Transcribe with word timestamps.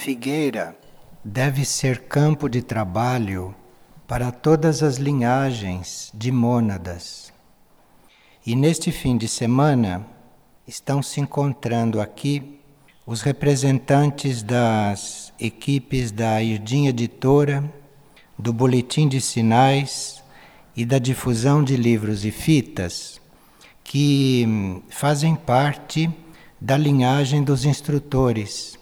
Figueira 0.00 0.74
deve 1.22 1.62
ser 1.62 2.04
campo 2.04 2.48
de 2.48 2.62
trabalho 2.62 3.54
para 4.08 4.32
todas 4.32 4.82
as 4.82 4.96
linhagens 4.96 6.10
de 6.14 6.32
mônadas. 6.32 7.30
E 8.46 8.56
neste 8.56 8.90
fim 8.90 9.18
de 9.18 9.28
semana 9.28 10.06
estão 10.66 11.02
se 11.02 11.20
encontrando 11.20 12.00
aqui 12.00 12.58
os 13.04 13.20
representantes 13.20 14.42
das 14.42 15.34
equipes 15.38 16.10
da 16.10 16.42
Irdim 16.42 16.86
Editora, 16.86 17.62
do 18.38 18.54
Boletim 18.54 19.06
de 19.06 19.20
Sinais 19.20 20.24
e 20.74 20.86
da 20.86 20.98
difusão 20.98 21.62
de 21.62 21.76
livros 21.76 22.24
e 22.24 22.30
fitas, 22.30 23.20
que 23.84 24.82
fazem 24.88 25.36
parte 25.36 26.08
da 26.58 26.78
linhagem 26.78 27.44
dos 27.44 27.66
instrutores 27.66 28.79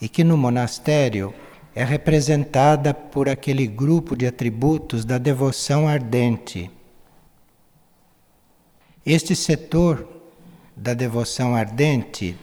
e 0.00 0.08
que 0.08 0.24
no 0.24 0.36
monastério 0.36 1.34
é 1.74 1.84
representada 1.84 2.92
por 2.92 3.28
aquele 3.28 3.66
grupo 3.66 4.16
de 4.16 4.26
atributos 4.26 5.04
da 5.04 5.18
devoção 5.18 5.86
ardente. 5.86 6.70
Este 9.04 9.36
setor 9.36 10.06
da 10.76 10.94
devoção 10.94 11.54
ardente 11.54 12.36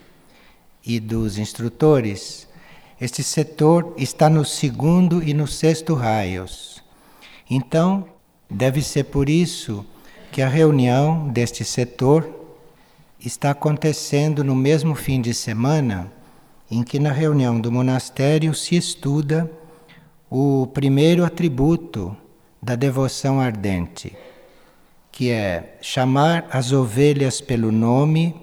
e 0.85 0.99
dos 0.99 1.37
instrutores, 1.37 2.47
este 2.99 3.21
setor 3.21 3.93
está 3.97 4.29
no 4.29 4.45
segundo 4.45 5.21
e 5.21 5.33
no 5.33 5.47
sexto 5.47 5.93
raios. 5.93 6.83
Então, 7.49 8.07
deve 8.49 8.81
ser 8.81 9.05
por 9.05 9.29
isso 9.29 9.85
que 10.31 10.41
a 10.41 10.47
reunião 10.47 11.27
deste 11.29 11.63
setor 11.63 12.29
está 13.19 13.51
acontecendo 13.51 14.43
no 14.43 14.55
mesmo 14.55 14.95
fim 14.95 15.21
de 15.21 15.33
semana 15.33 16.11
em 16.69 16.83
que 16.83 16.99
na 16.99 17.11
reunião 17.11 17.59
do 17.59 17.71
monastério 17.71 18.53
se 18.53 18.75
estuda 18.75 19.49
o 20.29 20.67
primeiro 20.67 21.23
atributo 21.23 22.15
da 22.61 22.75
devoção 22.75 23.39
ardente, 23.39 24.15
que 25.11 25.31
é 25.31 25.77
chamar 25.81 26.47
as 26.51 26.71
ovelhas 26.71 27.39
pelo 27.39 27.71
nome 27.71 28.35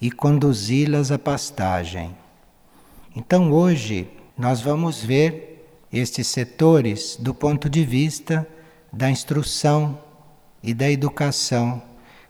e 0.00 0.10
conduzi-las 0.10 1.10
à 1.10 1.18
pastagem. 1.18 2.16
Então 3.14 3.52
hoje 3.52 4.08
nós 4.38 4.60
vamos 4.60 5.02
ver 5.02 5.66
estes 5.92 6.28
setores 6.28 7.16
do 7.20 7.34
ponto 7.34 7.68
de 7.68 7.84
vista 7.84 8.46
da 8.92 9.10
instrução 9.10 9.98
e 10.62 10.72
da 10.72 10.90
educação, 10.90 11.82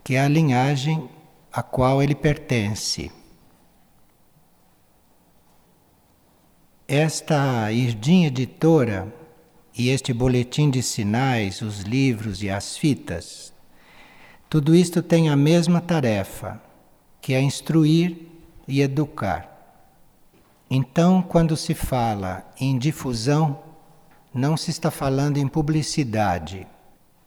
que 0.03 0.15
é 0.15 0.21
a 0.21 0.29
linhagem 0.29 1.09
a 1.53 1.63
qual 1.63 2.03
ele 2.03 2.15
pertence. 2.15 3.11
Esta 6.95 7.73
Irdim 7.73 8.27
Editora 8.27 9.11
e 9.75 9.89
este 9.89 10.13
boletim 10.13 10.69
de 10.69 10.83
sinais, 10.83 11.63
os 11.63 11.81
livros 11.81 12.43
e 12.43 12.51
as 12.51 12.77
fitas, 12.77 13.51
tudo 14.51 14.75
isto 14.75 15.03
tem 15.03 15.31
a 15.31 15.35
mesma 15.35 15.81
tarefa, 15.81 16.61
que 17.19 17.33
é 17.33 17.41
instruir 17.41 18.29
e 18.69 18.83
educar. 18.83 19.49
Então, 20.71 21.23
quando 21.23 21.57
se 21.57 21.73
fala 21.73 22.45
em 22.61 22.77
difusão, 22.77 23.61
não 24.35 24.55
se 24.55 24.71
está 24.71 24.91
falando 24.91 25.39
em 25.39 25.49
publicidade 25.49 26.67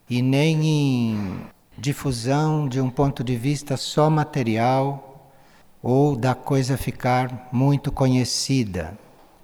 e 0.07 0.21
nem 0.21 0.63
em 0.63 1.39
difusão 1.75 2.69
de 2.69 2.79
um 2.79 2.91
ponto 2.91 3.23
de 3.23 3.35
vista 3.35 3.77
só 3.77 4.11
material 4.11 5.33
ou 5.81 6.15
da 6.15 6.35
coisa 6.35 6.77
ficar 6.77 7.49
muito 7.51 7.91
conhecida 7.91 8.95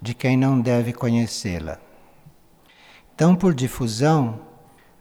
de 0.02 0.14
quem 0.14 0.36
não 0.36 0.60
deve 0.60 0.92
conhecê-la. 0.92 1.78
Então, 3.14 3.36
por 3.36 3.54
difusão, 3.54 4.40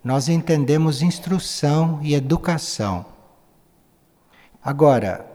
nós 0.03 0.29
entendemos 0.29 1.01
instrução 1.01 1.99
e 2.03 2.13
educação. 2.13 3.03
Agora, 4.63 5.25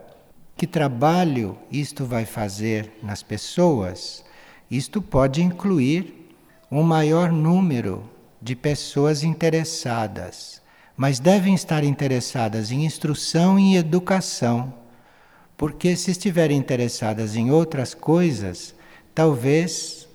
que 0.56 0.68
trabalho 0.68 1.58
isto 1.70 2.04
vai 2.04 2.24
fazer 2.24 2.92
nas 3.02 3.24
pessoas? 3.24 4.24
Isto 4.70 5.02
pode 5.02 5.42
incluir 5.42 6.30
um 6.70 6.84
maior 6.84 7.32
número 7.32 8.08
de 8.40 8.54
pessoas 8.54 9.24
interessadas, 9.24 10.62
mas 10.96 11.18
devem 11.18 11.54
estar 11.54 11.82
interessadas 11.82 12.70
em 12.70 12.84
instrução 12.84 13.58
e 13.58 13.76
educação, 13.76 14.72
porque 15.56 15.96
se 15.96 16.12
estiverem 16.12 16.56
interessadas 16.56 17.34
em 17.34 17.50
outras 17.50 17.94
coisas, 17.94 18.75
Talvez 19.16 20.06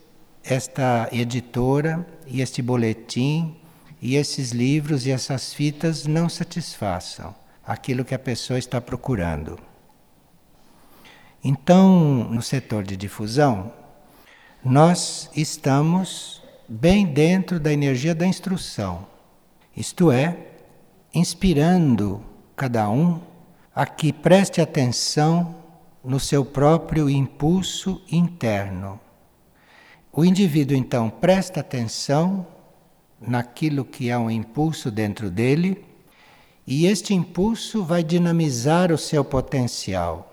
esta 0.43 1.09
editora 1.11 2.05
e 2.27 2.39
este 2.39 2.61
boletim 2.61 3.57
e 3.99 4.15
esses 4.15 4.51
livros 4.51 5.07
e 5.07 5.11
essas 5.11 5.51
fitas 5.51 6.05
não 6.05 6.29
satisfaçam 6.29 7.33
aquilo 7.65 8.05
que 8.05 8.13
a 8.13 8.19
pessoa 8.19 8.59
está 8.59 8.79
procurando. 8.79 9.57
Então, 11.43 12.29
no 12.29 12.43
setor 12.43 12.83
de 12.83 12.95
difusão, 12.95 13.73
nós 14.63 15.31
estamos 15.35 16.43
bem 16.69 17.07
dentro 17.07 17.59
da 17.59 17.73
energia 17.73 18.13
da 18.13 18.27
instrução, 18.27 19.07
isto 19.75 20.11
é, 20.11 20.37
inspirando 21.11 22.23
cada 22.55 22.87
um 22.87 23.19
a 23.73 23.83
que 23.83 24.13
preste 24.13 24.61
atenção 24.61 25.60
no 26.03 26.19
seu 26.19 26.43
próprio 26.43 27.09
impulso 27.09 28.01
interno. 28.11 28.99
O 30.11 30.25
indivíduo 30.25 30.75
então 30.75 31.09
presta 31.09 31.59
atenção 31.59 32.45
naquilo 33.19 33.85
que 33.85 34.09
é 34.09 34.17
um 34.17 34.29
impulso 34.29 34.89
dentro 34.89 35.29
dele 35.29 35.85
e 36.65 36.85
este 36.85 37.13
impulso 37.13 37.83
vai 37.83 38.03
dinamizar 38.03 38.91
o 38.91 38.97
seu 38.97 39.23
potencial. 39.23 40.27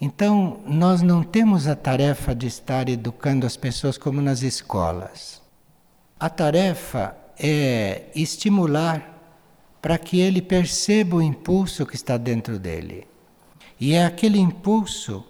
Então, 0.00 0.60
nós 0.66 1.02
não 1.02 1.22
temos 1.22 1.66
a 1.66 1.74
tarefa 1.74 2.34
de 2.34 2.46
estar 2.46 2.88
educando 2.88 3.46
as 3.46 3.56
pessoas 3.56 3.96
como 3.96 4.20
nas 4.20 4.42
escolas. 4.42 5.40
A 6.18 6.28
tarefa 6.28 7.16
é 7.38 8.04
estimular 8.14 9.14
para 9.80 9.96
que 9.96 10.20
ele 10.20 10.42
perceba 10.42 11.16
o 11.16 11.22
impulso 11.22 11.86
que 11.86 11.94
está 11.94 12.16
dentro 12.16 12.58
dele. 12.58 13.06
E 13.84 13.92
é 13.92 14.06
aquele 14.06 14.38
impulso 14.38 15.22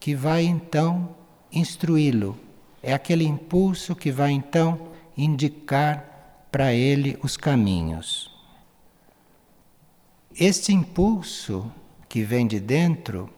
que 0.00 0.14
vai 0.14 0.42
então 0.42 1.10
instruí-lo, 1.52 2.38
é 2.82 2.94
aquele 2.94 3.26
impulso 3.26 3.94
que 3.94 4.10
vai 4.10 4.30
então 4.30 4.80
indicar 5.14 6.46
para 6.50 6.72
ele 6.72 7.18
os 7.22 7.36
caminhos. 7.36 8.34
Este 10.34 10.72
impulso 10.72 11.70
que 12.08 12.22
vem 12.22 12.46
de 12.46 12.58
dentro 12.58 13.28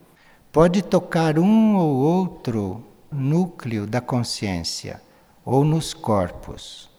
pode 0.53 0.81
tocar 0.81 1.37
um 1.37 1.75
ou 1.75 1.97
outro 1.97 2.81
núcleo 3.11 3.85
da 3.85 3.99
consciência 3.99 5.01
ou 5.43 5.65
nos 5.65 5.93
corpos. 5.93 6.89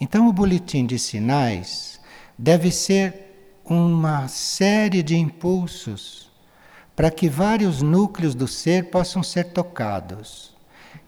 Então, 0.00 0.28
o 0.28 0.32
boletim 0.32 0.86
de 0.86 1.00
sinais 1.00 2.00
deve 2.38 2.70
ser 2.70 3.58
uma 3.64 4.28
série 4.28 5.02
de 5.02 5.16
impulsos 5.16 6.25
para 6.96 7.10
que 7.10 7.28
vários 7.28 7.82
núcleos 7.82 8.34
do 8.34 8.48
ser 8.48 8.90
possam 8.90 9.22
ser 9.22 9.52
tocados 9.52 10.56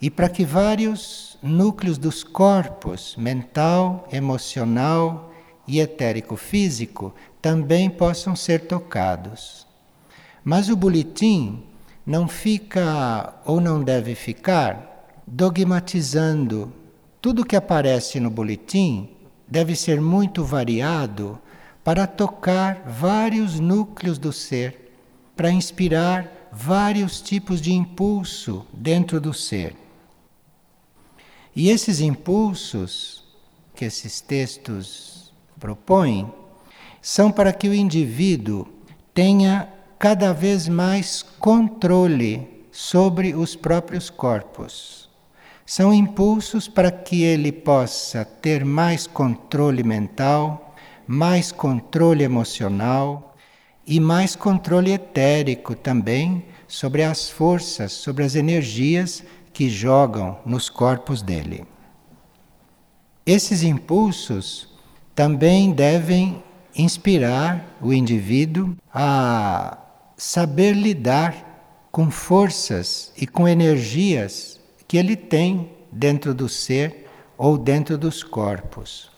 e 0.00 0.10
para 0.10 0.28
que 0.28 0.44
vários 0.44 1.38
núcleos 1.42 1.96
dos 1.96 2.22
corpos, 2.22 3.16
mental, 3.16 4.06
emocional 4.12 5.32
e 5.66 5.80
etérico-físico, 5.80 7.14
também 7.40 7.88
possam 7.88 8.36
ser 8.36 8.66
tocados. 8.66 9.66
Mas 10.44 10.68
o 10.68 10.76
boletim 10.76 11.64
não 12.06 12.28
fica 12.28 13.34
ou 13.44 13.60
não 13.60 13.82
deve 13.82 14.14
ficar 14.14 15.22
dogmatizando. 15.26 16.72
Tudo 17.20 17.44
que 17.44 17.56
aparece 17.56 18.20
no 18.20 18.30
boletim 18.30 19.10
deve 19.48 19.74
ser 19.74 20.00
muito 20.00 20.44
variado 20.44 21.38
para 21.82 22.06
tocar 22.06 22.84
vários 22.86 23.58
núcleos 23.58 24.18
do 24.18 24.32
ser 24.32 24.87
para 25.38 25.52
inspirar 25.52 26.50
vários 26.50 27.20
tipos 27.20 27.60
de 27.60 27.72
impulso 27.72 28.66
dentro 28.72 29.20
do 29.20 29.32
ser. 29.32 29.76
E 31.54 31.70
esses 31.70 32.00
impulsos 32.00 33.22
que 33.72 33.84
esses 33.84 34.20
textos 34.20 35.32
propõem 35.60 36.28
são 37.00 37.30
para 37.30 37.52
que 37.52 37.68
o 37.68 37.74
indivíduo 37.74 38.66
tenha 39.14 39.68
cada 39.96 40.32
vez 40.32 40.66
mais 40.66 41.22
controle 41.22 42.66
sobre 42.72 43.32
os 43.32 43.54
próprios 43.54 44.10
corpos. 44.10 45.08
São 45.64 45.94
impulsos 45.94 46.66
para 46.66 46.90
que 46.90 47.22
ele 47.22 47.52
possa 47.52 48.24
ter 48.24 48.64
mais 48.64 49.06
controle 49.06 49.84
mental, 49.84 50.74
mais 51.06 51.52
controle 51.52 52.24
emocional, 52.24 53.27
e 53.88 53.98
mais 53.98 54.36
controle 54.36 54.92
etérico 54.92 55.74
também 55.74 56.44
sobre 56.68 57.02
as 57.02 57.30
forças, 57.30 57.92
sobre 57.92 58.22
as 58.22 58.34
energias 58.34 59.24
que 59.50 59.70
jogam 59.70 60.38
nos 60.44 60.68
corpos 60.68 61.22
dele. 61.22 61.64
Esses 63.24 63.62
impulsos 63.62 64.68
também 65.14 65.72
devem 65.72 66.44
inspirar 66.76 67.76
o 67.80 67.92
indivíduo 67.92 68.76
a 68.92 69.78
saber 70.18 70.72
lidar 70.74 71.88
com 71.90 72.10
forças 72.10 73.10
e 73.16 73.26
com 73.26 73.48
energias 73.48 74.60
que 74.86 74.98
ele 74.98 75.16
tem 75.16 75.72
dentro 75.90 76.34
do 76.34 76.48
ser 76.48 77.08
ou 77.38 77.56
dentro 77.56 77.96
dos 77.96 78.22
corpos. 78.22 79.10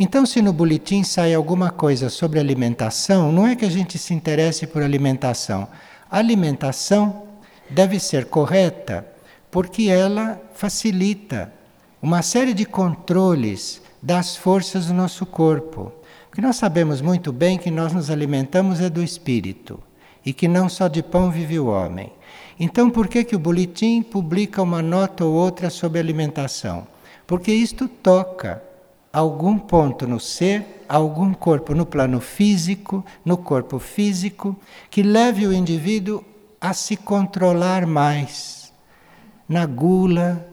Então, 0.00 0.24
se 0.24 0.40
no 0.40 0.52
boletim 0.52 1.02
sai 1.02 1.34
alguma 1.34 1.70
coisa 1.70 2.08
sobre 2.08 2.38
alimentação, 2.38 3.32
não 3.32 3.46
é 3.46 3.56
que 3.56 3.64
a 3.64 3.70
gente 3.70 3.98
se 3.98 4.14
interesse 4.14 4.64
por 4.64 4.80
alimentação. 4.80 5.66
A 6.08 6.18
alimentação 6.18 7.24
deve 7.68 7.98
ser 7.98 8.26
correta 8.26 9.04
porque 9.50 9.88
ela 9.88 10.40
facilita 10.54 11.52
uma 12.00 12.22
série 12.22 12.54
de 12.54 12.64
controles 12.64 13.82
das 14.00 14.36
forças 14.36 14.86
do 14.86 14.94
nosso 14.94 15.26
corpo. 15.26 15.92
Porque 16.28 16.40
nós 16.40 16.54
sabemos 16.54 17.00
muito 17.00 17.32
bem 17.32 17.58
que 17.58 17.70
nós 17.70 17.92
nos 17.92 18.08
alimentamos 18.08 18.80
é 18.80 18.88
do 18.88 19.02
espírito 19.02 19.82
e 20.24 20.32
que 20.32 20.46
não 20.46 20.68
só 20.68 20.86
de 20.86 21.02
pão 21.02 21.28
vive 21.28 21.58
o 21.58 21.66
homem. 21.66 22.12
Então, 22.60 22.88
por 22.88 23.08
que, 23.08 23.24
que 23.24 23.34
o 23.34 23.38
boletim 23.38 24.02
publica 24.02 24.62
uma 24.62 24.80
nota 24.80 25.24
ou 25.24 25.34
outra 25.34 25.70
sobre 25.70 25.98
alimentação? 25.98 26.86
Porque 27.26 27.52
isto 27.52 27.88
toca 27.88 28.62
algum 29.18 29.58
ponto 29.58 30.06
no 30.06 30.20
ser, 30.20 30.84
algum 30.88 31.34
corpo 31.34 31.74
no 31.74 31.84
plano 31.84 32.20
físico, 32.20 33.04
no 33.24 33.36
corpo 33.36 33.80
físico, 33.80 34.56
que 34.88 35.02
leve 35.02 35.44
o 35.44 35.52
indivíduo 35.52 36.24
a 36.60 36.72
se 36.72 36.96
controlar 36.96 37.84
mais 37.84 38.72
na 39.48 39.66
gula, 39.66 40.46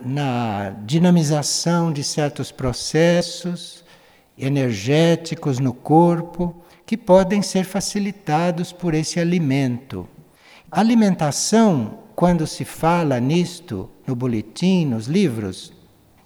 na 0.00 0.70
dinamização 0.84 1.92
de 1.92 2.02
certos 2.02 2.50
processos 2.50 3.84
energéticos 4.36 5.60
no 5.60 5.72
corpo 5.72 6.56
que 6.84 6.96
podem 6.96 7.40
ser 7.40 7.64
facilitados 7.64 8.72
por 8.72 8.94
esse 8.94 9.20
alimento. 9.20 10.08
A 10.70 10.80
alimentação, 10.80 12.00
quando 12.16 12.48
se 12.48 12.64
fala 12.64 13.20
nisto 13.20 13.88
no 14.06 14.16
boletim, 14.16 14.86
nos 14.86 15.06
livros, 15.06 15.77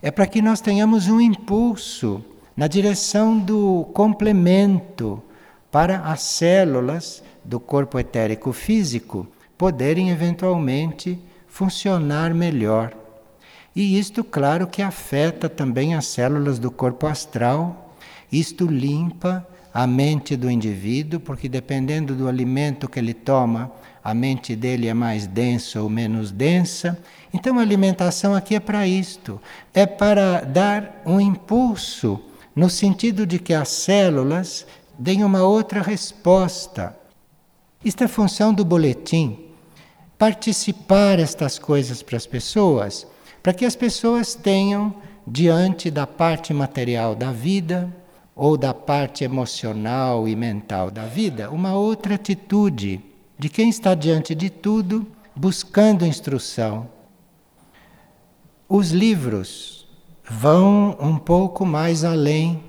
é 0.02 0.10
para 0.10 0.26
que 0.26 0.42
nós 0.42 0.60
tenhamos 0.60 1.06
um 1.06 1.20
impulso 1.20 2.22
na 2.56 2.66
direção 2.66 3.38
do 3.38 3.88
complemento 3.94 5.22
para 5.70 6.00
as 6.00 6.22
células 6.22 7.22
do 7.44 7.60
corpo 7.60 7.98
etérico 7.98 8.52
físico 8.52 9.26
poderem 9.56 10.10
eventualmente 10.10 11.18
funcionar 11.46 12.34
melhor. 12.34 12.92
E 13.74 13.98
isto, 13.98 14.24
claro, 14.24 14.66
que 14.66 14.82
afeta 14.82 15.48
também 15.48 15.94
as 15.94 16.06
células 16.06 16.58
do 16.58 16.70
corpo 16.70 17.06
astral. 17.06 17.94
Isto 18.30 18.66
limpa 18.66 19.46
a 19.72 19.86
mente 19.86 20.36
do 20.36 20.50
indivíduo, 20.50 21.20
porque 21.20 21.48
dependendo 21.48 22.14
do 22.14 22.28
alimento 22.28 22.88
que 22.88 22.98
ele 22.98 23.14
toma, 23.14 23.72
a 24.04 24.12
mente 24.12 24.54
dele 24.56 24.88
é 24.88 24.94
mais 24.94 25.26
densa 25.26 25.80
ou 25.80 25.88
menos 25.88 26.30
densa. 26.30 26.98
Então 27.32 27.58
a 27.58 27.62
alimentação 27.62 28.34
aqui 28.34 28.54
é 28.54 28.60
para 28.60 28.86
isto, 28.86 29.40
é 29.72 29.86
para 29.86 30.40
dar 30.40 31.02
um 31.06 31.20
impulso 31.20 32.20
no 32.54 32.68
sentido 32.68 33.26
de 33.26 33.38
que 33.38 33.54
as 33.54 33.68
células 33.68 34.66
deem 34.98 35.24
uma 35.24 35.42
outra 35.42 35.80
resposta. 35.80 36.96
Isto 37.84 38.04
é 38.04 38.08
função 38.08 38.52
do 38.52 38.64
boletim. 38.64 39.38
Participar 40.18 41.18
estas 41.18 41.58
coisas 41.58 42.02
para 42.02 42.16
as 42.16 42.26
pessoas 42.26 43.06
para 43.42 43.52
que 43.52 43.64
as 43.64 43.74
pessoas 43.74 44.34
tenham, 44.34 44.94
diante 45.26 45.90
da 45.90 46.06
parte 46.06 46.54
material 46.54 47.14
da 47.14 47.32
vida, 47.32 47.92
ou 48.34 48.56
da 48.56 48.72
parte 48.72 49.24
emocional 49.24 50.26
e 50.26 50.34
mental 50.34 50.90
da 50.90 51.04
vida, 51.04 51.50
uma 51.50 51.74
outra 51.74 52.14
atitude 52.14 53.00
de 53.38 53.48
quem 53.48 53.68
está 53.68 53.94
diante 53.94 54.34
de 54.34 54.48
tudo 54.48 55.06
buscando 55.34 56.06
instrução. 56.06 56.88
Os 58.68 58.90
livros 58.90 59.86
vão 60.28 60.96
um 61.00 61.18
pouco 61.18 61.66
mais 61.66 62.04
além, 62.04 62.62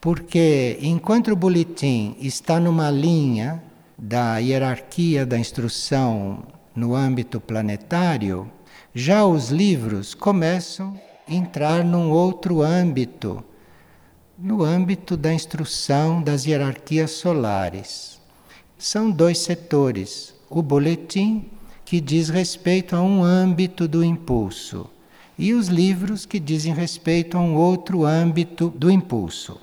porque 0.00 0.78
enquanto 0.80 1.30
o 1.30 1.36
boletim 1.36 2.16
está 2.18 2.58
numa 2.58 2.90
linha 2.90 3.62
da 3.98 4.38
hierarquia 4.38 5.26
da 5.26 5.38
instrução 5.38 6.42
no 6.74 6.94
âmbito 6.94 7.40
planetário, 7.40 8.50
já 8.94 9.24
os 9.24 9.50
livros 9.50 10.14
começam 10.14 10.98
a 11.28 11.32
entrar 11.32 11.84
num 11.84 12.10
outro 12.10 12.62
âmbito, 12.62 13.44
no 14.42 14.64
âmbito 14.64 15.16
da 15.16 15.32
instrução 15.32 16.20
das 16.20 16.44
hierarquias 16.44 17.12
solares. 17.12 18.20
São 18.76 19.08
dois 19.08 19.38
setores: 19.38 20.34
o 20.50 20.60
boletim, 20.60 21.48
que 21.84 22.00
diz 22.00 22.28
respeito 22.28 22.96
a 22.96 23.00
um 23.00 23.22
âmbito 23.22 23.86
do 23.86 24.02
impulso, 24.02 24.90
e 25.38 25.54
os 25.54 25.68
livros, 25.68 26.26
que 26.26 26.40
dizem 26.40 26.74
respeito 26.74 27.38
a 27.38 27.40
um 27.40 27.54
outro 27.54 28.04
âmbito 28.04 28.68
do 28.70 28.90
impulso. 28.90 29.60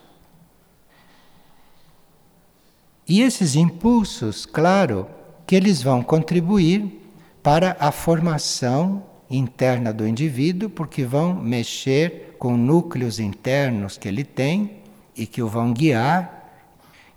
E 3.05 3.21
esses 3.21 3.55
impulsos, 3.55 4.45
claro, 4.45 5.07
que 5.45 5.55
eles 5.55 5.81
vão 5.81 6.01
contribuir 6.01 7.01
para 7.43 7.75
a 7.79 7.91
formação 7.91 9.03
interna 9.29 9.93
do 9.93 10.07
indivíduo, 10.07 10.69
porque 10.69 11.05
vão 11.05 11.33
mexer 11.35 12.35
com 12.39 12.57
núcleos 12.57 13.19
internos 13.19 13.97
que 13.97 14.07
ele 14.07 14.23
tem 14.23 14.79
e 15.15 15.27
que 15.27 15.41
o 15.41 15.47
vão 15.47 15.73
guiar, 15.73 16.39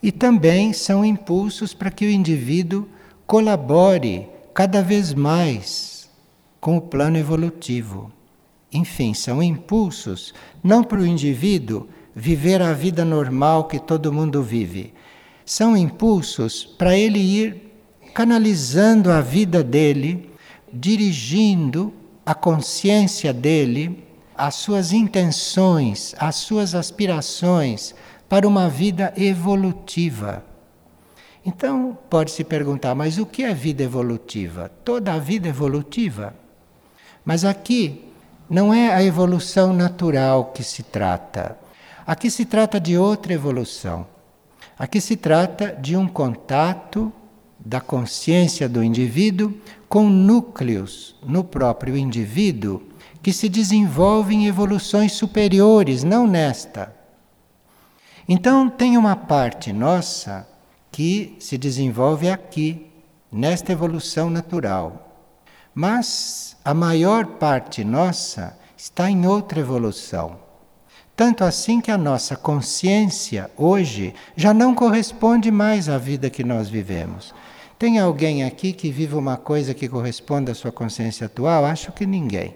e 0.03 0.11
também 0.11 0.73
são 0.73 1.05
impulsos 1.05 1.73
para 1.73 1.91
que 1.91 2.05
o 2.05 2.11
indivíduo 2.11 2.89
colabore 3.27 4.27
cada 4.53 4.83
vez 4.83 5.15
mais 5.15 6.11
com 6.61 6.77
o 6.77 6.81
plano 6.81 7.17
evolutivo. 7.17 8.11
Enfim, 8.73 9.15
são 9.15 9.43
impulsos 9.43 10.35
não 10.63 10.83
para 10.83 11.01
o 11.01 11.07
indivíduo 11.07 11.87
viver 12.15 12.61
a 12.61 12.73
vida 12.73 13.05
normal 13.05 13.69
que 13.69 13.79
todo 13.79 14.13
mundo 14.13 14.43
vive. 14.43 14.93
São 15.45 15.77
impulsos 15.77 16.65
para 16.65 16.97
ele 16.97 17.19
ir 17.19 17.73
canalizando 18.13 19.11
a 19.11 19.21
vida 19.21 19.63
dele, 19.63 20.31
dirigindo 20.73 21.93
a 22.25 22.35
consciência 22.35 23.33
dele, 23.33 24.07
as 24.37 24.55
suas 24.55 24.93
intenções, 24.93 26.15
as 26.19 26.37
suas 26.37 26.75
aspirações 26.75 27.95
para 28.29 28.47
uma 28.47 28.69
vida 28.69 29.13
evolutiva. 29.17 30.45
Então, 31.45 31.99
pode 32.09 32.31
se 32.31 32.45
perguntar, 32.45 32.95
mas 32.95 33.19
o 33.19 33.27
que 33.27 33.43
é 33.43 33.53
vida 33.53 33.83
evolutiva? 33.83 34.71
Toda 34.85 35.13
a 35.13 35.19
vida 35.19 35.49
evolutiva. 35.49 36.35
Mas 37.25 37.45
aqui 37.45 38.05
não 38.49 38.73
é 38.73 38.93
a 38.95 39.03
evolução 39.03 39.73
natural 39.73 40.47
que 40.47 40.63
se 40.63 40.83
trata. 40.83 41.57
Aqui 42.07 42.31
se 42.31 42.45
trata 42.45 42.79
de 42.79 42.97
outra 42.97 43.33
evolução. 43.33 44.07
Aqui 44.79 45.01
se 45.01 45.17
trata 45.17 45.77
de 45.81 45.97
um 45.97 46.07
contato 46.07 47.13
da 47.59 47.81
consciência 47.81 48.69
do 48.69 48.83
indivíduo 48.83 49.55
com 49.93 50.09
núcleos 50.09 51.15
no 51.23 51.45
próprio 51.45 51.95
indivíduo 51.99 52.83
que 53.23 53.31
se 53.31 53.47
desenvolvem 53.47 54.45
em 54.45 54.47
evoluções 54.47 55.13
superiores, 55.13 56.03
não 56.03 56.27
nesta. 56.27 56.97
Então, 58.27 58.71
tem 58.71 58.97
uma 58.97 59.15
parte 59.15 59.71
nossa 59.71 60.49
que 60.91 61.37
se 61.39 61.59
desenvolve 61.59 62.31
aqui, 62.31 62.91
nesta 63.31 63.73
evolução 63.73 64.31
natural. 64.31 65.29
Mas 65.75 66.57
a 66.65 66.73
maior 66.73 67.27
parte 67.27 67.85
nossa 67.85 68.59
está 68.75 69.11
em 69.11 69.27
outra 69.27 69.61
evolução. 69.61 70.39
Tanto 71.15 71.45
assim 71.45 71.83
que 71.83 71.91
a 71.91 71.99
nossa 71.99 72.35
consciência 72.35 73.51
hoje 73.59 74.15
já 74.35 74.55
não 74.55 74.75
corresponde 74.75 75.51
mais 75.51 75.87
à 75.87 75.99
vida 75.99 76.31
que 76.31 76.43
nós 76.43 76.71
vivemos. 76.71 77.35
Tem 77.83 77.99
alguém 77.99 78.45
aqui 78.45 78.73
que 78.73 78.93
vive 78.93 79.17
uma 79.17 79.37
coisa 79.37 79.75
que 79.75 79.89
corresponde 79.89 80.53
à 80.53 80.55
sua 80.55 80.71
consciência 80.71 81.27
atual? 81.27 81.65
Acho 81.65 81.91
que 81.91 82.07
ninguém. 82.07 82.55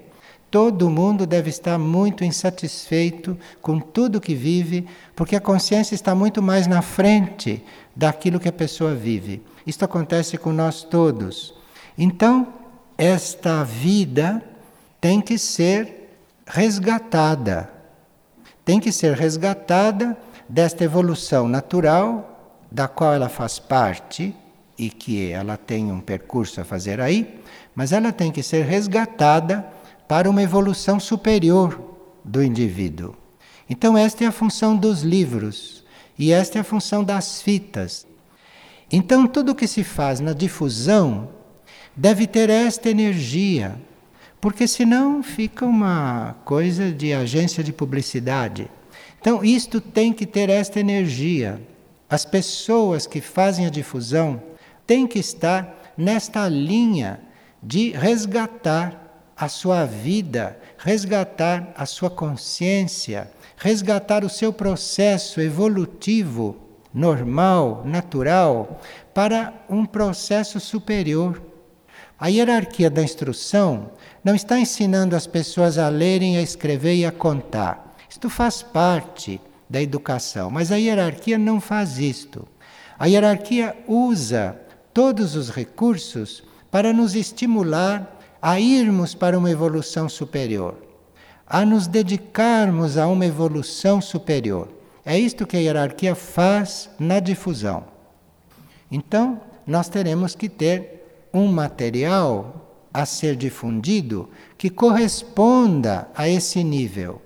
Todo 0.49 0.89
mundo 0.89 1.27
deve 1.27 1.51
estar 1.51 1.77
muito 1.79 2.23
insatisfeito 2.23 3.37
com 3.61 3.81
tudo 3.81 4.21
que 4.21 4.37
vive, 4.37 4.87
porque 5.17 5.35
a 5.35 5.41
consciência 5.41 5.97
está 5.97 6.15
muito 6.15 6.41
mais 6.41 6.69
na 6.69 6.81
frente 6.81 7.61
daquilo 7.97 8.39
que 8.39 8.49
a 8.49 8.53
pessoa 8.53 8.95
vive. 8.95 9.43
Isto 9.67 9.85
acontece 9.85 10.39
com 10.39 10.53
nós 10.53 10.85
todos. 10.85 11.53
Então, 11.99 12.55
esta 12.97 13.65
vida 13.65 14.41
tem 15.01 15.21
que 15.21 15.39
ser 15.39 16.09
resgatada. 16.47 17.69
Tem 18.65 18.79
que 18.79 18.93
ser 18.93 19.17
resgatada 19.17 20.17
desta 20.49 20.85
evolução 20.85 21.49
natural, 21.49 22.63
da 22.71 22.87
qual 22.87 23.13
ela 23.13 23.29
faz 23.29 23.59
parte, 23.59 24.33
e 24.79 24.91
que 24.91 25.31
ela 25.31 25.57
tem 25.57 25.91
um 25.91 26.01
percurso 26.01 26.61
a 26.61 26.65
fazer 26.65 27.01
aí, 27.01 27.41
mas 27.75 27.93
ela 27.93 28.13
tem 28.13 28.31
que 28.31 28.43
ser 28.43 28.65
resgatada 28.65 29.67
para 30.07 30.29
uma 30.29 30.43
evolução 30.43 31.01
superior 31.01 31.81
do 32.25 32.43
indivíduo. 32.43 33.15
Então, 33.69 33.97
esta 33.97 34.25
é 34.25 34.27
a 34.27 34.33
função 34.33 34.77
dos 34.77 35.03
livros 35.03 35.85
e 36.19 36.33
esta 36.33 36.59
é 36.59 36.61
a 36.61 36.65
função 36.65 37.03
das 37.03 37.43
fitas. 37.43 38.07
Então, 38.91 39.27
tudo 39.27 39.55
que 39.55 39.67
se 39.67 39.83
faz 39.83 40.21
na 40.21 40.33
difusão 40.33 41.29
deve 41.97 42.27
ter 42.27 42.51
esta 42.51 42.89
energia, 42.89 43.77
porque 44.41 44.69
senão 44.69 45.23
fica 45.23 45.65
uma 45.65 46.37
coisa 46.45 46.93
de 46.93 47.13
agência 47.13 47.65
de 47.65 47.73
publicidade. 47.73 48.71
Então, 49.21 49.43
isto 49.43 49.81
tem 49.81 50.13
que 50.13 50.25
ter 50.25 50.49
esta 50.49 50.79
energia. 50.79 51.61
As 52.09 52.25
pessoas 52.25 53.07
que 53.07 53.21
fazem 53.21 53.67
a 53.67 53.71
difusão 53.71 54.41
têm 54.87 55.07
que 55.07 55.19
estar 55.19 55.93
nesta 55.97 56.49
linha 56.49 57.21
de 57.63 57.91
resgatar 57.91 59.03
a 59.37 59.49
sua 59.49 59.85
vida, 59.85 60.59
resgatar 60.79 61.73
a 61.77 61.85
sua 61.85 62.09
consciência, 62.09 63.31
resgatar 63.57 64.25
o 64.25 64.29
seu 64.29 64.53
processo 64.53 65.41
evolutivo 65.41 66.57
normal, 66.93 67.83
natural, 67.85 68.81
para 69.13 69.53
um 69.69 69.85
processo 69.85 70.59
superior. 70.59 71.43
A 72.19 72.29
hierarquia 72.29 72.89
da 72.89 73.03
instrução 73.03 73.91
não 74.25 74.35
está 74.35 74.59
ensinando 74.59 75.15
as 75.15 75.27
pessoas 75.27 75.77
a 75.77 75.91
lerem, 75.91 76.39
a 76.39 76.43
escrever 76.43 76.95
e 76.95 77.05
a 77.05 77.13
contar. 77.13 77.95
Isto 78.09 78.31
faz 78.31 78.63
parte 78.63 79.39
da 79.69 79.83
educação, 79.83 80.51
mas 80.51 80.73
a 80.73 80.77
hierarquia 80.77 81.37
não 81.37 81.61
faz 81.61 81.99
isto. 81.99 82.49
A 82.99 83.07
hierarquia 83.07 83.77
usa 83.87 84.59
todos 84.97 85.37
os 85.37 85.51
recursos 85.51 86.43
para 86.71 86.91
nos 86.91 87.15
estimular 87.15 88.19
a 88.41 88.59
irmos 88.59 89.15
para 89.15 89.39
uma 89.39 89.51
evolução 89.51 90.09
superior, 90.09 90.75
a 91.47 91.67
nos 91.67 91.87
dedicarmos 91.87 92.97
a 92.97 93.07
uma 93.07 93.27
evolução 93.27 94.01
superior. 94.01 94.69
É 95.05 95.19
isto 95.19 95.47
que 95.47 95.55
a 95.55 95.61
hierarquia 95.61 96.15
faz 96.15 96.89
na 96.99 97.21
difusão. 97.21 97.85
Então, 98.91 99.39
nós 99.67 99.91
teremos 99.91 100.35
que 100.35 100.49
ter 100.49 101.29
um 101.31 101.47
material 101.47 102.89
a 102.91 103.05
ser 103.05 103.37
difundido 103.37 104.31
que 104.57 104.71
corresponda 104.71 106.09
a 106.15 106.27
esse 106.27 106.65
nível, 106.65 107.21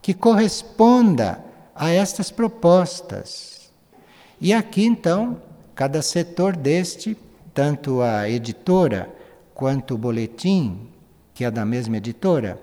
que 0.00 0.14
corresponda 0.14 1.44
a 1.74 1.90
estas 1.90 2.30
propostas. 2.30 3.70
E 4.40 4.54
aqui 4.54 4.86
então, 4.86 5.51
cada 5.74 6.02
setor 6.02 6.56
deste, 6.56 7.16
tanto 7.54 8.00
a 8.00 8.28
editora 8.28 9.08
quanto 9.54 9.94
o 9.94 9.98
boletim, 9.98 10.88
que 11.34 11.44
é 11.44 11.50
da 11.50 11.64
mesma 11.64 11.96
editora, 11.96 12.60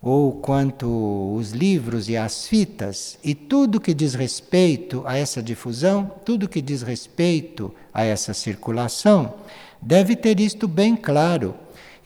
ou 0.00 0.32
quanto 0.32 1.34
os 1.34 1.50
livros 1.50 2.08
e 2.08 2.16
as 2.16 2.46
fitas, 2.46 3.18
e 3.24 3.34
tudo 3.34 3.80
que 3.80 3.92
diz 3.92 4.14
respeito 4.14 5.02
a 5.04 5.16
essa 5.16 5.42
difusão, 5.42 6.10
tudo 6.24 6.48
que 6.48 6.62
diz 6.62 6.82
respeito 6.82 7.74
a 7.92 8.04
essa 8.04 8.32
circulação, 8.32 9.34
deve 9.82 10.14
ter 10.14 10.38
isto 10.38 10.68
bem 10.68 10.94
claro. 10.94 11.54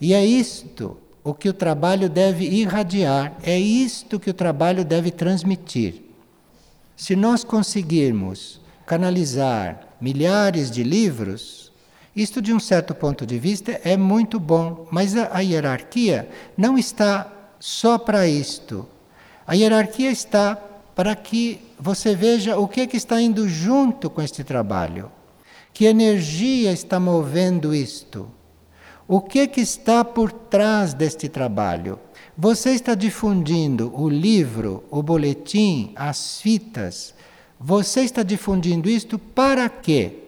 E 0.01 0.13
é 0.13 0.25
isto 0.25 0.97
o 1.23 1.33
que 1.33 1.47
o 1.47 1.53
trabalho 1.53 2.09
deve 2.09 2.45
irradiar, 2.45 3.37
é 3.43 3.57
isto 3.57 4.19
que 4.19 4.29
o 4.29 4.33
trabalho 4.33 4.83
deve 4.83 5.11
transmitir. 5.11 6.01
Se 6.97 7.15
nós 7.15 7.43
conseguirmos 7.43 8.59
canalizar 8.85 9.92
milhares 10.03 10.69
de 10.69 10.83
livros, 10.83 11.71
isto 12.13 12.41
de 12.41 12.53
um 12.53 12.59
certo 12.59 12.93
ponto 12.93 13.25
de 13.25 13.39
vista 13.39 13.79
é 13.85 13.95
muito 13.95 14.37
bom, 14.37 14.85
mas 14.91 15.15
a, 15.15 15.39
hierarquia 15.39 16.27
não 16.57 16.77
está 16.77 17.31
só 17.57 17.97
para 17.97 18.27
isto. 18.27 18.85
A 19.47 19.53
hierarquia 19.55 20.11
está 20.11 20.57
para 20.93 21.15
que 21.15 21.61
você 21.79 22.13
veja 22.13 22.57
o 22.57 22.67
que, 22.67 22.81
é 22.81 22.87
que 22.87 22.97
está 22.97 23.21
indo 23.21 23.47
junto 23.47 24.09
com 24.09 24.21
este 24.21 24.43
trabalho. 24.43 25.09
Que 25.73 25.85
energia 25.85 26.73
está 26.73 26.99
movendo 26.99 27.73
isto? 27.73 28.29
O 29.07 29.21
que, 29.21 29.39
é 29.39 29.47
que 29.47 29.61
está 29.61 30.03
por 30.03 30.33
trás 30.33 30.93
deste 30.93 31.29
trabalho? 31.29 31.97
Você 32.37 32.71
está 32.71 32.93
difundindo 32.93 33.89
o 33.95 34.09
livro, 34.09 34.83
o 34.91 35.01
boletim, 35.01 35.93
as 35.95 36.41
fitas. 36.41 37.15
Você 37.59 38.01
está 38.01 38.23
difundindo 38.23 38.89
isto 38.89 39.17
para 39.17 39.69
quê? 39.69 40.19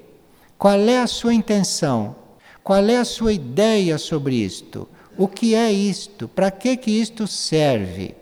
Qual 0.58 0.80
é 0.80 1.00
a 1.00 1.08
sua 1.08 1.34
intenção? 1.34 2.16
Qual 2.64 2.84
é 2.84 2.98
a 2.98 3.06
sua 3.06 3.34
ideia 3.34 3.98
sobre 3.98 4.36
isto? 4.36 4.88
O 5.18 5.28
que 5.28 5.54
é 5.54 5.72
isto? 5.72 6.28
Para 6.28 6.50
que 6.50 6.76
que 6.76 6.92
isto 6.92 7.28
serve? 7.28 8.16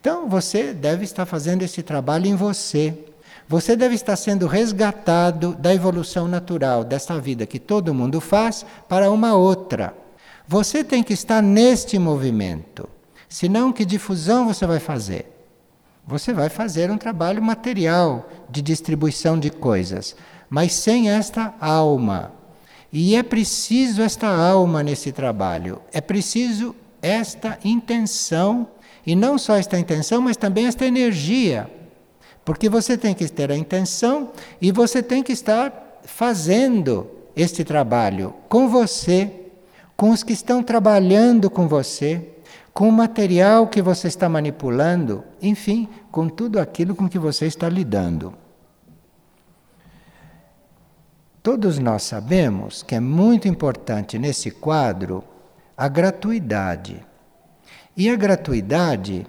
Então 0.00 0.28
você 0.28 0.72
deve 0.72 1.04
estar 1.04 1.26
fazendo 1.26 1.62
esse 1.62 1.82
trabalho 1.82 2.26
em 2.26 2.34
você. 2.34 2.94
Você 3.48 3.74
deve 3.74 3.94
estar 3.94 4.16
sendo 4.16 4.46
resgatado 4.46 5.54
da 5.54 5.74
evolução 5.74 6.28
natural 6.28 6.84
dessa 6.84 7.18
vida 7.20 7.46
que 7.46 7.58
todo 7.58 7.94
mundo 7.94 8.20
faz 8.20 8.64
para 8.88 9.10
uma 9.10 9.34
outra. 9.34 9.94
Você 10.46 10.84
tem 10.84 11.02
que 11.02 11.12
estar 11.12 11.42
neste 11.42 11.98
movimento. 11.98 12.88
Senão, 13.28 13.72
que 13.72 13.84
difusão 13.84 14.46
você 14.46 14.66
vai 14.66 14.80
fazer? 14.80 15.39
Você 16.10 16.32
vai 16.32 16.48
fazer 16.48 16.90
um 16.90 16.98
trabalho 16.98 17.40
material 17.40 18.28
de 18.50 18.60
distribuição 18.60 19.38
de 19.38 19.48
coisas, 19.48 20.16
mas 20.48 20.72
sem 20.72 21.08
esta 21.08 21.54
alma. 21.60 22.32
E 22.92 23.14
é 23.14 23.22
preciso 23.22 24.02
esta 24.02 24.26
alma 24.26 24.82
nesse 24.82 25.12
trabalho, 25.12 25.80
é 25.92 26.00
preciso 26.00 26.74
esta 27.00 27.60
intenção, 27.64 28.66
e 29.06 29.14
não 29.14 29.38
só 29.38 29.54
esta 29.54 29.78
intenção, 29.78 30.20
mas 30.20 30.36
também 30.36 30.66
esta 30.66 30.84
energia. 30.84 31.70
Porque 32.44 32.68
você 32.68 32.98
tem 32.98 33.14
que 33.14 33.28
ter 33.28 33.52
a 33.52 33.56
intenção 33.56 34.32
e 34.60 34.72
você 34.72 35.04
tem 35.04 35.22
que 35.22 35.30
estar 35.30 36.00
fazendo 36.04 37.08
este 37.36 37.62
trabalho 37.62 38.34
com 38.48 38.68
você, 38.68 39.30
com 39.96 40.10
os 40.10 40.24
que 40.24 40.32
estão 40.32 40.60
trabalhando 40.60 41.48
com 41.48 41.68
você, 41.68 42.20
com 42.80 42.88
o 42.88 42.92
material 42.92 43.66
que 43.66 43.82
você 43.82 44.08
está 44.08 44.26
manipulando, 44.26 45.22
enfim, 45.42 45.86
com 46.10 46.30
tudo 46.30 46.58
aquilo 46.58 46.94
com 46.94 47.06
que 47.06 47.18
você 47.18 47.44
está 47.44 47.68
lidando. 47.68 48.32
Todos 51.42 51.78
nós 51.78 52.04
sabemos 52.04 52.82
que 52.82 52.94
é 52.94 52.98
muito 52.98 53.46
importante 53.46 54.18
nesse 54.18 54.50
quadro 54.50 55.22
a 55.76 55.88
gratuidade. 55.88 57.04
E 57.94 58.08
a 58.08 58.16
gratuidade 58.16 59.26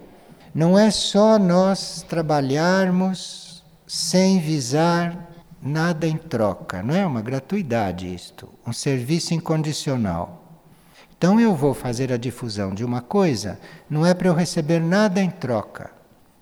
não 0.54 0.78
é 0.78 0.90
só 0.90 1.38
nós 1.38 2.02
trabalharmos 2.08 3.62
sem 3.86 4.40
visar 4.40 5.30
nada 5.60 6.06
em 6.06 6.16
troca, 6.16 6.82
não 6.82 6.96
é 6.96 7.06
uma 7.06 7.20
gratuidade 7.20 8.14
isto, 8.14 8.48
um 8.66 8.72
serviço 8.72 9.34
incondicional. 9.34 10.41
Então 11.22 11.38
eu 11.38 11.54
vou 11.54 11.72
fazer 11.72 12.12
a 12.12 12.16
difusão 12.16 12.74
de 12.74 12.84
uma 12.84 13.00
coisa, 13.00 13.56
não 13.88 14.04
é 14.04 14.12
para 14.12 14.26
eu 14.26 14.34
receber 14.34 14.80
nada 14.80 15.22
em 15.22 15.30
troca. 15.30 15.92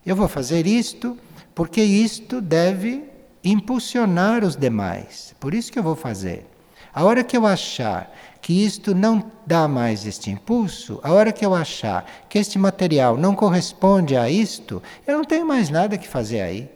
Eu 0.07 0.17
vou 0.17 0.27
fazer 0.27 0.67
isto 0.67 1.19
porque 1.55 1.83
isto 1.83 2.41
deve 2.41 3.05
impulsionar 3.45 4.43
os 4.43 4.57
demais. 4.57 5.35
Por 5.39 5.53
isso 5.53 5.71
que 5.71 5.79
eu 5.79 5.83
vou 5.83 5.95
fazer. 5.95 6.47
A 6.95 7.05
hora 7.05 7.23
que 7.23 7.37
eu 7.37 7.45
achar 7.45 8.11
que 8.41 8.65
isto 8.65 8.95
não 8.95 9.31
dá 9.47 9.69
mais 9.69 10.07
este 10.07 10.31
impulso, 10.31 10.99
a 11.03 11.13
hora 11.13 11.31
que 11.31 11.45
eu 11.45 11.55
achar 11.55 12.07
que 12.27 12.39
este 12.39 12.59
material 12.59 13.19
não 13.19 13.35
corresponde 13.35 14.17
a 14.17 14.31
isto, 14.31 14.83
eu 15.07 15.15
não 15.15 15.27
tenho 15.27 15.45
mais 15.45 15.69
nada 15.69 15.99
que 15.99 16.09
fazer 16.09 16.41
aí. 16.41 16.71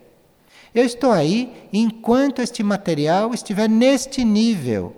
Eu 0.74 0.84
estou 0.84 1.10
aí 1.10 1.70
enquanto 1.72 2.42
este 2.42 2.62
material 2.62 3.32
estiver 3.32 3.66
neste 3.66 4.22
nível 4.26 4.94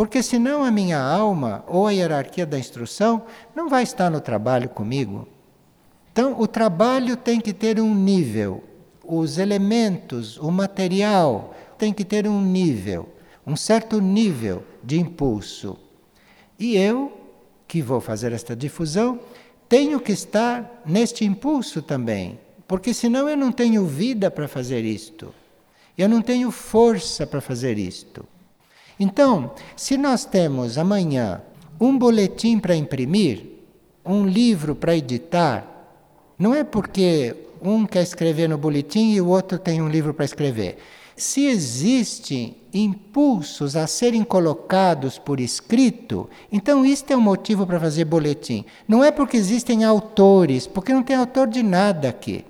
porque 0.00 0.22
senão 0.22 0.64
a 0.64 0.70
minha 0.70 0.98
alma 0.98 1.62
ou 1.68 1.86
a 1.86 1.90
hierarquia 1.90 2.46
da 2.46 2.58
instrução 2.58 3.26
não 3.54 3.68
vai 3.68 3.82
estar 3.82 4.08
no 4.08 4.18
trabalho 4.18 4.66
comigo. 4.66 5.28
Então, 6.10 6.40
o 6.40 6.46
trabalho 6.46 7.18
tem 7.18 7.38
que 7.38 7.52
ter 7.52 7.78
um 7.78 7.94
nível, 7.94 8.64
os 9.04 9.36
elementos, 9.36 10.38
o 10.38 10.50
material 10.50 11.54
tem 11.76 11.92
que 11.92 12.02
ter 12.02 12.26
um 12.26 12.40
nível, 12.40 13.10
um 13.46 13.54
certo 13.54 14.00
nível 14.00 14.64
de 14.82 14.98
impulso. 14.98 15.76
E 16.58 16.78
eu, 16.78 17.12
que 17.68 17.82
vou 17.82 18.00
fazer 18.00 18.32
esta 18.32 18.56
difusão, 18.56 19.20
tenho 19.68 20.00
que 20.00 20.12
estar 20.12 20.80
neste 20.86 21.26
impulso 21.26 21.82
também, 21.82 22.40
porque 22.66 22.94
senão 22.94 23.28
eu 23.28 23.36
não 23.36 23.52
tenho 23.52 23.84
vida 23.84 24.30
para 24.30 24.48
fazer 24.48 24.82
isto. 24.82 25.34
Eu 25.98 26.08
não 26.08 26.22
tenho 26.22 26.50
força 26.50 27.26
para 27.26 27.42
fazer 27.42 27.76
isto. 27.76 28.26
Então, 29.02 29.52
se 29.74 29.96
nós 29.96 30.26
temos 30.26 30.76
amanhã 30.76 31.40
um 31.80 31.96
boletim 31.96 32.58
para 32.58 32.76
imprimir, 32.76 33.46
um 34.04 34.26
livro 34.26 34.76
para 34.76 34.94
editar, 34.94 35.66
não 36.38 36.54
é 36.54 36.62
porque 36.62 37.34
um 37.62 37.86
quer 37.86 38.02
escrever 38.02 38.46
no 38.46 38.58
boletim 38.58 39.12
e 39.12 39.20
o 39.22 39.28
outro 39.28 39.58
tem 39.58 39.80
um 39.80 39.88
livro 39.88 40.12
para 40.12 40.26
escrever. 40.26 40.76
se 41.16 41.44
existem 41.46 42.56
impulsos 42.72 43.76
a 43.76 43.86
serem 43.86 44.24
colocados 44.24 45.18
por 45.18 45.38
escrito, 45.38 46.28
então 46.50 46.84
isto 46.84 47.10
é 47.10 47.16
um 47.16 47.20
motivo 47.20 47.66
para 47.66 47.80
fazer 47.80 48.04
boletim. 48.04 48.64
Não 48.88 49.04
é 49.04 49.10
porque 49.10 49.36
existem 49.36 49.84
autores, 49.84 50.66
porque 50.66 50.94
não 50.94 51.02
tem 51.02 51.16
autor 51.16 51.46
de 51.46 51.62
nada 51.62 52.08
aqui. 52.08 52.44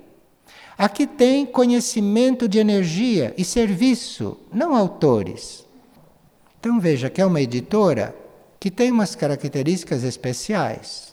Aqui 0.77 1.05
tem 1.05 1.45
conhecimento 1.45 2.47
de 2.47 2.59
energia 2.59 3.33
e 3.37 3.43
serviço, 3.43 4.37
não 4.53 4.73
autores. 4.73 5.65
Então 6.61 6.79
veja 6.79 7.09
que 7.09 7.19
é 7.19 7.25
uma 7.25 7.41
editora 7.41 8.15
que 8.59 8.69
tem 8.69 8.91
umas 8.91 9.15
características 9.15 10.03
especiais. 10.03 11.11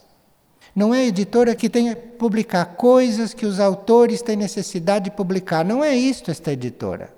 Não 0.76 0.94
é 0.94 1.06
editora 1.06 1.54
que 1.54 1.70
tem 1.70 1.88
que 1.88 1.96
publicar 1.96 2.66
coisas 2.76 3.32
que 3.32 3.46
os 3.46 3.58
autores 3.58 4.20
têm 4.20 4.36
necessidade 4.36 5.06
de 5.06 5.10
publicar. 5.10 5.64
Não 5.64 5.82
é 5.82 5.96
isto 5.96 6.30
esta 6.30 6.52
editora. 6.52 7.14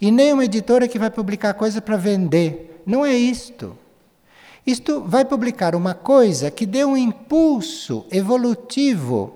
E 0.00 0.12
nem 0.12 0.32
uma 0.32 0.44
editora 0.44 0.86
que 0.86 1.00
vai 1.00 1.10
publicar 1.10 1.52
coisa 1.54 1.82
para 1.82 1.96
vender. 1.96 2.80
Não 2.86 3.04
é 3.04 3.12
isto. 3.12 3.76
Isto 4.64 5.00
vai 5.00 5.24
publicar 5.24 5.74
uma 5.74 5.94
coisa 5.94 6.52
que 6.52 6.64
dê 6.64 6.84
um 6.84 6.96
impulso 6.96 8.06
evolutivo 8.12 9.34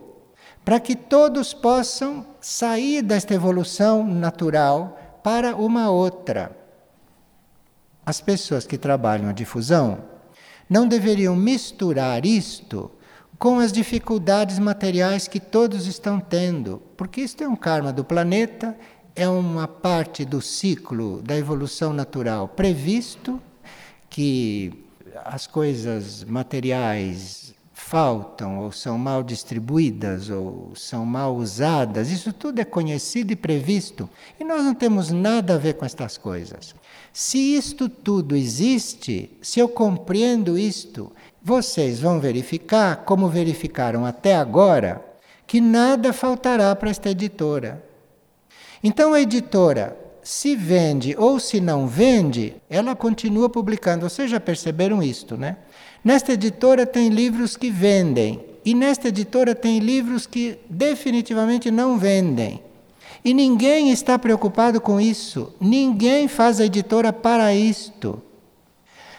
para 0.64 0.78
que 0.78 0.94
todos 0.94 1.52
possam 1.52 2.24
sair 2.40 3.02
desta 3.02 3.34
evolução 3.34 4.06
natural 4.06 4.96
para 5.24 5.56
uma 5.56 5.90
outra. 5.90 6.61
As 8.04 8.20
pessoas 8.20 8.66
que 8.66 8.76
trabalham 8.76 9.28
a 9.28 9.32
difusão 9.32 10.04
não 10.68 10.86
deveriam 10.86 11.34
misturar 11.36 12.24
isto 12.26 12.90
com 13.38 13.58
as 13.58 13.72
dificuldades 13.72 14.58
materiais 14.58 15.26
que 15.26 15.40
todos 15.40 15.86
estão 15.86 16.20
tendo, 16.20 16.80
porque 16.96 17.20
isto 17.20 17.42
é 17.42 17.48
um 17.48 17.56
karma 17.56 17.92
do 17.92 18.04
planeta, 18.04 18.76
é 19.16 19.28
uma 19.28 19.66
parte 19.66 20.24
do 20.24 20.40
ciclo 20.40 21.20
da 21.22 21.36
evolução 21.36 21.92
natural 21.92 22.46
previsto 22.46 23.40
que 24.08 24.84
as 25.24 25.46
coisas 25.46 26.22
materiais 26.22 27.41
faltam, 27.92 28.60
ou 28.60 28.72
são 28.72 28.96
mal 28.96 29.22
distribuídas, 29.22 30.30
ou 30.30 30.72
são 30.74 31.04
mal 31.04 31.36
usadas, 31.36 32.10
isso 32.10 32.32
tudo 32.32 32.58
é 32.58 32.64
conhecido 32.64 33.34
e 33.34 33.36
previsto. 33.36 34.08
E 34.40 34.44
nós 34.44 34.64
não 34.64 34.74
temos 34.74 35.10
nada 35.10 35.56
a 35.56 35.58
ver 35.58 35.74
com 35.74 35.84
estas 35.84 36.16
coisas. 36.16 36.74
Se 37.12 37.36
isto 37.36 37.90
tudo 37.90 38.34
existe, 38.34 39.36
se 39.42 39.60
eu 39.60 39.68
compreendo 39.68 40.56
isto, 40.56 41.12
vocês 41.42 42.00
vão 42.00 42.18
verificar, 42.18 43.04
como 43.04 43.28
verificaram 43.28 44.06
até 44.06 44.36
agora, 44.36 45.04
que 45.46 45.60
nada 45.60 46.14
faltará 46.14 46.74
para 46.74 46.88
esta 46.88 47.10
editora. 47.10 47.84
Então 48.82 49.12
a 49.12 49.20
editora, 49.20 49.94
se 50.22 50.56
vende 50.56 51.14
ou 51.18 51.38
se 51.38 51.60
não 51.60 51.86
vende, 51.86 52.56
ela 52.70 52.96
continua 52.96 53.50
publicando. 53.50 54.08
Vocês 54.08 54.30
já 54.30 54.40
perceberam 54.40 55.02
isto, 55.02 55.36
né? 55.36 55.58
Nesta 56.04 56.32
editora 56.32 56.84
tem 56.84 57.08
livros 57.10 57.56
que 57.56 57.70
vendem 57.70 58.44
e 58.64 58.74
nesta 58.74 59.08
editora 59.08 59.54
tem 59.54 59.78
livros 59.78 60.26
que 60.26 60.58
definitivamente 60.68 61.70
não 61.70 61.96
vendem. 61.96 62.60
E 63.24 63.32
ninguém 63.32 63.90
está 63.90 64.18
preocupado 64.18 64.80
com 64.80 65.00
isso. 65.00 65.54
Ninguém 65.60 66.26
faz 66.26 66.60
a 66.60 66.64
editora 66.64 67.12
para 67.12 67.54
isto. 67.54 68.20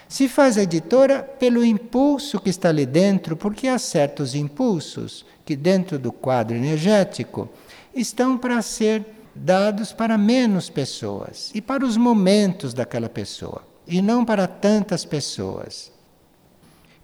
Se 0.10 0.28
faz 0.28 0.58
a 0.58 0.64
editora 0.64 1.24
pelo 1.24 1.64
impulso 1.64 2.40
que 2.40 2.50
está 2.50 2.70
ali 2.70 2.86
dentro, 2.86 3.38
porque 3.38 3.68
há 3.68 3.80
certos 3.80 4.36
impulsos 4.36 5.26
que, 5.46 5.56
dentro 5.56 5.98
do 5.98 6.12
quadro 6.12 6.56
energético, 6.56 7.50
estão 7.96 8.38
para 8.38 8.62
ser 8.62 9.06
dados 9.34 9.94
para 9.94 10.18
menos 10.18 10.70
pessoas 10.70 11.50
e 11.56 11.62
para 11.62 11.86
os 11.86 11.98
momentos 11.98 12.74
daquela 12.74 13.10
pessoa, 13.10 13.64
e 13.88 14.02
não 14.02 14.24
para 14.24 14.48
tantas 14.48 15.06
pessoas. 15.06 15.92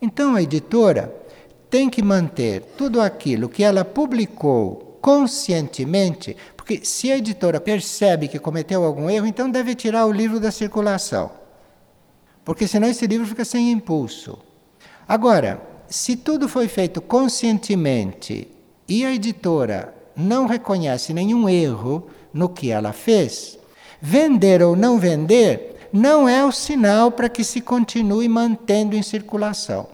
Então 0.02 0.36
a 0.36 0.42
editora 0.42 1.14
tem 1.70 1.90
que 1.90 2.02
manter 2.02 2.62
tudo 2.78 3.02
aquilo 3.02 3.50
que 3.50 3.64
ela 3.64 3.84
publicou 3.84 4.98
conscientemente, 5.02 6.36
porque 6.56 6.82
se 6.84 7.12
a 7.12 7.18
editora 7.18 7.60
percebe 7.60 8.28
que 8.28 8.40
cometeu 8.40 8.84
algum 8.84 9.10
erro, 9.10 9.28
então 9.28 9.50
deve 9.50 9.76
tirar 9.76 10.06
o 10.06 10.12
livro 10.12 10.40
da 10.40 10.52
circulação. 10.52 11.32
Porque 12.44 12.68
senão 12.68 12.88
esse 12.88 13.06
livro 13.06 13.28
fica 13.28 13.46
sem 13.46 13.72
impulso. 13.72 14.40
Agora, 15.08 15.62
se 15.88 16.16
tudo 16.16 16.48
foi 16.48 16.68
feito 16.68 17.02
conscientemente 17.02 18.48
e 18.88 19.06
a 19.06 19.14
editora 19.14 19.94
não 20.16 20.46
reconhece 20.46 21.14
nenhum 21.14 21.48
erro 21.48 22.08
no 22.34 22.50
que 22.50 22.72
ela 22.72 22.94
fez, 22.94 23.58
vender 24.02 24.62
ou 24.62 24.76
não 24.76 25.00
vender 25.00 25.76
não 25.92 26.30
é 26.30 26.46
o 26.46 26.52
sinal 26.52 27.12
para 27.12 27.30
que 27.30 27.44
se 27.44 27.62
continue 27.62 28.28
mantendo 28.30 28.96
em 28.96 29.02
circulação. 29.02 29.88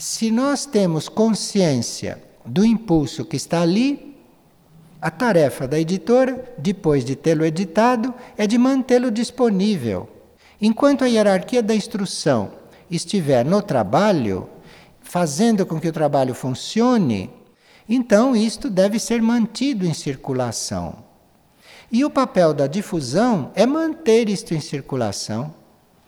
Se 0.00 0.30
nós 0.30 0.64
temos 0.64 1.10
consciência 1.10 2.22
do 2.46 2.64
impulso 2.64 3.22
que 3.22 3.36
está 3.36 3.60
ali, 3.60 4.16
a 4.98 5.10
tarefa 5.10 5.68
da 5.68 5.78
editora, 5.78 6.54
depois 6.56 7.04
de 7.04 7.14
tê-lo 7.14 7.44
editado, 7.44 8.14
é 8.34 8.46
de 8.46 8.56
mantê-lo 8.56 9.10
disponível. 9.10 10.08
Enquanto 10.58 11.04
a 11.04 11.06
hierarquia 11.06 11.62
da 11.62 11.74
instrução 11.74 12.50
estiver 12.90 13.44
no 13.44 13.60
trabalho, 13.60 14.48
fazendo 15.02 15.66
com 15.66 15.78
que 15.78 15.88
o 15.88 15.92
trabalho 15.92 16.34
funcione, 16.34 17.28
então 17.86 18.34
isto 18.34 18.70
deve 18.70 18.98
ser 18.98 19.20
mantido 19.20 19.84
em 19.84 19.92
circulação. 19.92 20.96
E 21.92 22.06
o 22.06 22.10
papel 22.10 22.54
da 22.54 22.66
difusão 22.66 23.50
é 23.54 23.66
manter 23.66 24.30
isto 24.30 24.54
em 24.54 24.60
circulação. 24.60 25.54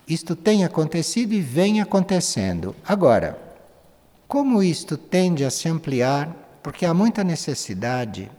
Isto 0.07 0.35
tem 0.35 0.65
acontecido 0.65 1.31
e 1.33 1.39
vem 1.39 1.79
acontecendo. 1.79 2.75
Agora, 2.83 3.52
como 4.33 4.63
isto 4.63 4.97
tende 4.97 5.45
a 5.45 5.51
se 5.51 5.69
ampliar, 5.69 6.57
porque 6.63 6.87
há 6.87 6.91
muita 6.91 7.23
necessidade, 7.23 8.31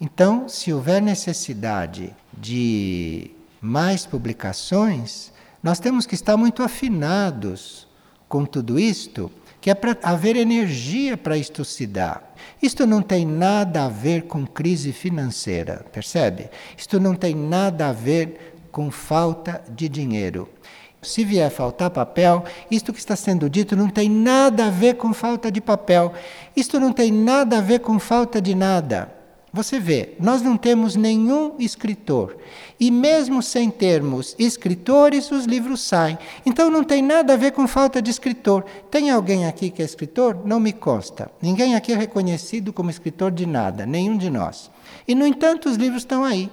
então, 0.00 0.48
se 0.48 0.72
houver 0.72 1.00
necessidade 1.00 2.12
de 2.36 3.30
mais 3.60 4.04
publicações, 4.04 5.32
nós 5.62 5.78
temos 5.78 6.04
que 6.04 6.16
estar 6.16 6.36
muito 6.36 6.64
afinados 6.64 7.86
com 8.28 8.44
tudo 8.44 8.76
isto, 8.76 9.30
que 9.60 9.70
é 9.70 9.74
para 9.76 9.96
haver 10.02 10.34
energia 10.34 11.16
para 11.16 11.38
isto 11.38 11.64
se 11.64 11.86
dar. 11.86 12.34
Isto 12.60 12.84
não 12.84 13.00
tem 13.00 13.24
nada 13.24 13.84
a 13.84 13.88
ver 13.88 14.22
com 14.22 14.44
crise 14.44 14.92
financeira, 14.92 15.86
percebe? 15.92 16.50
Isto 16.76 16.98
não 16.98 17.14
tem 17.14 17.36
nada 17.36 17.88
a 17.88 17.92
ver 17.92 18.66
com 18.72 18.90
falta 18.90 19.62
de 19.68 19.88
dinheiro. 19.88 20.48
Se 21.02 21.24
vier 21.24 21.50
faltar 21.50 21.88
papel, 21.90 22.44
isto 22.70 22.92
que 22.92 22.98
está 22.98 23.16
sendo 23.16 23.48
dito 23.48 23.74
não 23.74 23.88
tem 23.88 24.10
nada 24.10 24.66
a 24.66 24.70
ver 24.70 24.96
com 24.96 25.14
falta 25.14 25.50
de 25.50 25.60
papel. 25.60 26.12
Isto 26.54 26.78
não 26.78 26.92
tem 26.92 27.10
nada 27.10 27.58
a 27.58 27.60
ver 27.62 27.80
com 27.80 27.98
falta 27.98 28.40
de 28.40 28.54
nada. 28.54 29.10
Você 29.52 29.80
vê, 29.80 30.14
nós 30.20 30.42
não 30.42 30.56
temos 30.56 30.94
nenhum 30.94 31.54
escritor. 31.58 32.36
E 32.78 32.88
mesmo 32.88 33.42
sem 33.42 33.68
termos 33.68 34.36
escritores, 34.38 35.30
os 35.32 35.44
livros 35.44 35.80
saem. 35.80 36.18
Então 36.46 36.70
não 36.70 36.84
tem 36.84 37.02
nada 37.02 37.32
a 37.32 37.36
ver 37.36 37.52
com 37.52 37.66
falta 37.66 38.00
de 38.00 38.10
escritor. 38.10 38.64
Tem 38.90 39.10
alguém 39.10 39.46
aqui 39.46 39.70
que 39.70 39.82
é 39.82 39.84
escritor? 39.84 40.46
Não 40.46 40.60
me 40.60 40.72
consta. 40.72 41.30
Ninguém 41.42 41.74
aqui 41.74 41.92
é 41.92 41.96
reconhecido 41.96 42.72
como 42.72 42.90
escritor 42.90 43.32
de 43.32 43.44
nada, 43.44 43.84
nenhum 43.84 44.16
de 44.16 44.30
nós. 44.30 44.70
E, 45.08 45.14
no 45.16 45.26
entanto, 45.26 45.68
os 45.68 45.76
livros 45.76 46.02
estão 46.02 46.22
aí. 46.22 46.48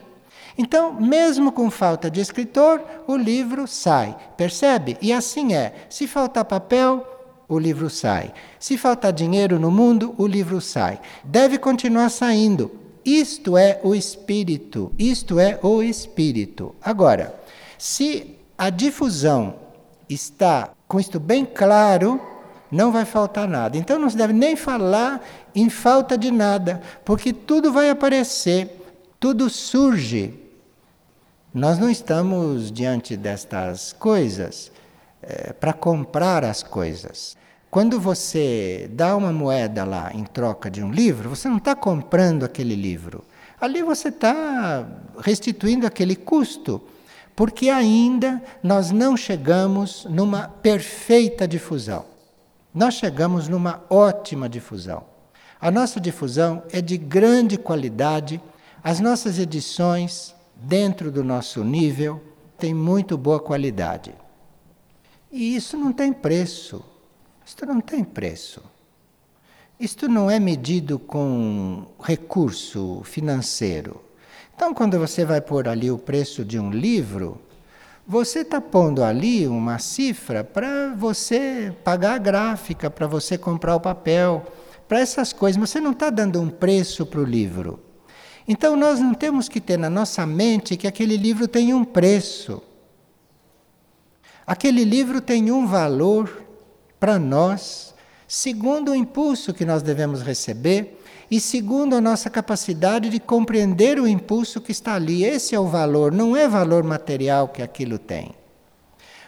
Então, 0.58 0.93
mesmo 0.93 1.52
com 1.52 1.70
falta 1.70 2.10
de 2.10 2.20
escritor, 2.20 2.82
o 3.08 3.15
livro 3.15 3.67
sai. 3.67 4.15
Percebe? 4.36 4.98
E 5.02 5.13
assim 5.13 5.54
é. 5.54 5.74
Se 5.89 6.08
faltar 6.08 6.46
papel, 6.46 7.06
o 7.48 7.60
livro 7.60 7.89
sai. 7.89 8.34
Se 8.60 8.78
faltar 8.78 9.13
dinheiro 9.13 9.60
no 9.60 9.70
mundo, 9.70 10.15
o 10.17 10.26
livro 10.26 10.60
sai. 10.60 11.00
Deve 11.24 11.58
continuar 11.58 12.10
saindo 12.10 12.88
isto 13.08 13.58
é 13.58 13.80
o 13.86 13.96
espírito, 13.96 14.91
isto 15.00 15.39
é 15.39 15.58
o 15.63 15.82
espírito. 15.82 16.76
Agora, 16.82 17.34
se 17.78 18.36
a 18.58 18.70
difusão 18.70 19.56
está 20.10 20.72
com 20.89 21.00
isto 21.00 21.17
bem 21.17 21.46
claro, 21.46 22.20
não 22.70 22.91
vai 22.91 23.06
faltar 23.06 23.48
nada. 23.48 23.78
Então 23.78 23.98
não 23.98 24.10
se 24.10 24.17
deve 24.17 24.34
nem 24.34 24.58
falar 24.58 25.26
em 25.56 25.70
falta 25.70 26.17
de 26.17 26.30
nada, 26.30 26.82
porque 27.06 27.32
tudo 27.32 27.72
vai 27.72 27.89
aparecer, 27.89 28.70
tudo 29.22 29.50
surge. 29.50 30.34
Nós 31.54 31.80
não 31.80 31.90
estamos 31.90 32.72
diante 32.72 33.16
destas 33.16 33.94
coisas 33.94 34.70
é, 35.22 35.54
para 35.54 35.72
comprar 35.72 36.44
as 36.44 36.62
coisas. 36.62 37.38
Quando 37.72 38.00
você 38.00 38.90
dá 38.92 39.16
uma 39.16 39.32
moeda 39.32 39.86
lá 39.86 40.12
em 40.14 40.26
troca 40.26 40.70
de 40.70 40.84
um 40.84 40.92
livro, 40.92 41.30
você 41.30 41.48
não 41.48 41.58
está 41.58 41.74
comprando 41.74 42.44
aquele 42.44 42.76
livro. 42.76 43.24
Ali 43.60 43.82
você 43.82 44.10
está 44.10 44.88
restituindo 45.20 45.88
aquele 45.88 46.16
custo, 46.18 46.82
porque 47.36 47.70
ainda 47.70 48.42
nós 48.62 48.92
não 48.92 49.16
chegamos 49.16 50.06
numa 50.10 50.50
perfeita 50.50 51.48
difusão. 51.48 52.06
Nós 52.74 52.96
chegamos 52.96 53.48
numa 53.48 53.84
ótima 53.90 54.50
difusão. 54.50 55.04
A 55.60 55.72
nossa 55.72 56.00
difusão 56.00 56.62
é 56.72 56.82
de 56.82 56.98
grande 56.98 57.58
qualidade, 57.58 58.40
as 58.84 59.00
nossas 59.00 59.40
edições 59.40 60.36
dentro 60.62 61.12
do 61.12 61.24
nosso 61.24 61.63
nível, 61.63 62.22
tem 62.58 62.74
muito 62.74 63.17
boa 63.17 63.39
qualidade. 63.39 64.13
E 65.32 65.56
isso 65.56 65.78
não 65.78 65.91
tem 65.91 66.12
preço. 66.12 66.84
Isto 67.46 67.65
não 67.65 67.80
tem 67.80 68.04
preço. 68.04 68.62
Isto 69.80 70.08
não 70.08 70.30
é 70.30 70.39
medido 70.39 70.98
com 70.98 71.86
recurso 72.02 73.02
financeiro. 73.04 74.02
Então, 74.56 74.74
quando 74.74 74.98
você 74.98 75.24
vai 75.24 75.39
pôr 75.39 75.67
ali 75.67 75.91
o 75.91 76.00
preço 76.00 76.43
de 76.43 76.58
um 76.60 76.72
livro, 76.72 77.39
você 78.08 78.39
está 78.39 78.60
pondo 78.60 79.04
ali 79.04 79.48
uma 79.48 79.78
cifra 79.78 80.43
para 80.43 80.96
você 80.96 81.72
pagar 81.84 82.15
a 82.15 82.17
gráfica, 82.17 82.89
para 82.89 83.06
você 83.06 83.38
comprar 83.38 83.76
o 83.76 83.80
papel, 83.80 84.46
para 84.88 85.00
essas 85.00 85.32
coisas. 85.32 85.60
Você 85.60 85.80
não 85.80 85.91
está 85.91 86.10
dando 86.10 86.41
um 86.41 86.50
preço 86.50 87.06
para 87.06 87.20
o 87.20 87.24
livro. 87.24 87.80
Então, 88.48 88.76
nós 88.76 89.00
não 89.00 89.14
temos 89.14 89.50
que 89.50 89.60
ter 89.60 89.78
na 89.78 89.90
nossa 89.90 90.26
mente 90.26 90.78
que 90.78 90.88
aquele 90.88 91.18
livro 91.18 91.48
tem 91.48 91.74
um 91.74 91.84
preço. 91.84 92.62
Aquele 94.46 94.86
livro 94.86 95.20
tem 95.20 95.52
um 95.52 95.68
valor 95.68 96.44
para 96.98 97.20
nós, 97.20 97.94
segundo 98.26 98.92
o 98.92 98.96
impulso 98.96 99.54
que 99.54 99.66
nós 99.66 99.84
devemos 99.84 100.22
receber 100.22 100.98
e 101.30 101.40
segundo 101.42 101.96
a 101.96 102.02
nossa 102.02 102.30
capacidade 102.30 103.10
de 103.10 103.20
compreender 103.20 104.00
o 104.00 104.08
impulso 104.08 104.62
que 104.62 104.72
está 104.72 104.96
ali. 104.96 105.26
Esse 105.26 105.54
é 105.54 105.60
o 105.60 105.68
valor, 105.68 106.14
não 106.14 106.36
é 106.36 106.48
valor 106.48 106.84
material 106.84 107.50
que 107.50 107.62
aquilo 107.62 108.00
tem. 108.00 108.34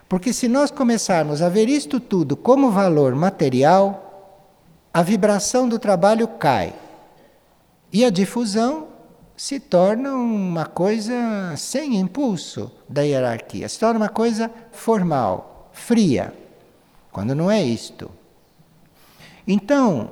Porque 0.08 0.34
se 0.34 0.48
nós 0.48 0.72
começarmos 0.72 1.42
a 1.42 1.50
ver 1.50 1.68
isto 1.70 2.00
tudo 2.00 2.38
como 2.38 2.72
valor 2.72 3.14
material, 3.14 4.06
a 4.94 5.04
vibração 5.04 5.68
do 5.68 5.78
trabalho 5.78 6.28
cai. 6.28 6.74
E 7.92 8.06
a 8.06 8.10
difusão 8.10 8.89
se 9.40 9.58
torna 9.58 10.14
uma 10.16 10.66
coisa 10.66 11.16
sem 11.56 11.96
impulso 11.96 12.70
da 12.90 13.04
hierarquia, 13.04 13.70
se 13.70 13.80
torna 13.80 13.98
uma 13.98 14.10
coisa 14.10 14.52
formal, 14.70 15.70
fria, 15.72 16.34
quando 17.10 17.34
não 17.34 17.50
é 17.50 17.64
isto. 17.64 18.12
Então, 19.48 20.12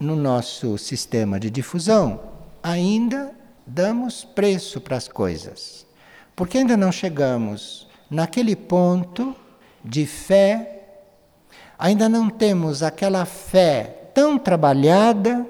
no 0.00 0.16
nosso 0.16 0.76
sistema 0.76 1.38
de 1.38 1.50
difusão, 1.50 2.20
ainda 2.60 3.30
damos 3.64 4.24
preço 4.24 4.80
para 4.80 4.96
as 4.96 5.06
coisas. 5.06 5.86
Porque 6.34 6.58
ainda 6.58 6.76
não 6.76 6.90
chegamos 6.90 7.86
naquele 8.10 8.56
ponto 8.56 9.36
de 9.84 10.04
fé, 10.04 10.82
ainda 11.78 12.08
não 12.08 12.28
temos 12.28 12.82
aquela 12.82 13.24
fé 13.24 14.10
tão 14.12 14.36
trabalhada 14.36 15.46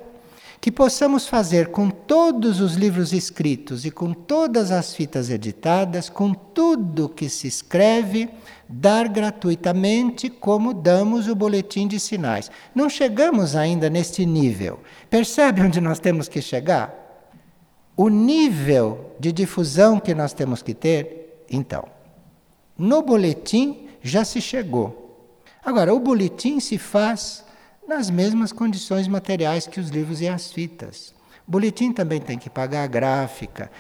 que 0.64 0.72
possamos 0.72 1.29
fazer 1.29 1.68
com 1.68 1.90
todos 1.90 2.59
os 2.59 2.72
livros 2.72 3.12
escritos 3.12 3.85
e 3.85 3.90
com 3.90 4.14
todas 4.14 4.70
as 4.70 4.94
fitas 4.94 5.29
editadas, 5.29 6.09
com 6.09 6.33
tudo 6.33 7.07
que 7.07 7.29
se 7.29 7.46
escreve, 7.46 8.31
dar 8.66 9.07
gratuitamente 9.07 10.31
como 10.31 10.72
damos 10.72 11.29
o 11.29 11.35
boletim 11.35 11.87
de 11.87 12.00
sinais. 12.00 12.50
Não 12.74 12.88
chegamos 12.88 13.55
ainda 13.55 13.90
neste 13.90 14.24
nível. 14.24 14.81
Percebe 15.11 15.61
onde 15.61 15.83
nós 15.83 16.00
temos 16.00 16.31
que 16.31 16.40
chegar? 16.40 17.29
O 17.94 18.09
nível 18.09 19.14
de 19.20 19.33
difusão 19.33 20.00
que 20.00 20.14
nós 20.14 20.33
temos 20.33 20.62
que 20.62 20.72
ter, 20.72 21.44
então. 21.50 21.85
No 22.79 23.03
boletim 23.03 23.87
já 24.03 24.24
se 24.24 24.40
chegou. 24.40 25.37
Agora, 25.62 25.92
o 25.92 26.00
boletim 26.00 26.59
se 26.59 26.79
faz 26.79 27.43
nas 27.87 28.09
mesmas 28.11 28.53
condições 28.53 29.07
materiais 29.07 29.66
que 29.66 29.79
os 29.79 29.90
livros 29.90 30.20
e 30.20 30.29
as 30.29 30.51
fitas. 30.51 31.14
O 31.47 31.51
boletim 31.51 31.92
também 31.92 32.20
tem 32.20 32.38
que 32.38 32.49
pagar 32.49 32.85
a 32.85 32.87
gráfica. 32.87 33.70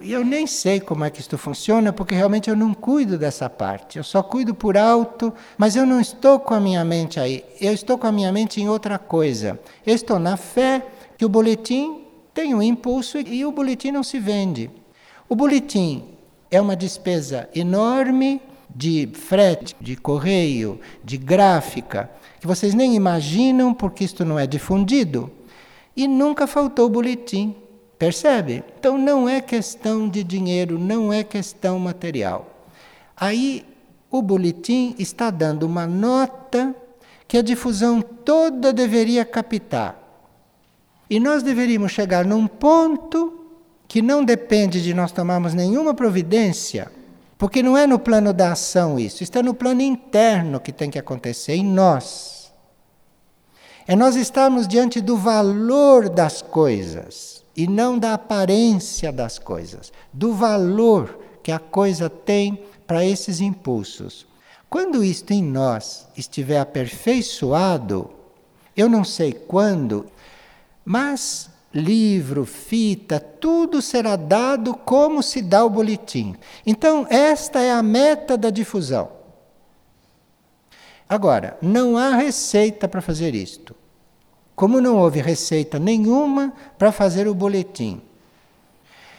E 0.00 0.12
eu 0.12 0.24
nem 0.24 0.46
sei 0.46 0.80
como 0.80 1.04
é 1.04 1.10
que 1.10 1.20
isto 1.20 1.38
funciona, 1.38 1.92
porque 1.92 2.14
realmente 2.14 2.50
eu 2.50 2.56
não 2.56 2.74
cuido 2.74 3.16
dessa 3.16 3.48
parte. 3.48 3.96
Eu 3.96 4.04
só 4.04 4.22
cuido 4.22 4.54
por 4.54 4.76
alto, 4.76 5.32
mas 5.56 5.76
eu 5.76 5.86
não 5.86 6.00
estou 6.00 6.38
com 6.38 6.52
a 6.52 6.60
minha 6.60 6.84
mente 6.84 7.18
aí. 7.18 7.44
Eu 7.60 7.72
estou 7.72 7.96
com 7.96 8.06
a 8.06 8.12
minha 8.12 8.32
mente 8.32 8.60
em 8.60 8.68
outra 8.68 8.98
coisa. 8.98 9.58
Eu 9.86 9.94
estou 9.94 10.18
na 10.18 10.36
fé 10.36 10.84
que 11.16 11.24
o 11.24 11.28
boletim 11.28 12.02
tem 12.34 12.54
um 12.54 12.62
impulso 12.62 13.18
e 13.18 13.44
o 13.44 13.52
boletim 13.52 13.92
não 13.92 14.02
se 14.02 14.18
vende. 14.18 14.70
O 15.28 15.36
boletim 15.36 16.04
é 16.50 16.60
uma 16.60 16.76
despesa 16.76 17.48
enorme 17.54 18.42
de 18.74 19.08
frete, 19.14 19.76
de 19.80 19.94
correio, 19.96 20.80
de 21.04 21.16
gráfica 21.16 22.10
que 22.44 22.48
vocês 22.48 22.74
nem 22.74 22.94
imaginam 22.94 23.72
porque 23.72 24.04
isto 24.04 24.22
não 24.22 24.38
é 24.38 24.46
difundido. 24.46 25.30
E 25.96 26.06
nunca 26.06 26.46
faltou 26.46 26.90
boletim, 26.90 27.56
percebe? 27.98 28.62
Então 28.78 28.98
não 28.98 29.26
é 29.26 29.40
questão 29.40 30.06
de 30.06 30.22
dinheiro, 30.22 30.78
não 30.78 31.10
é 31.10 31.24
questão 31.24 31.78
material. 31.78 32.68
Aí 33.16 33.64
o 34.10 34.20
boletim 34.20 34.94
está 34.98 35.30
dando 35.30 35.62
uma 35.62 35.86
nota 35.86 36.76
que 37.26 37.38
a 37.38 37.42
difusão 37.42 38.02
toda 38.02 38.74
deveria 38.74 39.24
captar. 39.24 39.98
E 41.08 41.18
nós 41.18 41.42
deveríamos 41.42 41.92
chegar 41.92 42.26
num 42.26 42.46
ponto 42.46 43.40
que 43.88 44.02
não 44.02 44.22
depende 44.22 44.82
de 44.82 44.92
nós 44.92 45.12
tomarmos 45.12 45.54
nenhuma 45.54 45.94
providência, 45.94 46.92
porque 47.36 47.62
não 47.62 47.76
é 47.76 47.86
no 47.86 47.98
plano 47.98 48.32
da 48.32 48.52
ação 48.52 48.98
isso, 48.98 49.22
está 49.22 49.42
no 49.42 49.54
plano 49.54 49.82
interno 49.82 50.60
que 50.60 50.72
tem 50.72 50.90
que 50.90 50.98
acontecer 50.98 51.54
em 51.54 51.64
nós. 51.64 52.52
É 53.86 53.94
nós 53.94 54.16
estarmos 54.16 54.66
diante 54.66 55.00
do 55.00 55.16
valor 55.16 56.08
das 56.08 56.40
coisas 56.40 57.44
e 57.56 57.66
não 57.66 57.98
da 57.98 58.14
aparência 58.14 59.12
das 59.12 59.38
coisas, 59.38 59.92
do 60.12 60.32
valor 60.32 61.18
que 61.42 61.52
a 61.52 61.58
coisa 61.58 62.08
tem 62.08 62.64
para 62.86 63.04
esses 63.04 63.40
impulsos. 63.40 64.26
Quando 64.70 65.04
isto 65.04 65.32
em 65.32 65.42
nós 65.42 66.08
estiver 66.16 66.58
aperfeiçoado, 66.58 68.10
eu 68.76 68.88
não 68.88 69.04
sei 69.04 69.32
quando, 69.32 70.06
mas 70.84 71.50
livro, 71.74 72.44
fita, 72.44 73.18
tudo 73.18 73.82
será 73.82 74.14
dado 74.14 74.74
como 74.74 75.22
se 75.22 75.42
dá 75.42 75.64
o 75.64 75.70
boletim. 75.70 76.36
Então, 76.64 77.04
esta 77.10 77.60
é 77.60 77.72
a 77.72 77.82
meta 77.82 78.38
da 78.38 78.48
difusão. 78.48 79.10
Agora, 81.08 81.58
não 81.60 81.98
há 81.98 82.16
receita 82.16 82.88
para 82.88 83.02
fazer 83.02 83.34
isto. 83.34 83.74
Como 84.54 84.80
não 84.80 84.96
houve 84.96 85.20
receita 85.20 85.78
nenhuma 85.80 86.52
para 86.78 86.92
fazer 86.92 87.26
o 87.26 87.34
boletim. 87.34 88.00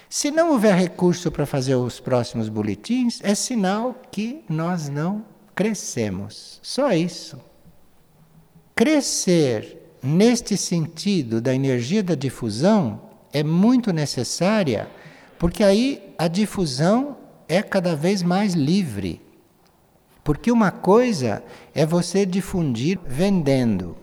Se 0.09 0.31
não 0.31 0.51
houver 0.51 0.75
recurso 0.75 1.29
para 1.29 1.45
fazer 1.45 1.75
os 1.75 1.99
próximos 1.99 2.47
boletins, 2.47 3.19
é 3.21 3.35
sinal 3.35 3.95
que 4.09 4.43
nós 4.47 4.87
não 4.87 5.25
crescemos. 5.53 6.57
Só 6.63 6.93
isso. 6.93 7.37
Crescer 8.73 9.84
neste 10.05 10.55
sentido 10.55 11.41
da 11.41 11.53
energia 11.53 12.03
da 12.03 12.15
difusão 12.15 13.01
é 13.33 13.43
muito 13.43 13.91
necessária, 13.91 14.87
porque 15.39 15.63
aí 15.63 16.13
a 16.17 16.27
difusão 16.27 17.17
é 17.47 17.61
cada 17.61 17.95
vez 17.95 18.21
mais 18.23 18.53
livre. 18.53 19.21
Porque 20.23 20.51
uma 20.51 20.71
coisa 20.71 21.43
é 21.73 21.85
você 21.85 22.25
difundir 22.25 22.99
vendendo. 23.05 23.97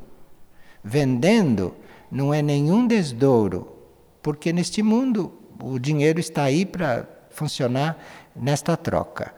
Vendendo 0.84 1.74
não 2.10 2.32
é 2.32 2.42
nenhum 2.42 2.86
desdouro, 2.86 3.72
porque 4.20 4.52
neste 4.52 4.82
mundo 4.82 5.32
o 5.62 5.78
dinheiro 5.78 6.20
está 6.20 6.44
aí 6.44 6.66
para 6.66 7.08
funcionar 7.30 7.98
nesta 8.34 8.76
troca. 8.76 9.34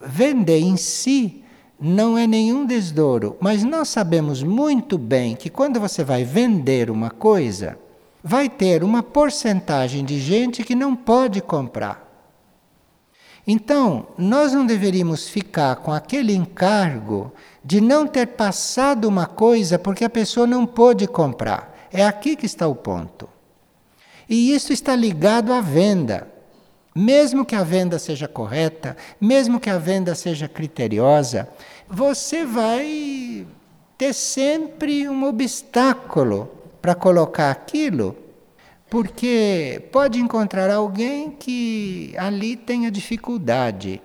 Vender 0.00 0.58
em 0.58 0.76
si 0.76 1.44
não 1.80 2.16
é 2.16 2.26
nenhum 2.26 2.64
desdouro, 2.64 3.36
mas 3.40 3.62
nós 3.62 3.88
sabemos 3.88 4.42
muito 4.42 4.96
bem 4.96 5.36
que 5.36 5.50
quando 5.50 5.78
você 5.78 6.02
vai 6.02 6.24
vender 6.24 6.90
uma 6.90 7.10
coisa, 7.10 7.78
vai 8.22 8.48
ter 8.48 8.82
uma 8.82 9.02
porcentagem 9.02 10.04
de 10.04 10.18
gente 10.18 10.64
que 10.64 10.74
não 10.74 10.96
pode 10.96 11.40
comprar. 11.40 12.06
Então, 13.46 14.08
nós 14.18 14.52
não 14.52 14.66
deveríamos 14.66 15.28
ficar 15.28 15.76
com 15.76 15.92
aquele 15.92 16.34
encargo 16.34 17.32
de 17.64 17.80
não 17.80 18.06
ter 18.06 18.26
passado 18.26 19.06
uma 19.06 19.26
coisa 19.26 19.78
porque 19.78 20.04
a 20.04 20.10
pessoa 20.10 20.46
não 20.46 20.66
pôde 20.66 21.06
comprar. 21.06 21.86
É 21.92 22.04
aqui 22.04 22.34
que 22.34 22.46
está 22.46 22.66
o 22.66 22.74
ponto. 22.74 23.28
E 24.28 24.52
isso 24.52 24.72
está 24.72 24.96
ligado 24.96 25.52
à 25.52 25.60
venda. 25.60 26.26
Mesmo 26.98 27.44
que 27.44 27.54
a 27.54 27.62
venda 27.62 27.98
seja 27.98 28.26
correta, 28.26 28.96
mesmo 29.20 29.60
que 29.60 29.68
a 29.68 29.76
venda 29.76 30.14
seja 30.14 30.48
criteriosa, 30.48 31.46
você 31.86 32.46
vai 32.46 33.46
ter 33.98 34.14
sempre 34.14 35.06
um 35.06 35.24
obstáculo 35.24 36.50
para 36.80 36.94
colocar 36.94 37.50
aquilo 37.50 38.16
porque 38.88 39.86
pode 39.92 40.18
encontrar 40.18 40.70
alguém 40.70 41.32
que 41.32 42.14
ali 42.16 42.56
tenha 42.56 42.90
dificuldade. 42.90 44.00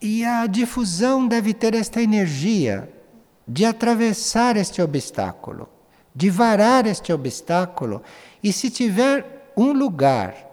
E 0.00 0.24
a 0.24 0.48
difusão 0.48 1.28
deve 1.28 1.54
ter 1.54 1.76
esta 1.76 2.02
energia 2.02 2.92
de 3.46 3.64
atravessar 3.64 4.56
este 4.56 4.82
obstáculo, 4.82 5.68
de 6.12 6.28
varar 6.28 6.88
este 6.88 7.12
obstáculo. 7.12 8.02
E 8.42 8.52
se 8.52 8.68
tiver 8.68 9.52
um 9.56 9.72
lugar 9.72 10.50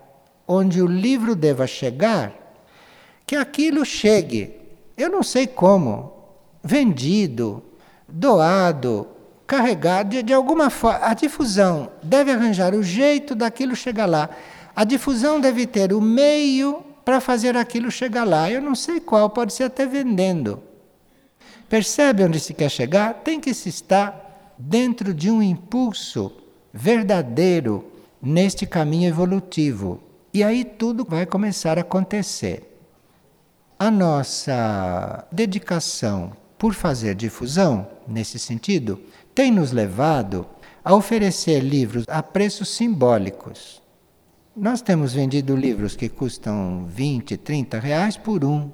onde 0.52 0.82
o 0.82 0.88
livro 0.88 1.36
deva 1.36 1.68
chegar, 1.68 2.34
que 3.28 3.36
aquilo 3.36 3.86
chegue. 3.86 4.52
Eu 4.98 5.08
não 5.08 5.22
sei 5.22 5.46
como, 5.46 6.12
vendido, 6.64 7.62
doado, 8.08 9.08
carregado, 9.46 10.10
de, 10.10 10.24
de 10.24 10.34
alguma 10.34 10.72
forma. 10.72 11.06
A 11.06 11.14
difusão 11.14 11.92
deve 12.02 12.32
arranjar 12.32 12.74
o 12.74 12.82
jeito 12.82 13.36
daquilo 13.36 13.76
chegar 13.76 14.08
lá. 14.08 14.28
A 14.76 14.84
difusão 14.84 15.40
deve 15.40 15.68
ter 15.68 15.94
o 15.94 16.02
meio 16.02 16.84
para 17.06 17.22
fazer 17.22 17.56
aquilo 17.56 17.92
chegar 17.92 18.24
lá. 18.24 18.50
Eu 18.50 18.60
não 18.60 18.74
sei 18.74 19.00
qual, 19.00 19.30
pode 19.30 19.54
ser 19.54 19.66
até 19.66 19.86
vendendo. 19.86 20.64
Percebe 21.70 22.24
onde 22.24 22.40
se 22.40 22.56
quer 22.56 22.72
chegar? 22.72 23.14
Tem 23.24 23.40
que 23.40 23.54
se 23.54 23.70
estar 23.70 24.56
dentro 24.58 25.14
de 25.14 25.30
um 25.30 25.44
impulso 25.44 26.34
verdadeiro 26.74 27.86
neste 28.20 28.66
caminho 28.66 29.08
evolutivo. 29.08 30.09
E 30.40 30.44
aí 30.44 30.64
tudo 30.64 31.04
vai 31.04 31.26
começar 31.26 31.78
a 31.78 31.82
acontecer. 31.82 32.80
A 33.78 33.92
nossa 33.92 35.28
dedicação 35.30 36.32
por 36.58 36.74
fazer 36.74 37.14
difusão, 37.14 37.86
nesse 38.08 38.40
sentido, 38.40 39.02
tem 39.36 39.52
nos 39.52 39.74
levado 39.74 40.48
a 40.82 40.96
oferecer 40.96 41.60
livros 41.60 42.06
a 42.08 42.24
preços 42.24 42.70
simbólicos. 42.70 43.82
Nós 44.56 44.82
temos 44.82 45.12
vendido 45.12 45.58
livros 45.58 45.98
que 45.98 46.08
custam 46.08 46.86
20, 46.88 47.36
30 47.36 47.78
reais 47.78 48.16
por 48.16 48.46
um. 48.46 48.72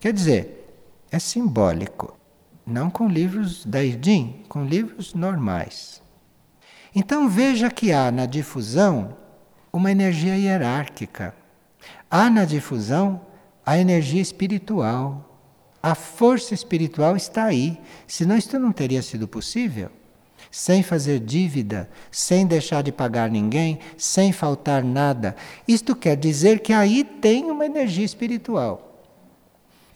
Quer 0.00 0.12
dizer, 0.12 0.84
é 1.12 1.20
simbólico. 1.20 2.18
Não 2.66 2.90
com 2.90 3.06
livros 3.06 3.64
da 3.64 3.84
Irdim, 3.84 4.42
com 4.48 4.64
livros 4.64 5.14
normais. 5.14 6.02
Então 6.92 7.28
veja 7.28 7.70
que 7.70 7.92
há 7.92 8.10
na 8.10 8.26
difusão 8.26 9.21
uma 9.72 9.90
energia 9.90 10.36
hierárquica. 10.36 11.34
Há 12.10 12.28
na 12.28 12.44
difusão 12.44 13.20
a 13.64 13.78
energia 13.78 14.20
espiritual. 14.20 15.28
A 15.82 15.94
força 15.94 16.52
espiritual 16.52 17.16
está 17.16 17.44
aí. 17.44 17.80
Senão 18.06 18.36
isto 18.36 18.58
não 18.58 18.70
teria 18.70 19.02
sido 19.02 19.26
possível. 19.26 19.90
Sem 20.50 20.82
fazer 20.82 21.18
dívida, 21.18 21.88
sem 22.10 22.46
deixar 22.46 22.82
de 22.82 22.92
pagar 22.92 23.30
ninguém, 23.30 23.78
sem 23.96 24.32
faltar 24.32 24.84
nada. 24.84 25.34
Isto 25.66 25.96
quer 25.96 26.16
dizer 26.16 26.60
que 26.60 26.72
aí 26.72 27.02
tem 27.04 27.50
uma 27.50 27.64
energia 27.64 28.04
espiritual. 28.04 29.02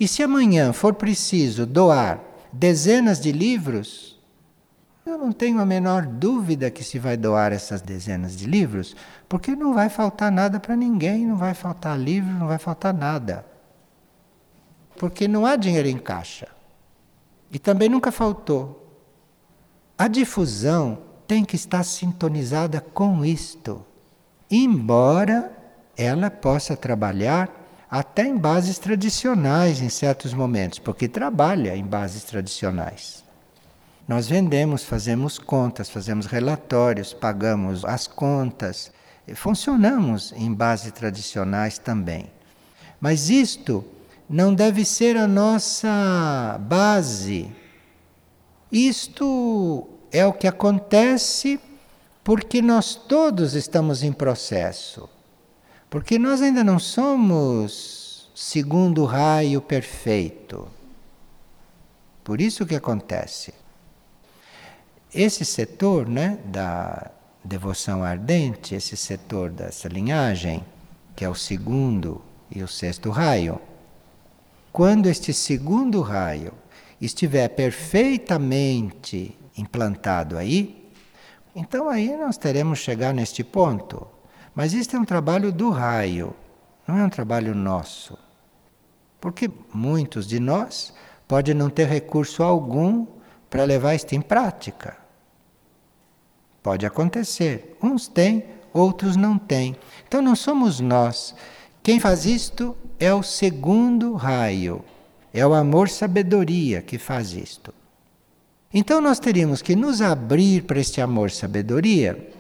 E 0.01 0.09
se 0.09 0.23
amanhã 0.23 0.73
for 0.73 0.95
preciso 0.95 1.67
doar 1.67 2.21
dezenas 2.53 3.21
de 3.21 3.33
livros, 3.33 4.16
eu 5.07 5.19
não 5.19 5.33
tenho 5.33 5.61
a 5.61 5.67
menor 5.67 6.05
dúvida 6.05 6.71
que 6.71 6.85
se 6.85 6.99
vai 6.99 7.17
doar 7.17 7.53
essas 7.53 7.81
dezenas 7.81 8.37
de 8.37 8.47
livros, 8.47 8.95
porque 9.29 9.55
não 9.55 9.73
vai 9.73 9.89
faltar 9.89 10.31
nada 10.31 10.61
para 10.61 10.77
ninguém, 10.77 11.27
não 11.27 11.37
vai 11.37 11.55
faltar 11.55 11.99
livro, 11.99 12.31
não 12.31 12.47
vai 12.47 12.59
faltar 12.59 12.93
nada 12.93 13.45
porque 14.97 15.29
não 15.29 15.47
há 15.47 15.57
dinheiro 15.57 15.89
em 15.89 15.99
caixa. 15.99 16.49
E 17.51 17.59
também 17.59 17.89
nunca 17.89 18.11
faltou. 18.11 18.83
A 19.97 20.09
difusão 20.09 20.99
tem 21.27 21.45
que 21.45 21.57
estar 21.57 21.85
sintonizada 21.85 22.81
com 22.81 23.25
isto, 23.25 23.85
embora 24.51 25.53
ela 25.97 26.31
possa 26.31 26.77
trabalhar 26.77 27.51
até 27.91 28.27
em 28.27 28.37
bases 28.37 28.79
tradicionais 28.79 29.81
em 29.81 29.89
certos 29.89 30.35
momentos, 30.35 30.79
porque 30.79 31.09
trabalha 31.09 31.77
em 31.77 31.85
bases 31.85 32.25
tradicionais. 32.25 33.25
Nós 34.09 34.29
vendemos, 34.29 34.85
fazemos 34.85 35.37
contas, 35.39 35.91
fazemos 35.91 36.27
relatórios, 36.27 37.13
pagamos 37.13 37.85
as 37.85 38.07
contas, 38.07 38.93
funcionamos 39.35 40.33
em 40.37 40.53
bases 40.55 40.93
tradicionais 40.93 41.77
também. 41.77 42.31
Mas 43.01 43.29
isto 43.31 43.85
não 44.29 44.55
deve 44.55 44.85
ser 44.85 45.17
a 45.17 45.27
nossa 45.27 46.57
base. 46.69 47.51
Isto 48.71 49.89
é 50.13 50.25
o 50.25 50.33
que 50.33 50.47
acontece 50.47 51.59
porque 52.23 52.63
nós 52.63 52.95
todos 52.95 53.55
estamos 53.55 54.05
em 54.05 54.13
processo. 54.13 55.09
Porque 55.91 56.19
nós 56.19 56.43
ainda 56.43 56.63
não 56.63 56.79
somos 56.79 58.31
segundo 58.35 59.05
raio 59.05 59.61
perfeito. 59.61 60.69
Por 62.23 62.41
isso 62.41 62.67
que 62.67 62.75
acontece. 62.75 63.66
Esse 65.19 65.47
setor 65.47 66.07
né, 66.07 66.39
da 66.45 67.11
devoção 67.43 68.05
ardente, 68.05 68.75
esse 68.75 68.99
setor 68.99 69.51
dessa 69.51 69.89
linhagem, 69.89 70.63
que 71.17 71.25
é 71.25 71.29
o 71.29 71.35
segundo 71.35 72.21
e 72.51 72.63
o 72.63 72.69
sexto 72.69 73.09
raio, 73.09 73.59
quando 74.71 75.07
este 75.07 75.33
segundo 75.33 76.03
raio 76.03 76.53
estiver 77.01 77.49
perfeitamente 77.49 79.35
implantado 79.57 80.37
aí, 80.37 80.87
então 81.55 81.89
aí 81.89 82.15
nós 82.15 82.37
teremos 82.37 82.79
chegar 82.81 83.15
neste 83.15 83.43
ponto. 83.43 84.07
Mas 84.55 84.75
isso 84.75 84.95
é 84.97 84.99
um 84.99 85.05
trabalho 85.07 85.51
do 85.51 85.71
raio, 85.71 86.37
não 86.87 86.99
é 86.99 87.05
um 87.07 87.09
trabalho 87.09 87.55
nosso. 87.55 88.19
Porque 89.19 89.51
muitos 89.73 90.27
de 90.27 90.39
nós 90.39 90.93
podem 91.27 91.55
não 91.55 91.71
ter 91.71 91.87
recurso 91.87 92.43
algum 92.43 93.07
para 93.49 93.65
levar 93.65 93.95
isto 93.95 94.15
em 94.15 94.21
prática. 94.21 95.06
Pode 96.67 96.85
acontecer. 96.85 97.77
Uns 97.81 98.09
têm, 98.09 98.43
outros 98.75 99.15
não 99.15 99.39
têm. 99.39 99.77
Então 100.09 100.21
não 100.21 100.35
somos 100.35 100.81
nós. 100.81 101.33
Quem 101.81 102.01
faz 102.01 102.27
isto 102.27 102.77
é 102.99 103.15
o 103.15 103.23
segundo 103.23 104.15
raio. 104.15 104.85
É 105.33 105.47
o 105.47 105.55
amor-sabedoria 105.55 106.83
que 106.83 106.99
faz 106.99 107.35
isto. 107.35 107.73
Então 108.75 109.01
nós 109.01 109.21
teríamos 109.21 109.63
que 109.63 109.77
nos 109.77 110.03
abrir 110.03 110.65
para 110.65 110.81
este 110.81 111.01
amor-sabedoria, 111.01 112.33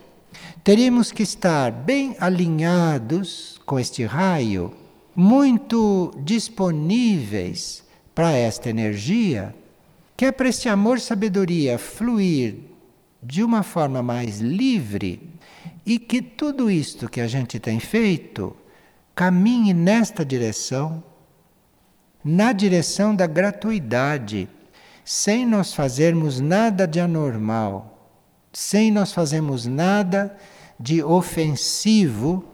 teríamos 0.64 1.12
que 1.12 1.22
estar 1.22 1.70
bem 1.70 2.16
alinhados 2.18 3.60
com 3.64 3.78
este 3.78 4.04
raio, 4.04 4.74
muito 5.14 6.12
disponíveis 6.24 7.84
para 8.12 8.32
esta 8.32 8.70
energia, 8.70 9.54
que 10.16 10.24
é 10.24 10.32
para 10.32 10.48
este 10.48 10.68
amor-sabedoria 10.68 11.78
fluir 11.78 12.74
de 13.26 13.42
uma 13.42 13.64
forma 13.64 14.02
mais 14.02 14.38
livre 14.40 15.20
e 15.84 15.98
que 15.98 16.22
tudo 16.22 16.70
isto 16.70 17.08
que 17.08 17.20
a 17.20 17.26
gente 17.26 17.58
tem 17.58 17.80
feito 17.80 18.56
caminhe 19.16 19.74
nesta 19.74 20.24
direção, 20.24 21.02
na 22.24 22.52
direção 22.52 23.16
da 23.16 23.26
gratuidade, 23.26 24.48
sem 25.04 25.44
nós 25.44 25.74
fazermos 25.74 26.38
nada 26.38 26.86
de 26.86 27.00
anormal, 27.00 28.14
sem 28.52 28.92
nós 28.92 29.12
fazermos 29.12 29.66
nada 29.66 30.36
de 30.78 31.02
ofensivo 31.02 32.44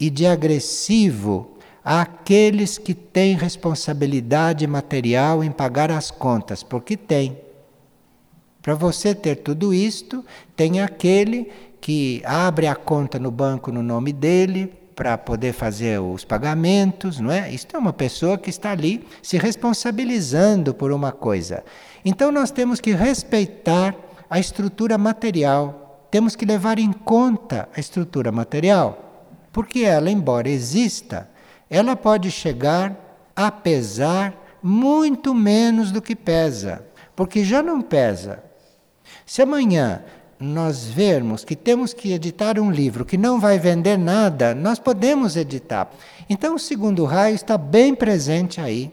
e 0.00 0.08
de 0.08 0.26
agressivo 0.26 1.58
àqueles 1.84 2.78
que 2.78 2.94
têm 2.94 3.36
responsabilidade 3.36 4.66
material 4.66 5.44
em 5.44 5.50
pagar 5.50 5.90
as 5.90 6.10
contas, 6.10 6.62
porque 6.62 6.96
tem. 6.96 7.51
Para 8.62 8.74
você 8.74 9.14
ter 9.14 9.36
tudo 9.36 9.74
isto, 9.74 10.24
tem 10.56 10.80
aquele 10.80 11.50
que 11.80 12.22
abre 12.24 12.68
a 12.68 12.76
conta 12.76 13.18
no 13.18 13.30
banco 13.30 13.72
no 13.72 13.82
nome 13.82 14.12
dele, 14.12 14.72
para 14.94 15.18
poder 15.18 15.52
fazer 15.52 16.00
os 16.00 16.24
pagamentos, 16.24 17.18
não 17.18 17.30
é? 17.30 17.50
Isto 17.50 17.76
é 17.76 17.78
uma 17.78 17.92
pessoa 17.92 18.38
que 18.38 18.50
está 18.50 18.70
ali 18.70 19.04
se 19.22 19.36
responsabilizando 19.36 20.74
por 20.74 20.92
uma 20.92 21.10
coisa. 21.10 21.64
Então 22.04 22.30
nós 22.30 22.50
temos 22.50 22.80
que 22.80 22.92
respeitar 22.92 23.96
a 24.28 24.38
estrutura 24.38 24.96
material, 24.96 26.06
temos 26.10 26.36
que 26.36 26.44
levar 26.44 26.78
em 26.78 26.92
conta 26.92 27.68
a 27.74 27.80
estrutura 27.80 28.30
material, 28.30 29.26
porque 29.52 29.80
ela, 29.80 30.10
embora 30.10 30.48
exista, 30.48 31.28
ela 31.68 31.96
pode 31.96 32.30
chegar 32.30 33.30
a 33.34 33.50
pesar 33.50 34.34
muito 34.62 35.34
menos 35.34 35.90
do 35.90 36.00
que 36.00 36.14
pesa, 36.14 36.84
porque 37.16 37.44
já 37.44 37.62
não 37.62 37.80
pesa. 37.82 38.51
Se 39.26 39.42
amanhã 39.42 40.02
nós 40.38 40.84
vermos 40.84 41.44
que 41.44 41.54
temos 41.54 41.94
que 41.94 42.12
editar 42.12 42.58
um 42.58 42.70
livro 42.70 43.04
que 43.04 43.16
não 43.16 43.38
vai 43.38 43.58
vender 43.58 43.96
nada, 43.96 44.54
nós 44.54 44.78
podemos 44.78 45.36
editar. 45.36 45.90
Então 46.28 46.56
o 46.56 46.58
segundo 46.58 47.04
raio 47.04 47.34
está 47.34 47.56
bem 47.56 47.94
presente 47.94 48.60
aí, 48.60 48.92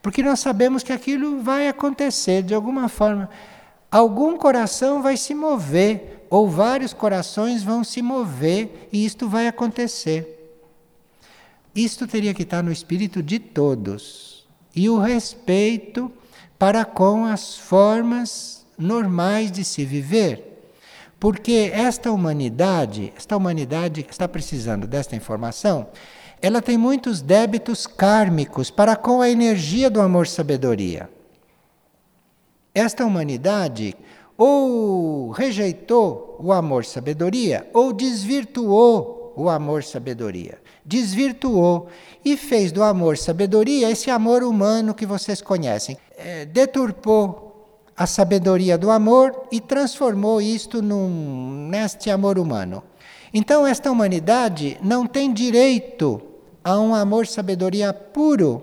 porque 0.00 0.22
nós 0.22 0.40
sabemos 0.40 0.82
que 0.82 0.92
aquilo 0.92 1.42
vai 1.42 1.68
acontecer 1.68 2.42
de 2.42 2.54
alguma 2.54 2.88
forma. 2.88 3.28
Algum 3.90 4.36
coração 4.36 5.02
vai 5.02 5.16
se 5.16 5.34
mover, 5.34 6.26
ou 6.30 6.48
vários 6.48 6.92
corações 6.92 7.62
vão 7.62 7.82
se 7.82 8.02
mover, 8.02 8.88
e 8.92 9.04
isto 9.04 9.28
vai 9.28 9.46
acontecer. 9.46 10.34
Isto 11.74 12.06
teria 12.06 12.34
que 12.34 12.42
estar 12.42 12.62
no 12.62 12.72
espírito 12.72 13.22
de 13.22 13.38
todos. 13.38 14.46
E 14.74 14.88
o 14.88 14.98
respeito 14.98 16.10
para 16.58 16.84
com 16.84 17.24
as 17.24 17.56
formas 17.56 18.57
normais 18.78 19.50
de 19.50 19.64
se 19.64 19.84
viver. 19.84 20.44
Porque 21.18 21.70
esta 21.74 22.12
humanidade, 22.12 23.12
esta 23.16 23.36
humanidade 23.36 24.04
que 24.04 24.12
está 24.12 24.28
precisando 24.28 24.86
desta 24.86 25.16
informação, 25.16 25.88
ela 26.40 26.62
tem 26.62 26.78
muitos 26.78 27.20
débitos 27.20 27.86
kármicos 27.86 28.70
para 28.70 28.94
com 28.94 29.20
a 29.20 29.28
energia 29.28 29.90
do 29.90 30.00
amor-sabedoria. 30.00 31.10
Esta 32.72 33.04
humanidade 33.04 33.96
ou 34.36 35.32
rejeitou 35.32 36.36
o 36.38 36.52
amor-sabedoria 36.52 37.68
ou 37.74 37.92
desvirtuou 37.92 39.32
o 39.36 39.48
amor-sabedoria. 39.48 40.58
Desvirtuou 40.84 41.88
e 42.24 42.36
fez 42.36 42.70
do 42.70 42.82
amor-sabedoria 42.84 43.90
esse 43.90 44.10
amor 44.10 44.44
humano 44.44 44.94
que 44.94 45.04
vocês 45.04 45.42
conhecem. 45.42 45.96
É, 46.16 46.44
deturpou 46.44 47.47
a 47.98 48.06
sabedoria 48.06 48.78
do 48.78 48.92
amor 48.92 49.48
e 49.50 49.60
transformou 49.60 50.40
isto 50.40 50.80
num, 50.80 51.66
neste 51.68 52.08
amor 52.10 52.38
humano. 52.38 52.80
Então, 53.34 53.66
esta 53.66 53.90
humanidade 53.90 54.78
não 54.80 55.04
tem 55.04 55.32
direito 55.32 56.22
a 56.62 56.78
um 56.78 56.94
amor-sabedoria 56.94 57.92
puro, 57.92 58.62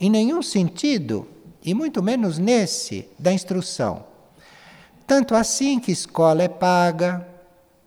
em 0.00 0.08
nenhum 0.08 0.40
sentido, 0.40 1.26
e 1.62 1.74
muito 1.74 2.00
menos 2.00 2.38
nesse 2.38 3.08
da 3.18 3.32
instrução. 3.32 4.04
Tanto 5.08 5.34
assim 5.34 5.80
que 5.80 5.90
escola 5.90 6.44
é 6.44 6.48
paga, 6.48 7.26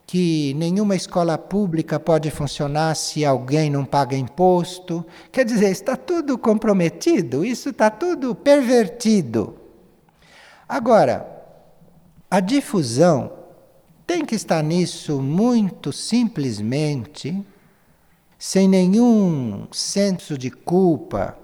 que 0.06 0.54
nenhuma 0.56 0.93
escola 0.93 1.38
pública 1.38 2.01
pode 2.01 2.30
funcionar 2.30 2.95
se 2.95 3.23
alguém 3.23 3.69
não 3.69 3.86
paga 3.86 4.17
imposto. 4.17 5.06
Quer 5.32 5.45
dizer, 5.45 5.69
está 5.69 5.95
tudo 5.95 6.38
comprometido, 6.38 7.45
isso 7.45 7.69
está 7.69 7.89
tudo 7.89 8.36
pervertido. 8.36 9.61
Agora, 10.71 11.27
a 12.29 12.39
difusão 12.39 13.29
tem 14.07 14.23
que 14.23 14.36
estar 14.36 14.63
nisso 14.63 15.21
muito 15.21 15.91
simplesmente, 15.91 17.45
sem 18.39 18.69
nenhum 18.69 19.67
senso 19.69 20.38
de 20.38 20.49
culpa, 20.49 21.38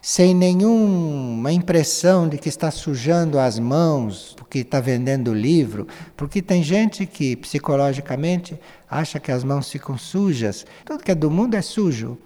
sem 0.00 0.32
nenhuma 0.32 1.50
impressão 1.50 2.28
de 2.28 2.38
que 2.38 2.48
está 2.48 2.70
sujando 2.70 3.36
as 3.36 3.58
mãos 3.58 4.36
porque 4.38 4.60
está 4.60 4.78
vendendo 4.78 5.34
livro, 5.34 5.88
porque 6.16 6.40
tem 6.40 6.62
gente 6.62 7.04
que 7.04 7.34
psicologicamente 7.34 8.56
acha 8.88 9.18
que 9.18 9.32
as 9.32 9.42
mãos 9.42 9.68
ficam 9.68 9.98
sujas. 9.98 10.64
Tudo 10.84 11.02
que 11.02 11.10
é 11.10 11.16
do 11.16 11.32
mundo 11.32 11.56
é 11.56 11.62
sujo. 11.62 12.16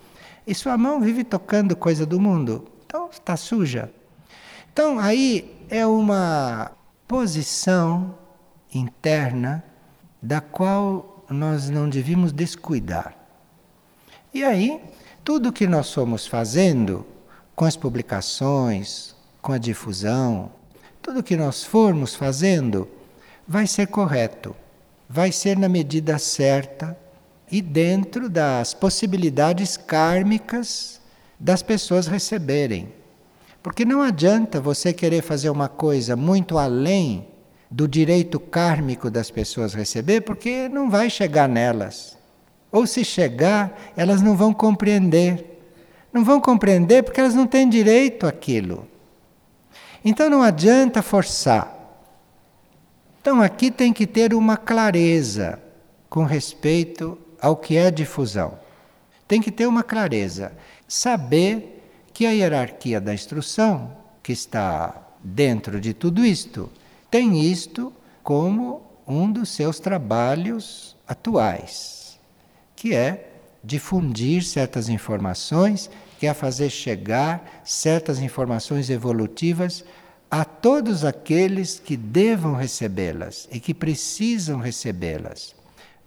E 0.46 0.54
sua 0.54 0.76
mão 0.76 1.00
vive 1.00 1.24
tocando 1.24 1.74
coisa 1.74 2.04
do 2.04 2.20
mundo, 2.20 2.68
então 2.84 3.08
está 3.10 3.38
suja. 3.38 3.90
Então 4.72 4.98
aí 4.98 5.54
é 5.68 5.86
uma 5.86 6.72
posição 7.06 8.14
interna 8.72 9.62
da 10.20 10.40
qual 10.40 11.24
nós 11.28 11.68
não 11.68 11.90
devíamos 11.90 12.32
descuidar. 12.32 13.14
E 14.32 14.42
aí, 14.42 14.80
tudo 15.22 15.52
que 15.52 15.66
nós 15.66 15.92
fomos 15.92 16.26
fazendo 16.26 17.06
com 17.54 17.66
as 17.66 17.76
publicações, 17.76 19.14
com 19.42 19.52
a 19.52 19.58
difusão, 19.58 20.50
tudo 21.02 21.22
que 21.22 21.36
nós 21.36 21.62
formos 21.62 22.14
fazendo 22.14 22.88
vai 23.46 23.66
ser 23.66 23.88
correto, 23.88 24.56
vai 25.06 25.30
ser 25.30 25.58
na 25.58 25.68
medida 25.68 26.18
certa 26.18 26.96
e 27.50 27.60
dentro 27.60 28.30
das 28.30 28.72
possibilidades 28.72 29.76
kármicas 29.76 30.98
das 31.38 31.62
pessoas 31.62 32.06
receberem. 32.06 33.01
Porque 33.62 33.84
não 33.84 34.02
adianta 34.02 34.60
você 34.60 34.92
querer 34.92 35.22
fazer 35.22 35.48
uma 35.48 35.68
coisa 35.68 36.16
muito 36.16 36.58
além 36.58 37.28
do 37.70 37.86
direito 37.86 38.40
kármico 38.40 39.10
das 39.10 39.30
pessoas 39.30 39.72
receber, 39.72 40.22
porque 40.22 40.68
não 40.68 40.90
vai 40.90 41.08
chegar 41.08 41.48
nelas. 41.48 42.18
Ou 42.70 42.86
se 42.86 43.04
chegar, 43.04 43.92
elas 43.96 44.20
não 44.20 44.36
vão 44.36 44.52
compreender. 44.52 45.60
Não 46.12 46.24
vão 46.24 46.40
compreender 46.40 47.02
porque 47.02 47.20
elas 47.20 47.34
não 47.34 47.46
têm 47.46 47.68
direito 47.68 48.26
àquilo. 48.26 48.86
Então 50.04 50.28
não 50.28 50.42
adianta 50.42 51.00
forçar. 51.00 51.72
Então 53.20 53.40
aqui 53.40 53.70
tem 53.70 53.92
que 53.92 54.06
ter 54.06 54.34
uma 54.34 54.56
clareza 54.56 55.58
com 56.10 56.24
respeito 56.24 57.16
ao 57.40 57.56
que 57.56 57.76
é 57.76 57.90
difusão. 57.90 58.58
Tem 59.28 59.40
que 59.40 59.50
ter 59.50 59.66
uma 59.66 59.82
clareza. 59.82 60.52
Saber 60.88 61.71
que 62.12 62.26
a 62.26 62.30
hierarquia 62.30 63.00
da 63.00 63.14
instrução, 63.14 63.96
que 64.22 64.32
está 64.32 65.08
dentro 65.22 65.80
de 65.80 65.94
tudo 65.94 66.24
isto, 66.24 66.70
tem 67.10 67.40
isto 67.40 67.92
como 68.22 68.82
um 69.06 69.30
dos 69.30 69.50
seus 69.50 69.78
trabalhos 69.80 70.96
atuais, 71.06 72.18
que 72.74 72.94
é 72.94 73.30
difundir 73.62 74.42
certas 74.44 74.88
informações, 74.88 75.90
que 76.18 76.26
é 76.26 76.34
fazer 76.34 76.70
chegar 76.70 77.62
certas 77.64 78.20
informações 78.20 78.90
evolutivas 78.90 79.84
a 80.30 80.44
todos 80.44 81.04
aqueles 81.04 81.78
que 81.78 81.96
devam 81.96 82.54
recebê-las 82.54 83.48
e 83.52 83.60
que 83.60 83.74
precisam 83.74 84.58
recebê-las. 84.58 85.54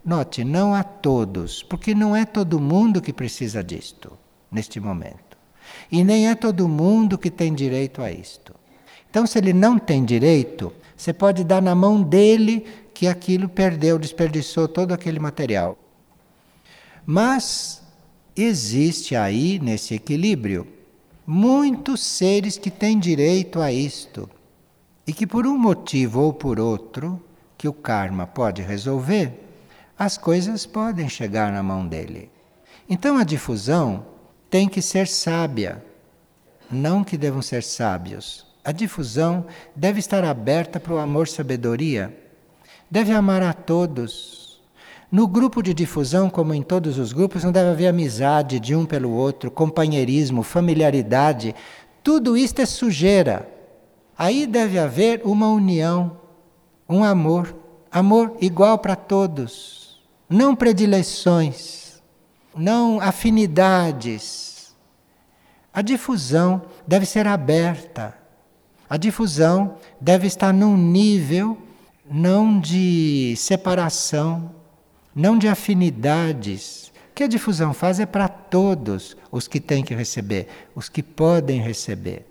Note, 0.04 0.44
não 0.44 0.74
a 0.74 0.84
todos, 0.84 1.64
porque 1.64 1.94
não 1.94 2.16
é 2.16 2.26
todo 2.26 2.60
mundo 2.60 3.02
que 3.02 3.14
precisa 3.14 3.64
disto 3.64 4.18
neste 4.52 4.80
momento. 4.80 5.25
E 5.92 6.04
nem 6.04 6.30
é 6.30 6.36
todo 6.36 6.68
mundo 6.68 7.18
que 7.18 7.30
tem 7.30 7.54
direito 7.54 8.02
a 8.02 8.12
isto. 8.12 8.54
Então, 9.10 9.26
se 9.26 9.38
ele 9.38 9.54
não 9.54 9.80
tem 9.80 10.04
direito, 10.04 10.74
você 10.96 11.14
pode 11.14 11.44
dar 11.44 11.62
na 11.62 11.74
mão 11.76 12.02
dele 12.02 12.66
que 12.94 13.08
aquilo 13.08 13.48
perdeu, 13.48 14.00
desperdiçou 14.00 14.68
todo 14.68 14.94
aquele 14.94 15.20
material. 15.20 15.78
Mas 17.06 17.84
existe 18.36 19.16
aí, 19.16 19.60
nesse 19.60 19.94
equilíbrio, 19.94 20.68
muitos 21.26 22.02
seres 22.02 22.58
que 22.58 22.72
têm 22.72 23.00
direito 23.00 23.62
a 23.62 23.72
isto. 23.72 24.30
E 25.08 25.14
que 25.14 25.28
por 25.28 25.46
um 25.46 25.58
motivo 25.58 26.22
ou 26.22 26.34
por 26.34 26.60
outro, 26.60 27.22
que 27.58 27.68
o 27.68 27.74
karma 27.74 28.26
pode 28.26 28.62
resolver, 28.62 29.32
as 29.98 30.18
coisas 30.18 30.66
podem 30.66 31.08
chegar 31.08 31.52
na 31.52 31.64
mão 31.64 31.88
dele. 31.88 32.30
Então 32.90 33.18
a 33.18 33.24
difusão 33.24 34.06
tem 34.56 34.70
que 34.70 34.82
ser 34.82 35.06
sábia, 35.06 35.84
não 36.72 37.04
que 37.04 37.18
devam 37.18 37.42
ser 37.42 37.62
sábios. 37.62 38.46
A 38.64 38.72
difusão 38.72 39.46
deve 39.76 40.00
estar 40.00 40.24
aberta 40.24 40.80
para 40.80 40.94
o 40.94 40.98
amor-sabedoria, 40.98 42.18
deve 42.90 43.12
amar 43.12 43.44
a 43.44 43.52
todos. 43.52 44.62
No 45.12 45.28
grupo 45.28 45.62
de 45.62 45.74
difusão, 45.74 46.30
como 46.30 46.54
em 46.54 46.62
todos 46.62 46.98
os 46.98 47.12
grupos, 47.12 47.44
não 47.44 47.52
deve 47.52 47.72
haver 47.72 47.88
amizade 47.88 48.58
de 48.58 48.74
um 48.74 48.86
pelo 48.86 49.12
outro, 49.12 49.52
companheirismo, 49.52 50.42
familiaridade. 50.42 51.54
Tudo 52.02 52.38
isto 52.38 52.62
é 52.62 52.66
sujeira. 52.66 53.50
Aí 54.18 54.48
deve 54.48 54.80
haver 54.80 55.22
uma 55.26 55.50
união, 55.50 56.18
um 56.88 57.04
amor, 57.04 57.54
amor 57.92 58.38
igual 58.40 58.78
para 58.78 58.96
todos, 58.96 60.02
não 60.30 60.56
predileções 60.56 61.85
não 62.56 63.02
afinidades. 63.02 64.76
A 65.74 65.82
difusão 65.82 66.62
deve 66.88 67.06
ser 67.06 67.28
aberta. 67.28 68.18
A 68.90 68.98
difusão 68.98 69.78
deve 70.00 70.28
estar 70.28 70.54
num 70.54 70.78
nível 70.78 71.58
não 72.10 72.60
de 72.60 73.36
separação, 73.38 74.52
não 75.14 75.38
de 75.38 75.48
afinidades. 75.48 76.94
O 77.12 77.16
que 77.16 77.24
a 77.24 77.28
difusão 77.28 77.74
faz 77.74 78.00
é 78.00 78.06
para 78.06 78.28
todos 78.28 79.18
os 79.32 79.48
que 79.48 79.60
têm 79.60 79.84
que 79.84 79.96
receber, 79.96 80.48
os 80.76 80.88
que 80.88 81.04
podem 81.04 81.62
receber. 81.62 82.26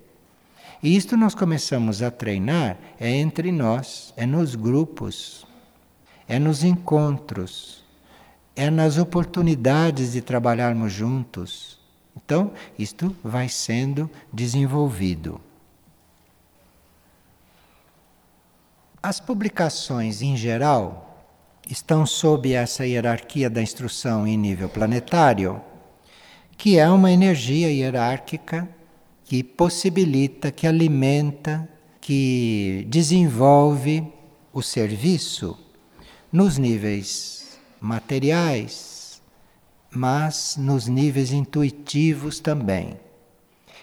E 0.81 0.95
isto 0.95 1.17
nós 1.17 1.35
começamos 1.35 2.01
a 2.01 2.11
treinar 2.11 2.77
é 2.99 3.09
entre 3.09 3.51
nós, 3.51 4.13
é 4.15 4.25
nos 4.25 4.55
grupos, 4.55 5.45
é 6.27 6.39
nos 6.39 6.63
encontros 6.63 7.84
é 8.55 8.69
nas 8.69 8.97
oportunidades 8.97 10.13
de 10.13 10.21
trabalharmos 10.21 10.93
juntos. 10.93 11.77
Então, 12.15 12.53
isto 12.79 13.15
vai 13.23 13.49
sendo 13.49 14.09
desenvolvido. 14.31 15.41
As 19.03 19.19
publicações 19.19 20.21
em 20.21 20.35
geral 20.37 21.27
estão 21.69 22.05
sob 22.05 22.53
essa 22.53 22.85
hierarquia 22.85 23.49
da 23.49 23.61
instrução 23.61 24.25
em 24.25 24.37
nível 24.37 24.69
planetário, 24.69 25.61
que 26.57 26.79
é 26.79 26.89
uma 26.89 27.11
energia 27.11 27.69
hierárquica 27.69 28.67
que 29.25 29.43
possibilita, 29.43 30.51
que 30.51 30.65
alimenta, 30.65 31.67
que 31.99 32.85
desenvolve 32.87 34.07
o 34.53 34.61
serviço 34.61 35.57
nos 36.31 36.57
níveis 36.57 37.44
materiais, 37.85 39.21
mas 39.91 40.57
nos 40.57 40.87
níveis 40.87 41.31
intuitivos 41.31 42.39
também. 42.39 42.99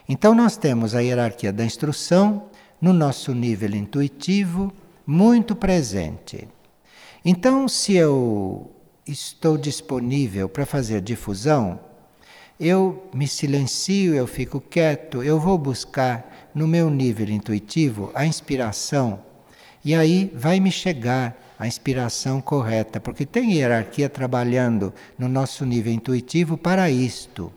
Então, 0.09 0.35
nós 0.35 0.57
temos 0.57 0.95
a 0.95 1.01
hierarquia 1.01 1.53
da 1.53 1.65
instrução 1.65 2.51
no 2.81 2.93
nosso 2.93 3.33
nível 3.33 3.71
intuitivo 3.75 4.73
muito 5.07 5.55
presente. 5.55 6.49
Então, 7.25 7.69
se 7.69 7.95
eu 7.95 8.71
estou 9.07 9.57
disponível 9.57 10.49
para 10.49 10.67
fazer 10.67 11.01
difusão, 11.01 11.79
eu 12.59 13.09
me 13.15 13.27
silencio, 13.27 14.15
eu 14.15 14.27
fico 14.27 14.61
quieto, 14.61 15.23
eu 15.23 15.39
vou 15.39 15.57
buscar 15.57 16.51
no 16.55 16.67
meu 16.67 16.91
nível 16.91 17.29
intuitivo 17.29 18.11
a 18.15 18.27
inspiração 18.27 19.21
e 19.85 19.95
aí 19.95 20.31
vai 20.35 20.61
me 20.61 20.71
chegar 20.71 21.52
a 21.63 21.67
inspiração 21.69 22.41
correta, 22.41 22.99
porque 22.99 23.25
tem 23.25 23.53
hierarquia 23.53 24.09
trabalhando 24.09 24.93
no 25.17 25.29
nosso 25.29 25.65
nível 25.65 25.93
intuitivo 25.93 26.59
para 26.59 26.91
isto. 26.91 27.53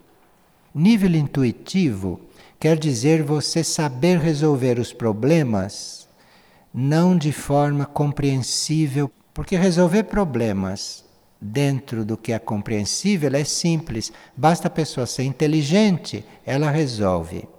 Nível 0.76 1.16
intuitivo 1.16 2.22
quer 2.60 2.78
dizer 2.78 3.24
você 3.24 3.64
saber 3.64 4.20
resolver 4.20 4.78
os 4.78 4.94
problemas 4.94 6.08
não 6.72 7.18
de 7.18 7.32
forma 7.32 7.84
compreensível, 7.84 9.10
porque 9.34 9.58
resolver 9.58 10.04
problemas 10.04 11.04
dentro 11.42 12.06
do 12.06 12.16
que 12.16 12.32
é 12.32 12.38
compreensível 12.38 13.34
é 13.34 13.44
simples, 13.44 14.14
basta 14.38 14.68
a 14.68 14.70
pessoa 14.70 15.08
ser 15.08 15.24
inteligente, 15.24 16.24
ela 16.46 16.70
resolve. 16.70 17.50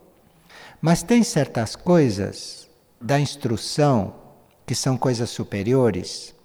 Mas 0.81 1.03
tem 1.03 1.25
certas 1.25 1.75
coisas 1.75 2.71
da 3.01 3.19
instrução 3.19 4.15
que 4.65 4.77
são 4.77 4.97
coisas 4.97 5.29
superiores 5.29 6.36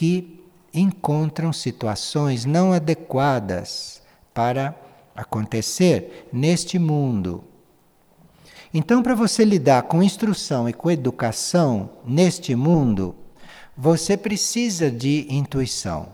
que 0.00 0.42
encontram 0.72 1.52
situações 1.52 2.46
não 2.46 2.72
adequadas 2.72 4.00
para 4.32 4.74
acontecer 5.14 6.26
neste 6.32 6.78
mundo. 6.78 7.44
Então, 8.72 9.02
para 9.02 9.14
você 9.14 9.44
lidar 9.44 9.82
com 9.82 10.02
instrução 10.02 10.66
e 10.66 10.72
com 10.72 10.90
educação 10.90 11.90
neste 12.02 12.54
mundo, 12.56 13.14
você 13.76 14.16
precisa 14.16 14.90
de 14.90 15.26
intuição. 15.28 16.08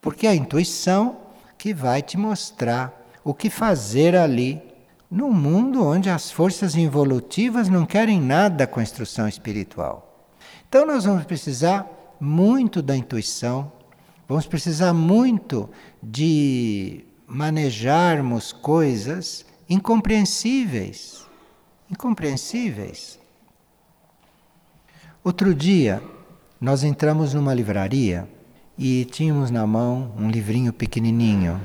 Porque 0.00 0.26
é 0.26 0.30
a 0.30 0.34
intuição 0.34 1.18
que 1.58 1.74
vai 1.74 2.00
te 2.00 2.16
mostrar 2.16 2.98
o 3.22 3.34
que 3.34 3.50
fazer 3.50 4.16
ali, 4.16 4.62
num 5.10 5.30
mundo 5.30 5.86
onde 5.86 6.08
as 6.08 6.30
forças 6.30 6.74
involutivas 6.74 7.68
não 7.68 7.84
querem 7.84 8.18
nada 8.18 8.66
com 8.66 8.80
a 8.80 8.82
instrução 8.82 9.28
espiritual. 9.28 10.32
Então, 10.66 10.86
nós 10.86 11.04
vamos 11.04 11.24
precisar 11.24 12.00
muito 12.24 12.80
da 12.80 12.96
intuição, 12.96 13.70
vamos 14.26 14.46
precisar 14.46 14.94
muito 14.94 15.68
de 16.02 17.04
manejarmos 17.26 18.52
coisas 18.52 19.44
incompreensíveis. 19.68 21.26
Incompreensíveis. 21.90 23.18
Outro 25.22 25.54
dia, 25.54 26.02
nós 26.60 26.82
entramos 26.82 27.34
numa 27.34 27.52
livraria 27.52 28.28
e 28.76 29.04
tínhamos 29.04 29.50
na 29.50 29.66
mão 29.66 30.12
um 30.16 30.30
livrinho 30.30 30.72
pequenininho. 30.72 31.60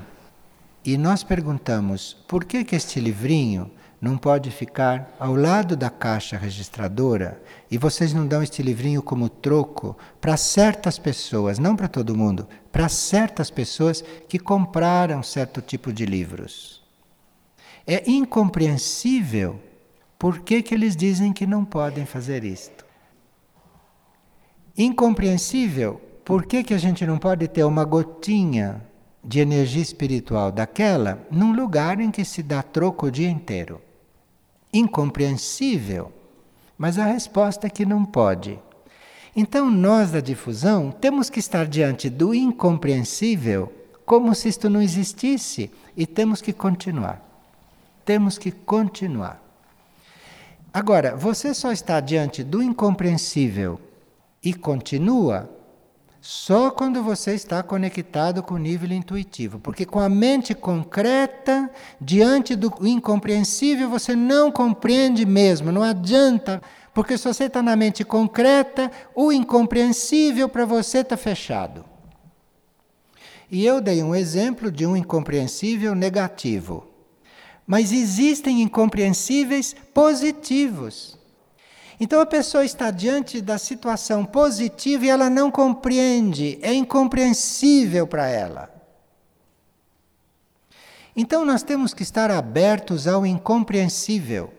E 0.83 0.97
nós 0.97 1.23
perguntamos 1.23 2.17
por 2.27 2.43
que, 2.43 2.63
que 2.63 2.75
este 2.75 2.99
livrinho 2.99 3.71
não 4.01 4.17
pode 4.17 4.49
ficar 4.49 5.13
ao 5.19 5.35
lado 5.35 5.75
da 5.75 5.89
caixa 5.89 6.37
registradora 6.37 7.41
e 7.69 7.77
vocês 7.77 8.13
não 8.13 8.25
dão 8.25 8.41
este 8.41 8.63
livrinho 8.63 9.01
como 9.01 9.27
troco 9.27 9.97
para 10.21 10.37
certas 10.37 10.97
pessoas, 10.97 11.59
não 11.59 11.75
para 11.75 11.89
todo 11.89 12.15
mundo, 12.15 12.47
para 12.71 12.87
certas 12.87 13.51
pessoas 13.51 14.01
que 14.27 14.39
compraram 14.39 15.21
certo 15.21 15.61
tipo 15.61 15.91
de 15.91 16.05
livros. 16.05 16.81
É 17.85 18.09
incompreensível 18.09 19.59
por 20.17 20.39
que, 20.39 20.61
que 20.61 20.73
eles 20.73 20.95
dizem 20.95 21.33
que 21.33 21.45
não 21.45 21.65
podem 21.65 22.05
fazer 22.05 22.45
isto. 22.45 22.85
Incompreensível 24.77 26.01
por 26.23 26.45
que, 26.45 26.63
que 26.63 26.73
a 26.73 26.77
gente 26.77 27.05
não 27.05 27.17
pode 27.17 27.47
ter 27.49 27.65
uma 27.65 27.83
gotinha 27.83 28.81
de 29.21 29.39
energia 29.39 29.81
espiritual 29.81 30.53
daquela 30.53 31.19
num 31.29 31.51
lugar 31.51 31.99
em 31.99 32.09
que 32.09 32.23
se 32.23 32.41
dá 32.41 32.63
troco 32.63 33.07
o 33.07 33.11
dia 33.11 33.29
inteiro 33.29 33.88
incompreensível, 34.73 36.11
mas 36.77 36.97
a 36.97 37.05
resposta 37.05 37.67
é 37.67 37.69
que 37.69 37.85
não 37.85 38.05
pode. 38.05 38.59
Então, 39.35 39.69
nós 39.69 40.11
da 40.11 40.19
difusão 40.19 40.91
temos 40.91 41.29
que 41.29 41.39
estar 41.39 41.65
diante 41.65 42.09
do 42.09 42.33
incompreensível 42.33 43.71
como 44.05 44.33
se 44.33 44.49
isto 44.49 44.69
não 44.69 44.81
existisse 44.81 45.69
e 45.95 46.07
temos 46.07 46.41
que 46.41 46.51
continuar. 46.51 47.23
Temos 48.03 48.37
que 48.37 48.51
continuar. 48.51 49.39
Agora, 50.73 51.15
você 51.15 51.53
só 51.53 51.71
está 51.71 51.99
diante 51.99 52.43
do 52.43 52.61
incompreensível 52.61 53.79
e 54.43 54.53
continua 54.53 55.49
só 56.21 56.69
quando 56.69 57.01
você 57.01 57.33
está 57.33 57.63
conectado 57.63 58.43
com 58.43 58.55
o 58.55 58.59
nível 58.59 58.91
intuitivo, 58.91 59.59
porque 59.59 59.85
com 59.85 59.99
a 59.99 60.09
mente 60.09 60.53
concreta, 60.53 61.71
diante 61.99 62.55
do 62.55 62.73
incompreensível, 62.81 63.89
você 63.89 64.15
não 64.15 64.51
compreende 64.51 65.25
mesmo, 65.25 65.71
não 65.71 65.81
adianta, 65.81 66.61
porque 66.93 67.17
se 67.17 67.25
você 67.25 67.45
está 67.45 67.61
na 67.61 67.75
mente 67.75 68.03
concreta, 68.03 68.91
o 69.15 69.31
incompreensível 69.31 70.49
para 70.49 70.65
você 70.65 70.99
está 70.99 71.15
fechado. 71.15 71.85
E 73.51 73.65
eu 73.65 73.81
dei 73.81 74.03
um 74.03 74.13
exemplo 74.13 74.71
de 74.71 74.85
um 74.85 74.95
incompreensível 74.95 75.95
negativo. 75.95 76.87
Mas 77.65 77.91
existem 77.91 78.61
incompreensíveis 78.61 79.75
positivos. 79.93 81.18
Então 81.99 82.21
a 82.21 82.25
pessoa 82.25 82.63
está 82.63 82.91
diante 82.91 83.41
da 83.41 83.57
situação 83.57 84.23
positiva 84.23 85.05
e 85.05 85.09
ela 85.09 85.29
não 85.29 85.51
compreende, 85.51 86.57
é 86.61 86.73
incompreensível 86.73 88.07
para 88.07 88.27
ela. 88.27 88.73
Então 91.13 91.43
nós 91.43 91.61
temos 91.61 91.93
que 91.93 92.03
estar 92.03 92.31
abertos 92.31 93.05
ao 93.05 93.25
incompreensível. 93.25 94.53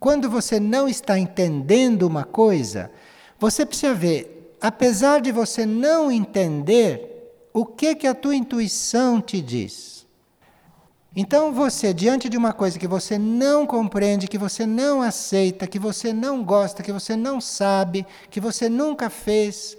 Quando 0.00 0.28
você 0.28 0.58
não 0.58 0.88
está 0.88 1.16
entendendo 1.16 2.02
uma 2.02 2.24
coisa, 2.24 2.90
você 3.38 3.64
precisa 3.64 3.94
ver, 3.94 4.56
apesar 4.60 5.20
de 5.20 5.30
você 5.30 5.64
não 5.64 6.10
entender, 6.10 7.14
o 7.52 7.64
que 7.64 7.94
que 7.94 8.06
a 8.08 8.14
tua 8.14 8.34
intuição 8.34 9.20
te 9.20 9.40
diz. 9.40 9.93
Então 11.16 11.52
você, 11.52 11.94
diante 11.94 12.28
de 12.28 12.36
uma 12.36 12.52
coisa 12.52 12.78
que 12.78 12.88
você 12.88 13.16
não 13.16 13.66
compreende, 13.66 14.26
que 14.26 14.36
você 14.36 14.66
não 14.66 15.00
aceita, 15.00 15.66
que 15.66 15.78
você 15.78 16.12
não 16.12 16.42
gosta, 16.42 16.82
que 16.82 16.92
você 16.92 17.14
não 17.14 17.40
sabe, 17.40 18.04
que 18.28 18.40
você 18.40 18.68
nunca 18.68 19.08
fez, 19.08 19.76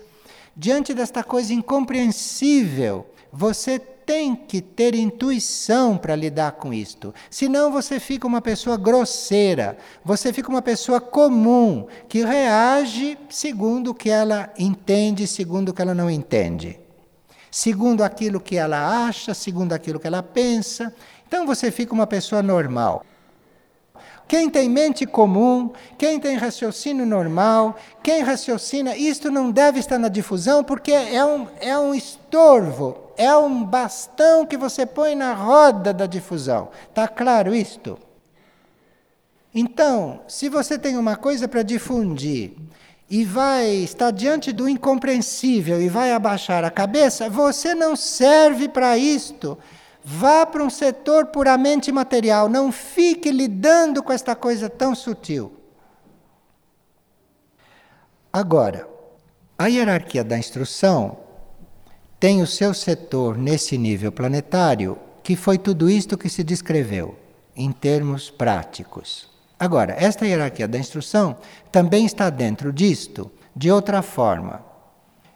diante 0.56 0.94
desta 0.94 1.24
coisa 1.24 1.54
incompreensível, 1.54 3.06
você 3.34 3.78
tem 3.78 4.34
que 4.34 4.62
ter 4.62 4.96
intuição 4.96 5.98
para 5.98 6.16
lidar 6.16 6.54
com 6.54 6.74
isto. 6.74 7.14
Senão 7.30 7.72
você 7.72 8.00
fica 8.00 8.26
uma 8.28 8.40
pessoa 8.40 8.78
grosseira, 8.78 9.78
você 10.06 10.32
fica 10.32 10.50
uma 10.50 10.62
pessoa 10.62 11.02
comum, 11.02 11.88
que 12.08 12.24
reage 12.24 13.18
segundo 13.30 13.90
o 13.90 13.96
que 13.96 14.10
ela 14.10 14.54
entende, 14.58 15.28
segundo 15.28 15.70
o 15.70 15.74
que 15.74 15.82
ela 15.82 15.96
não 15.96 16.10
entende. 16.10 16.80
Segundo 17.52 18.04
aquilo 18.04 18.42
que 18.42 18.58
ela 18.58 19.08
acha, 19.08 19.34
segundo 19.34 19.72
aquilo 19.72 19.98
que 19.98 20.06
ela 20.06 20.22
pensa, 20.22 20.94
então 21.36 21.46
você 21.46 21.70
fica 21.70 21.94
uma 21.94 22.08
pessoa 22.08 22.42
normal. 22.42 23.06
Quem 24.26 24.50
tem 24.50 24.70
mente 24.70 25.06
comum, 25.06 25.70
quem 25.98 26.18
tem 26.18 26.38
raciocínio 26.38 27.06
normal, 27.06 27.76
quem 28.02 28.24
raciocina, 28.24 28.96
isto 28.96 29.30
não 29.30 29.52
deve 29.52 29.80
estar 29.80 30.00
na 30.00 30.08
difusão 30.08 30.64
porque 30.64 30.94
é 30.94 31.26
um, 31.26 31.46
é 31.60 31.78
um 31.78 31.94
estorvo, 31.94 33.12
é 33.18 33.36
um 33.36 33.66
bastão 33.66 34.46
que 34.46 34.56
você 34.56 34.86
põe 34.86 35.14
na 35.14 35.34
roda 35.34 35.94
da 35.94 36.06
difusão. 36.06 36.70
Está 36.88 37.06
claro 37.06 37.54
isto? 37.54 38.00
Então, 39.54 40.22
se 40.30 40.48
você 40.48 40.80
tem 40.80 40.96
uma 40.96 41.18
coisa 41.18 41.50
para 41.50 41.64
difundir 41.64 42.54
e 43.10 43.26
vai 43.26 43.68
estar 43.72 44.12
diante 44.12 44.54
do 44.54 44.70
incompreensível 44.70 45.82
e 45.82 45.90
vai 45.90 46.14
abaixar 46.14 46.64
a 46.64 46.72
cabeça, 46.72 47.30
você 47.30 47.76
não 47.76 47.94
serve 47.94 48.70
para 48.70 48.98
isto. 48.98 49.58
Vá 50.08 50.46
para 50.46 50.64
um 50.64 50.70
setor 50.70 51.26
puramente 51.26 51.92
material, 51.92 52.48
não 52.48 52.72
fique 52.72 53.32
lidando 53.32 54.04
com 54.04 54.14
esta 54.14 54.36
coisa 54.36 54.70
tão 54.70 54.94
sutil. 54.94 55.52
Agora, 58.32 58.88
a 59.58 59.66
hierarquia 59.66 60.24
da 60.24 60.38
instrução 60.38 61.18
tem 62.20 62.40
o 62.44 62.46
seu 62.46 62.72
setor 62.72 63.36
nesse 63.36 63.80
nível 63.80 64.12
planetário, 64.12 65.00
que 65.24 65.36
foi 65.36 65.58
tudo 65.58 65.90
isto 65.90 66.16
que 66.16 66.30
se 66.30 66.44
descreveu, 66.44 67.18
em 67.56 67.72
termos 67.72 68.30
práticos. 68.30 69.28
Agora, 69.60 69.96
esta 69.98 70.28
hierarquia 70.28 70.68
da 70.68 70.78
instrução 70.78 71.36
também 71.72 72.06
está 72.06 72.30
dentro 72.30 72.72
disto, 72.72 73.32
de 73.56 73.72
outra 73.72 74.04
forma. 74.04 74.75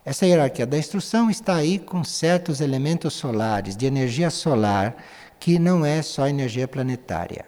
Essa 0.10 0.26
hierarquia 0.26 0.66
da 0.66 0.76
instrução 0.76 1.30
está 1.30 1.53
aí 1.53 1.78
com 1.78 2.03
certos 2.03 2.62
elementos 2.62 3.14
solares, 3.14 3.78
de 3.78 3.86
energia 3.86 4.32
solar, 4.32 4.97
que 5.39 5.60
não 5.60 5.86
é 5.86 6.01
só 6.01 6.28
energia 6.28 6.68
planetária. 6.68 7.45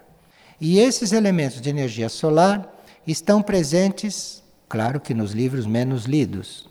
E 0.59 0.77
esses 0.77 1.11
elementos 1.11 1.59
de 1.59 1.71
energia 1.71 2.07
solar 2.07 2.71
estão 3.07 3.41
presentes, 3.41 4.43
claro 4.69 4.99
que 4.99 5.11
nos 5.11 5.31
livros 5.31 5.65
menos 5.65 6.05
lidos. 6.05 6.69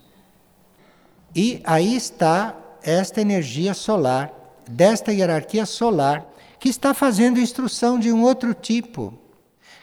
E 1.35 1.61
aí 1.65 1.93
está 1.93 2.55
esta 2.81 3.19
energia 3.19 3.73
solar, 3.73 4.31
desta 4.69 5.11
hierarquia 5.11 5.65
solar, 5.65 6.25
que 6.57 6.69
está 6.69 6.93
fazendo 6.93 7.37
instrução 7.37 7.99
de 7.99 8.13
um 8.13 8.23
outro 8.23 8.53
tipo, 8.53 9.13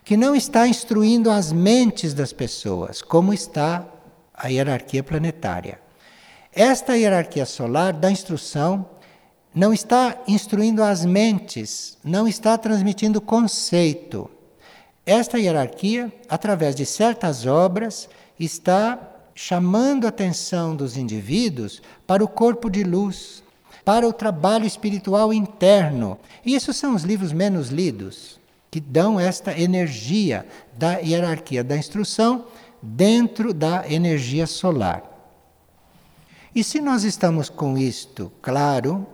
que 0.03 0.17
não 0.17 0.35
está 0.35 0.67
instruindo 0.67 1.31
as 1.31 1.53
mentes 1.53 2.15
das 2.15 2.33
pessoas, 2.33 3.03
como 3.03 3.35
está 3.35 3.87
a 4.33 4.49
hierarquia 4.49 5.05
planetária. 5.05 5.87
Esta 6.59 6.97
hierarquia 6.97 7.47
solar 7.47 7.93
dá 7.93 8.11
instrução, 8.11 8.85
não 9.55 9.73
está 9.73 10.21
instruindo 10.27 10.83
as 10.83 11.05
mentes, 11.05 11.97
não 12.03 12.27
está 12.27 12.59
transmitindo 12.59 13.21
conceito. 13.21 14.29
Esta 15.07 15.39
hierarquia, 15.39 16.13
através 16.29 16.75
de 16.75 16.85
certas 16.85 17.47
obras, 17.47 18.09
está 18.41 18.99
chamando 19.37 20.05
a 20.05 20.09
atenção 20.09 20.75
dos 20.75 20.97
indivíduos 20.97 21.81
para 22.05 22.25
o 22.25 22.29
corpo 22.29 22.69
de 22.69 22.83
luz, 22.83 23.41
para 23.85 24.09
o 24.09 24.13
trabalho 24.13 24.67
espiritual 24.67 25.33
interno. 25.33 26.19
E 26.45 26.57
esses 26.57 26.77
são 26.77 26.93
os 26.93 27.05
livros 27.05 27.33
menos 27.33 27.69
lidos, 27.69 28.37
que 28.69 28.81
dão 28.81 29.21
esta 29.21 29.57
energia 29.57 30.45
da 30.77 30.99
hierarquia 30.99 31.63
da 31.63 31.77
instrução 31.77 32.47
dentro 32.83 33.55
da 33.55 33.89
energia 33.89 34.45
solar. 34.45 35.18
E 36.59 36.65
se 36.65 36.81
nós 36.81 37.05
estamos 37.05 37.49
com 37.49 37.79
isto 37.79 38.33
claro, 38.43 39.07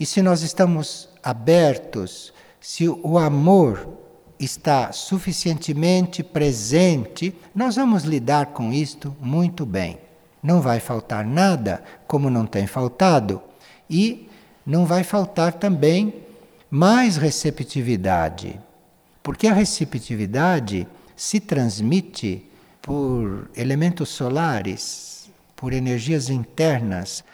e 0.00 0.04
se 0.04 0.20
nós 0.20 0.42
estamos 0.42 1.08
abertos, 1.22 2.34
se 2.60 2.88
o 2.88 3.16
amor 3.16 3.88
está 4.36 4.90
suficientemente 4.90 6.24
presente, 6.24 7.32
nós 7.54 7.76
vamos 7.76 8.02
lidar 8.02 8.46
com 8.46 8.72
isto 8.72 9.16
muito 9.20 9.64
bem. 9.64 9.96
Não 10.42 10.60
vai 10.60 10.80
faltar 10.80 11.24
nada, 11.24 11.84
como 12.04 12.28
não 12.28 12.44
tem 12.44 12.66
faltado, 12.66 13.40
e 13.88 14.28
não 14.66 14.84
vai 14.84 15.04
faltar 15.04 15.52
também 15.52 16.12
mais 16.68 17.16
receptividade. 17.16 18.60
Porque 19.22 19.46
a 19.46 19.54
receptividade 19.54 20.84
se 21.14 21.38
transmite 21.38 22.44
por 22.82 23.48
elementos 23.54 24.08
solares, 24.08 25.17
por 25.58 25.72
energias 25.72 26.30
internas. 26.30 27.24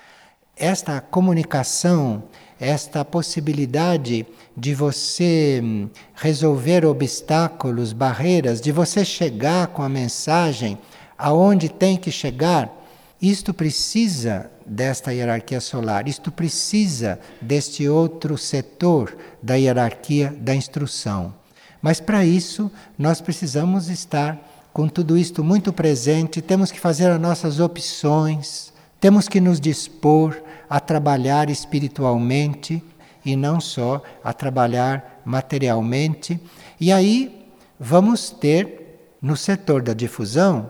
Esta 0.56 0.98
comunicação, 0.98 2.24
esta 2.58 3.04
possibilidade 3.04 4.26
de 4.56 4.74
você 4.74 5.60
hum, 5.62 5.90
resolver 6.14 6.86
obstáculos, 6.86 7.92
barreiras, 7.92 8.62
de 8.62 8.72
você 8.72 9.04
chegar 9.04 9.66
com 9.66 9.82
a 9.82 9.88
mensagem 9.90 10.78
aonde 11.18 11.68
tem 11.68 11.98
que 11.98 12.10
chegar, 12.10 12.72
isto 13.20 13.52
precisa 13.52 14.50
desta 14.64 15.12
hierarquia 15.12 15.60
solar. 15.60 16.08
Isto 16.08 16.32
precisa 16.32 17.20
deste 17.42 17.86
outro 17.88 18.38
setor 18.38 19.16
da 19.42 19.54
hierarquia 19.54 20.34
da 20.40 20.54
instrução. 20.54 21.34
Mas 21.82 22.00
para 22.00 22.24
isso, 22.24 22.70
nós 22.98 23.20
precisamos 23.20 23.90
estar 23.90 24.53
com 24.74 24.88
tudo 24.88 25.16
isto 25.16 25.44
muito 25.44 25.72
presente, 25.72 26.42
temos 26.42 26.72
que 26.72 26.80
fazer 26.80 27.08
as 27.08 27.20
nossas 27.20 27.60
opções, 27.60 28.72
temos 28.98 29.28
que 29.28 29.40
nos 29.40 29.60
dispor 29.60 30.36
a 30.68 30.80
trabalhar 30.80 31.48
espiritualmente 31.48 32.82
e 33.24 33.36
não 33.36 33.60
só 33.60 34.02
a 34.22 34.32
trabalhar 34.32 35.22
materialmente. 35.24 36.40
E 36.80 36.90
aí 36.90 37.46
vamos 37.78 38.30
ter 38.30 39.14
no 39.22 39.36
setor 39.36 39.80
da 39.80 39.94
difusão 39.94 40.68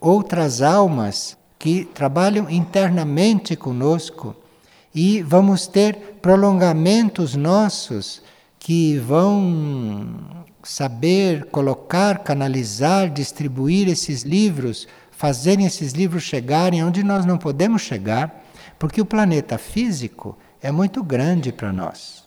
outras 0.00 0.62
almas 0.62 1.36
que 1.58 1.84
trabalham 1.84 2.48
internamente 2.48 3.54
conosco 3.54 4.34
e 4.94 5.20
vamos 5.20 5.66
ter 5.66 6.18
prolongamentos 6.22 7.36
nossos 7.36 8.22
que 8.58 8.96
vão 8.96 10.31
saber 10.62 11.46
colocar, 11.46 12.20
canalizar, 12.20 13.10
distribuir 13.10 13.88
esses 13.88 14.22
livros, 14.22 14.86
fazerem 15.10 15.66
esses 15.66 15.92
livros 15.92 16.22
chegarem 16.22 16.84
onde 16.84 17.02
nós 17.02 17.24
não 17.24 17.38
podemos 17.38 17.82
chegar, 17.82 18.44
porque 18.78 19.00
o 19.00 19.06
planeta 19.06 19.58
físico 19.58 20.36
é 20.60 20.70
muito 20.70 21.02
grande 21.02 21.52
para 21.52 21.72
nós. 21.72 22.24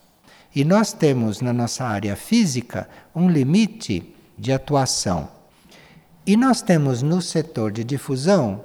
E 0.54 0.64
nós 0.64 0.92
temos 0.92 1.40
na 1.40 1.52
nossa 1.52 1.84
área 1.84 2.16
física 2.16 2.88
um 3.14 3.28
limite 3.28 4.14
de 4.38 4.52
atuação. 4.52 5.28
E 6.26 6.36
nós 6.36 6.62
temos 6.62 7.02
no 7.02 7.20
setor 7.20 7.70
de 7.70 7.84
difusão 7.84 8.62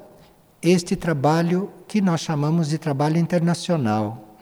este 0.61 0.95
trabalho 0.95 1.71
que 1.87 2.01
nós 2.01 2.21
chamamos 2.21 2.69
de 2.69 2.77
trabalho 2.77 3.17
internacional. 3.17 4.37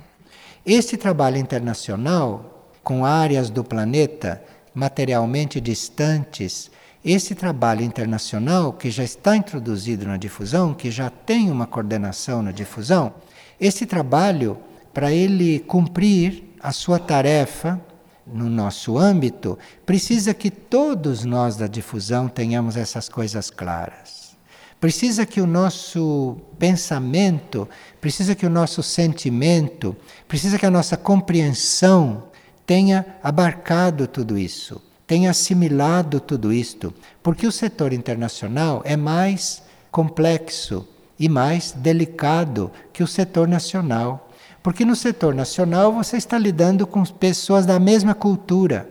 Este 0.66 0.98
trabalho 0.98 1.38
internacional, 1.38 2.72
com 2.84 3.06
áreas 3.06 3.50
do 3.50 3.64
planeta 3.64 4.44
materialmente 4.80 5.60
distantes, 5.60 6.72
esse 7.04 7.36
trabalho 7.36 7.84
internacional 7.84 8.72
que 8.72 8.90
já 8.90 9.04
está 9.04 9.36
introduzido 9.36 10.08
na 10.08 10.16
difusão, 10.16 10.74
que 10.74 10.90
já 10.90 11.10
tem 11.10 11.52
uma 11.52 11.68
coordenação 11.68 12.42
na 12.42 12.52
difusão, 12.52 13.14
esse 13.60 13.86
trabalho, 13.86 14.58
para 14.94 15.12
ele 15.12 15.60
cumprir 15.60 16.46
a 16.62 16.72
sua 16.72 16.98
tarefa 16.98 17.80
no 18.26 18.50
nosso 18.50 18.98
âmbito, 18.98 19.60
precisa 19.86 20.34
que 20.34 20.50
todos 20.50 21.26
nós 21.26 21.58
da 21.58 21.68
difusão 21.68 22.30
tenhamos 22.30 22.78
essas 22.78 23.10
coisas 23.10 23.50
claras. 23.50 24.38
Precisa 24.80 25.26
que 25.26 25.42
o 25.42 25.48
nosso 25.48 26.38
pensamento, 26.58 27.68
precisa 28.00 28.34
que 28.34 28.46
o 28.46 28.50
nosso 28.50 28.82
sentimento, 28.82 29.96
precisa 30.26 30.58
que 30.58 30.66
a 30.66 30.72
nossa 30.72 30.96
compreensão 30.96 32.29
tenha 32.70 33.03
abarcado 33.24 34.05
tudo 34.05 34.38
isso, 34.38 34.80
tenha 35.07 35.32
assimilado 35.32 36.20
tudo 36.20 36.53
isto, 36.53 36.93
porque 37.24 37.47
o 37.47 37.51
setor 37.51 37.93
internacional 37.93 38.84
é 38.86 38.95
mais 38.95 39.63
complexo 39.89 40.88
e 41.17 41.28
mais 41.28 41.72
delicado 41.72 42.72
que 42.93 43.01
o 43.01 43.07
setor 43.07 43.47
nacional. 43.47 44.30
Porque 44.61 44.86
no 44.86 44.95
setor 44.95 45.34
nacional 45.34 45.91
você 45.91 46.15
está 46.15 46.38
lidando 46.38 46.86
com 46.86 47.03
pessoas 47.03 47.65
da 47.65 47.80
mesma 47.80 48.13
cultura, 48.13 48.88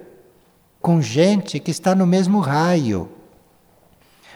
com 0.82 1.00
gente 1.00 1.60
que 1.60 1.70
está 1.70 1.94
no 1.94 2.04
mesmo 2.04 2.40
raio, 2.40 3.08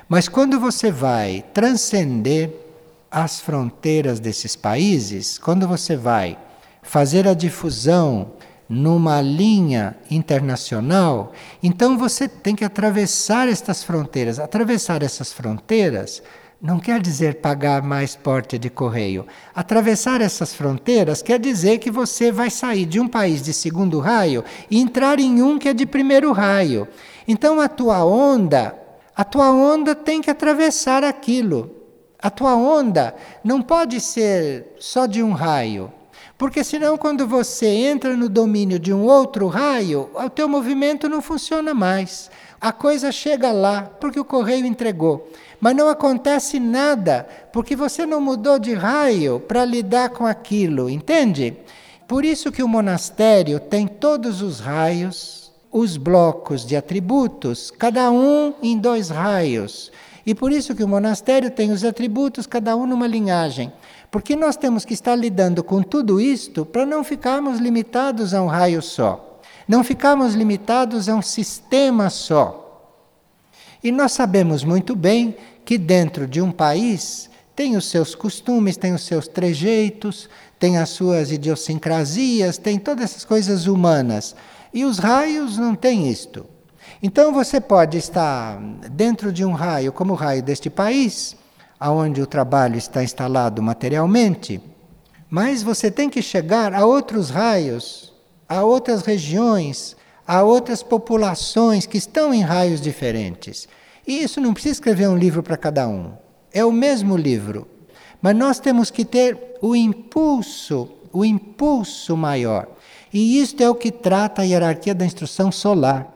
mas 0.09 0.29
quando 0.29 0.61
você 0.61 0.93
vai 0.93 1.45
transcender 1.53 2.55
as 3.11 3.41
fronteiras 3.41 4.21
desses 4.21 4.55
países, 4.55 5.37
quando 5.37 5.67
você 5.67 5.97
vai 5.97 6.39
fazer 6.81 7.27
a 7.27 7.35
difusão 7.35 8.35
numa 8.69 9.21
linha 9.21 9.97
internacional, 10.11 11.33
então 11.63 11.99
você 11.99 12.27
tem 12.27 12.55
que 12.55 12.65
atravessar 12.65 13.49
estas 13.49 13.83
fronteiras. 13.83 14.39
Atravessar 14.39 15.03
essas 15.03 15.33
fronteiras 15.33 16.23
não 16.61 16.79
quer 16.79 17.01
dizer 17.01 17.41
pagar 17.41 17.83
mais 17.83 18.15
porte 18.15 18.57
de 18.57 18.71
correio. 18.71 19.27
Atravessar 19.55 20.21
essas 20.21 20.55
fronteiras 20.55 21.21
quer 21.21 21.39
dizer 21.39 21.79
que 21.79 21.91
você 21.91 22.31
vai 22.31 22.51
sair 22.51 22.87
de 22.87 23.01
um 23.01 23.09
país 23.09 23.43
de 23.43 23.53
segundo 23.53 23.99
raio 23.99 24.45
e 24.71 24.81
entrar 24.81 25.19
em 25.19 25.43
um 25.43 25.59
que 25.59 25.69
é 25.69 25.75
de 25.75 25.85
primeiro 25.85 26.33
raio. 26.33 26.87
Então 27.27 27.61
a 27.61 27.69
tua 27.69 28.05
onda 28.05 28.81
a 29.15 29.25
tua 29.25 29.51
onda 29.51 29.95
tem 29.95 30.23
que 30.23 30.31
atravessar 30.31 31.05
aquilo. 31.05 31.71
A 32.19 32.31
tua 32.31 32.55
onda 32.55 33.15
não 33.45 33.61
pode 33.61 34.01
ser 34.01 34.75
só 34.79 35.07
de 35.07 35.23
um 35.23 35.33
raio. 35.33 35.93
Porque 36.43 36.65
senão 36.65 36.99
quando 36.99 37.25
você 37.25 37.69
entra 37.69 38.17
no 38.17 38.29
domínio 38.29 38.77
de 38.77 38.93
um 38.93 39.05
outro 39.05 39.47
raio, 39.47 40.11
o 40.13 40.29
teu 40.29 40.49
movimento 40.49 41.09
não 41.09 41.23
funciona 41.23 41.73
mais. 41.73 42.33
A 42.61 42.73
coisa 42.73 43.13
chega 43.13 43.53
lá 43.53 43.83
porque 43.83 44.19
o 44.19 44.25
correio 44.25 44.67
entregou. 44.67 45.31
Mas 45.61 45.77
não 45.77 45.89
acontece 45.89 46.59
nada 46.59 47.29
porque 47.53 47.77
você 47.77 48.05
não 48.05 48.21
mudou 48.21 48.59
de 48.59 48.75
raio 48.75 49.39
para 49.39 49.65
lidar 49.65 50.09
com 50.09 50.27
aquilo, 50.27 50.91
entende? 50.91 51.57
Por 52.09 52.25
isso 52.25 52.51
que 52.51 52.65
o 52.65 52.67
monastério 52.67 53.61
tem 53.61 53.87
todos 53.87 54.43
os 54.43 54.59
raios 54.59 55.53
os 55.71 55.97
blocos 55.97 56.67
de 56.67 56.75
atributos, 56.75 57.71
cada 57.71 58.11
um 58.11 58.53
em 58.61 58.77
dois 58.77 59.11
raios. 59.11 59.93
E 60.27 60.35
por 60.35 60.51
isso 60.51 60.75
que 60.75 60.83
o 60.83 60.89
monastério 60.89 61.53
tem 61.53 61.71
os 61.71 61.85
atributos, 61.85 62.49
cada 62.49 62.75
um 62.77 62.85
numa 62.85 63.07
linhagem. 63.07 63.73
Porque 64.13 64.37
nós 64.37 64.57
temos 64.57 64.85
que 64.85 64.93
estar 64.93 65.17
lidando 65.17 65.65
com 65.65 65.83
tudo 65.83 66.21
isto 66.21 66.67
para 66.67 66.85
não 66.85 67.03
ficarmos 67.03 67.59
limitados 67.59 68.35
a 68.35 68.43
um 68.43 68.47
raio 68.47 68.83
só. 68.83 69.41
Não 69.67 69.83
ficarmos 69.83 70.35
limitados 70.35 71.09
a 71.09 71.15
um 71.15 71.23
sistema 71.23 72.11
só. 72.11 73.01
E 73.83 73.91
nós 73.91 74.13
sabemos 74.13 74.65
muito 74.65 74.95
bem 74.95 75.35
que 75.65 75.79
dentro 75.79 76.27
de 76.27 76.43
um 76.43 76.53
país 76.53 77.31
tem 77.57 77.75
os 77.75 77.87
seus 77.87 78.15
costumes, 78.15 78.77
tem 78.77 78.93
os 78.93 79.03
seus 79.03 79.27
trejeitos, 79.27 80.29
tem 80.59 80.77
as 80.77 80.91
suas 80.91 81.33
idiosincrasias, 81.33 82.59
tem 82.59 82.79
todas 82.79 83.05
essas 83.05 83.25
coisas 83.25 83.67
humanas. 83.67 84.37
E 84.75 84.85
os 84.85 84.99
raios 84.99 85.57
não 85.57 85.75
têm 85.75 86.11
isto. 86.11 86.45
Então 87.03 87.33
você 87.33 87.63
pode 87.63 87.97
estar 87.97 88.61
dentro 88.91 89.33
de 89.33 89.43
um 89.43 89.53
raio, 89.53 89.91
como 89.91 90.13
o 90.13 90.17
raio 90.17 90.43
deste 90.43 90.69
país, 90.69 91.35
aonde 91.83 92.23
o 92.23 92.27
trabalho 92.29 92.77
está 92.77 93.03
instalado 93.03 93.61
materialmente, 93.61 94.61
mas 95.29 95.65
você 95.65 95.91
tem 95.91 96.09
que 96.09 96.23
chegar 96.23 96.73
a 96.73 96.87
outros 96.87 97.29
raios, 97.29 98.13
a 98.49 98.63
outras 98.63 99.03
regiões, 99.03 99.97
a 100.25 100.45
outras 100.45 100.81
populações 100.81 101.85
que 101.85 101.99
estão 101.99 102.33
em 102.33 102.41
raios 102.41 102.81
diferentes. 102.81 103.67
E 104.07 104.23
isso 104.23 104.41
não 104.41 104.55
precisa 104.55 104.75
escrever 104.75 105.09
um 105.09 105.17
livro 105.17 105.43
para 105.43 105.57
cada 105.57 105.89
um. 105.89 106.13
É 106.53 106.65
o 106.65 106.71
mesmo 106.71 107.17
livro. 107.17 107.67
Mas 108.21 108.37
nós 108.37 108.61
temos 108.61 108.89
que 108.89 109.05
ter 109.05 109.57
o 109.61 109.75
impulso, 109.75 110.89
o 111.13 111.25
impulso 111.25 112.17
maior. 112.17 112.69
E 113.13 113.41
isto 113.41 113.61
é 113.61 113.69
o 113.69 113.75
que 113.75 113.91
trata 113.91 114.43
a 114.43 114.45
hierarquia 114.45 114.95
da 114.95 115.05
instrução 115.05 115.51
solar. 115.51 116.07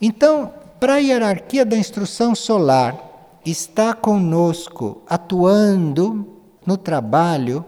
Então, 0.00 0.54
para 0.80 0.94
a 0.94 0.98
hierarquia 1.00 1.66
da 1.66 1.76
instrução 1.76 2.34
solar 2.34 3.11
estar 3.44 3.94
conosco, 3.96 5.02
atuando 5.08 6.26
no 6.64 6.76
trabalho, 6.76 7.64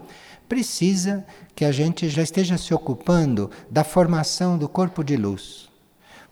precisa 0.48 1.24
que 1.54 1.64
a 1.64 1.72
gente 1.72 2.08
já 2.08 2.22
esteja 2.22 2.58
se 2.58 2.74
ocupando 2.74 3.50
da 3.70 3.84
formação 3.84 4.58
do 4.58 4.68
corpo 4.68 5.02
de 5.02 5.16
luz. 5.16 5.68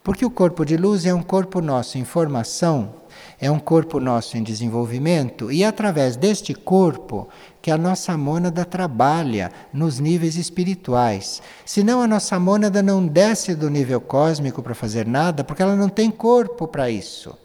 Porque 0.03 0.25
o 0.25 0.31
corpo 0.31 0.65
de 0.65 0.77
luz 0.77 1.07
é 1.07 1.15
um 1.15 1.23
corpo 1.23 1.61
nosso 1.61 1.97
em 1.97 2.05
formação, 2.05 2.95
é 3.41 3.49
um 3.49 3.59
corpo 3.61 4.01
nosso 4.01 4.37
em 4.37 4.43
desenvolvimento, 4.43 5.51
e 5.53 5.63
é 5.63 5.67
através 5.67 6.17
deste 6.17 6.55
corpo 6.55 7.29
que 7.61 7.71
a 7.71 7.79
nossa 7.79 8.17
mônada 8.19 8.65
trabalha 8.65 9.53
nos 9.73 10.01
níveis 10.01 10.35
espirituais. 10.35 11.41
Senão 11.65 12.03
a 12.03 12.09
nossa 12.09 12.39
mônada 12.41 12.83
não 12.83 13.07
desce 13.07 13.55
do 13.55 13.71
nível 13.71 14.01
cósmico 14.01 14.61
para 14.61 14.75
fazer 14.75 15.07
nada, 15.07 15.45
porque 15.45 15.63
ela 15.63 15.77
não 15.77 15.89
tem 15.89 16.11
corpo 16.11 16.67
para 16.67 16.91
isso. 16.91 17.37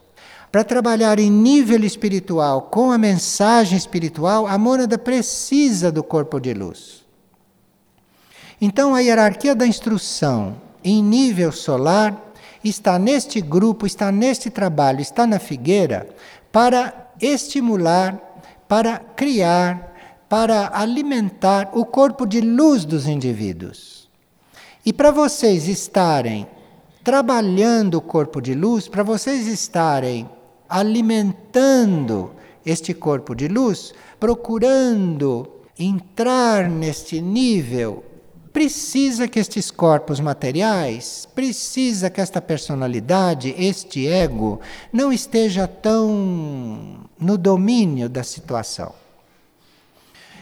Para 0.51 0.63
trabalhar 0.63 1.19
em 1.19 1.29
nível 1.29 1.83
espiritual, 1.83 2.63
com 2.63 2.91
a 2.91 2.97
mensagem 2.97 3.77
espiritual, 3.77 4.47
a 4.47 4.57
mônada 4.57 4.97
precisa 4.97 5.91
do 5.91 6.03
corpo 6.03 6.39
de 6.39 6.53
luz. 6.53 7.05
Então, 8.59 8.95
a 8.95 8.99
hierarquia 8.99 9.53
da 9.53 9.67
instrução 9.67 10.55
em 10.83 11.03
nível 11.03 11.51
solar 11.51 12.33
está 12.63 12.97
neste 12.97 13.41
grupo, 13.41 13.85
está 13.85 14.11
neste 14.11 14.49
trabalho, 14.49 15.01
está 15.01 15.27
na 15.27 15.37
figueira 15.37 16.07
para 16.51 17.11
estimular, 17.21 18.19
para 18.67 18.97
criar, 18.97 19.93
para 20.29 20.71
alimentar 20.73 21.69
o 21.73 21.85
corpo 21.85 22.25
de 22.25 22.41
luz 22.41 22.85
dos 22.85 23.05
indivíduos. 23.05 24.09
E 24.85 24.93
para 24.93 25.11
vocês 25.11 25.67
estarem 25.67 26.47
trabalhando 27.03 27.95
o 27.95 28.01
corpo 28.01 28.41
de 28.41 28.53
luz, 28.53 28.87
para 28.87 29.03
vocês 29.03 29.45
estarem 29.45 30.29
alimentando 30.69 32.31
este 32.65 32.93
corpo 32.93 33.33
de 33.33 33.47
luz, 33.47 33.93
procurando 34.19 35.49
entrar 35.79 36.69
neste 36.69 37.21
nível, 37.21 38.03
precisa 38.51 39.27
que 39.27 39.39
estes 39.39 39.69
corpos 39.69 40.19
materiais, 40.19 41.27
precisa 41.35 42.09
que 42.09 42.19
esta 42.19 42.41
personalidade, 42.41 43.53
este 43.57 44.07
ego, 44.07 44.59
não 44.91 45.13
esteja 45.13 45.67
tão 45.67 47.07
no 47.19 47.37
domínio 47.37 48.09
da 48.09 48.23
situação. 48.23 48.93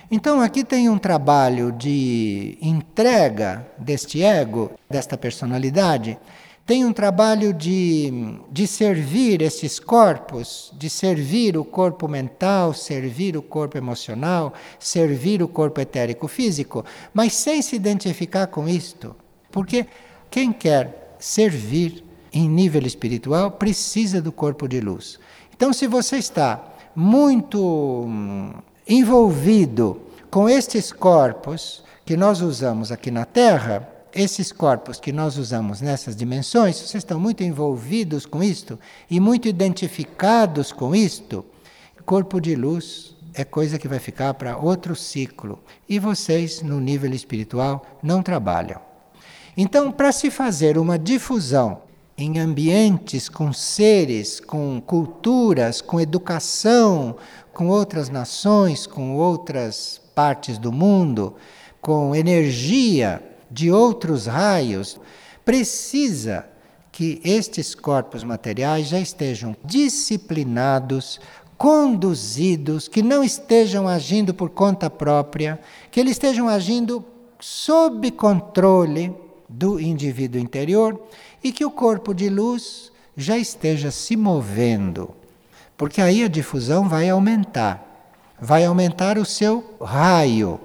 Então 0.10 0.40
aqui 0.40 0.64
tem 0.64 0.88
um 0.88 0.98
trabalho 0.98 1.72
de 1.72 2.58
entrega 2.62 3.68
deste 3.78 4.24
ego, 4.24 4.72
desta 4.90 5.18
personalidade, 5.18 6.18
tem 6.66 6.84
um 6.84 6.92
trabalho 6.92 7.54
de, 7.54 8.40
de 8.52 8.66
servir 8.66 9.42
esses 9.44 9.80
corpos, 9.80 10.72
de 10.74 10.90
servir 10.90 11.56
o 11.56 11.64
corpo 11.64 12.08
mental, 12.08 12.74
servir 12.74 13.38
o 13.38 13.42
corpo 13.42 13.78
emocional, 13.78 14.52
servir 14.80 15.44
o 15.44 15.48
corpo 15.48 15.80
etérico 15.80 16.28
físico, 16.28 16.84
mas 17.14 17.34
sem 17.34 17.62
se 17.62 17.76
identificar 17.76 18.48
com 18.48 18.68
isto. 18.68 19.16
Porque 19.52 19.86
quem 20.32 20.52
quer 20.52 21.16
servir 21.20 22.04
em 22.34 22.50
nível 22.50 22.82
espiritual 22.82 23.52
precisa 23.52 24.20
do 24.20 24.32
corpo 24.32 24.68
de 24.68 24.82
luz. 24.82 25.20
Então, 25.56 25.72
se 25.72 25.86
você 25.86 26.18
está 26.18 26.62
muito 26.96 27.62
hum, 27.62 28.52
envolvido 28.88 30.02
com 30.32 30.50
estes 30.50 30.92
corpos 30.92 31.84
que 32.04 32.18
nós 32.18 32.42
usamos 32.42 32.92
aqui 32.92 33.12
na 33.12 33.24
Terra, 33.24 33.95
esses 34.16 34.52
corpos 34.52 35.00
que 35.00 35.12
nós 35.12 35.38
usamos 35.38 35.82
nessas 35.82 36.16
dimensões, 36.16 36.78
vocês 36.78 37.04
estão 37.04 37.20
muito 37.20 37.44
envolvidos 37.44 38.26
com 38.26 38.42
isto 38.42 38.80
e 39.12 39.20
muito 39.20 39.48
identificados 39.48 40.72
com 40.72 40.96
isto, 40.96 41.46
corpo 42.06 42.40
de 42.40 42.56
luz 42.56 43.16
é 43.34 43.44
coisa 43.44 43.78
que 43.78 43.88
vai 43.88 44.00
ficar 44.00 44.34
para 44.36 44.58
outro 44.58 44.96
ciclo. 44.96 45.60
E 45.90 46.00
vocês, 46.00 46.62
no 46.62 46.80
nível 46.80 47.14
espiritual, 47.14 47.86
não 48.02 48.24
trabalham. 48.24 48.80
Então, 49.58 49.92
para 49.92 50.12
se 50.12 50.32
fazer 50.32 50.78
uma 50.78 50.98
difusão 50.98 51.82
em 52.18 52.40
ambientes 52.40 53.28
com 53.28 53.52
seres, 53.52 54.40
com 54.40 54.80
culturas, 54.80 55.82
com 55.82 56.00
educação, 56.00 57.18
com 57.54 57.68
outras 57.68 58.10
nações, 58.10 58.88
com 58.88 59.16
outras 59.16 60.00
partes 60.14 60.58
do 60.58 60.72
mundo, 60.72 61.36
com 61.82 62.16
energia, 62.16 63.22
de 63.56 63.72
outros 63.72 64.26
raios, 64.26 65.00
precisa 65.46 66.46
que 66.92 67.22
estes 67.24 67.74
corpos 67.74 68.22
materiais 68.22 68.90
já 68.90 69.00
estejam 69.00 69.56
disciplinados, 69.64 71.22
conduzidos, 71.58 72.90
que 72.90 73.02
não 73.02 73.24
estejam 73.24 73.88
agindo 73.88 74.34
por 74.34 74.50
conta 74.50 74.90
própria, 74.90 75.58
que 75.90 76.02
eles 76.02 76.12
estejam 76.14 76.50
agindo 76.50 77.06
sob 77.40 78.12
controle 78.12 79.16
do 79.48 79.80
indivíduo 79.80 80.42
interior 80.42 81.02
e 81.42 81.54
que 81.54 81.64
o 81.64 81.72
corpo 81.72 82.14
de 82.14 82.28
luz 82.30 82.92
já 83.16 83.38
esteja 83.38 83.90
se 83.90 84.18
movendo. 84.18 85.16
Porque 85.78 86.02
aí 86.02 86.26
a 86.26 86.28
difusão 86.28 86.90
vai 86.90 87.10
aumentar. 87.10 87.82
Vai 88.38 88.66
aumentar 88.66 89.18
o 89.18 89.24
seu 89.24 89.64
raio, 89.82 90.60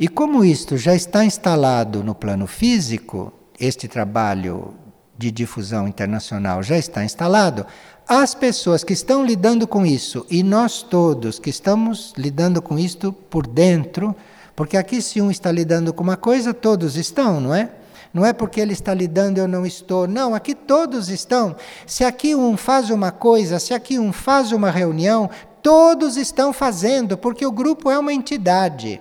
e 0.00 0.08
como 0.08 0.42
isto 0.42 0.78
já 0.78 0.94
está 0.94 1.26
instalado 1.26 2.02
no 2.02 2.14
plano 2.14 2.46
físico, 2.46 3.30
este 3.60 3.86
trabalho 3.86 4.72
de 5.18 5.30
difusão 5.30 5.86
internacional 5.86 6.62
já 6.62 6.78
está 6.78 7.04
instalado, 7.04 7.66
as 8.08 8.34
pessoas 8.34 8.82
que 8.82 8.94
estão 8.94 9.22
lidando 9.22 9.66
com 9.66 9.84
isso 9.84 10.24
e 10.30 10.42
nós 10.42 10.82
todos 10.82 11.38
que 11.38 11.50
estamos 11.50 12.14
lidando 12.16 12.62
com 12.62 12.78
isto 12.78 13.12
por 13.12 13.46
dentro, 13.46 14.16
porque 14.56 14.78
aqui 14.78 15.02
se 15.02 15.20
um 15.20 15.30
está 15.30 15.52
lidando 15.52 15.92
com 15.92 16.02
uma 16.02 16.16
coisa, 16.16 16.54
todos 16.54 16.96
estão, 16.96 17.38
não 17.38 17.54
é? 17.54 17.68
Não 18.14 18.24
é 18.24 18.32
porque 18.32 18.58
ele 18.58 18.72
está 18.72 18.94
lidando 18.94 19.36
eu 19.36 19.46
não 19.46 19.66
estou. 19.66 20.08
Não, 20.08 20.34
aqui 20.34 20.54
todos 20.54 21.10
estão. 21.10 21.54
Se 21.86 22.04
aqui 22.04 22.34
um 22.34 22.56
faz 22.56 22.88
uma 22.88 23.12
coisa, 23.12 23.58
se 23.58 23.74
aqui 23.74 23.98
um 23.98 24.14
faz 24.14 24.50
uma 24.50 24.70
reunião, 24.70 25.28
todos 25.62 26.16
estão 26.16 26.54
fazendo, 26.54 27.18
porque 27.18 27.44
o 27.44 27.52
grupo 27.52 27.90
é 27.90 27.98
uma 27.98 28.14
entidade 28.14 29.00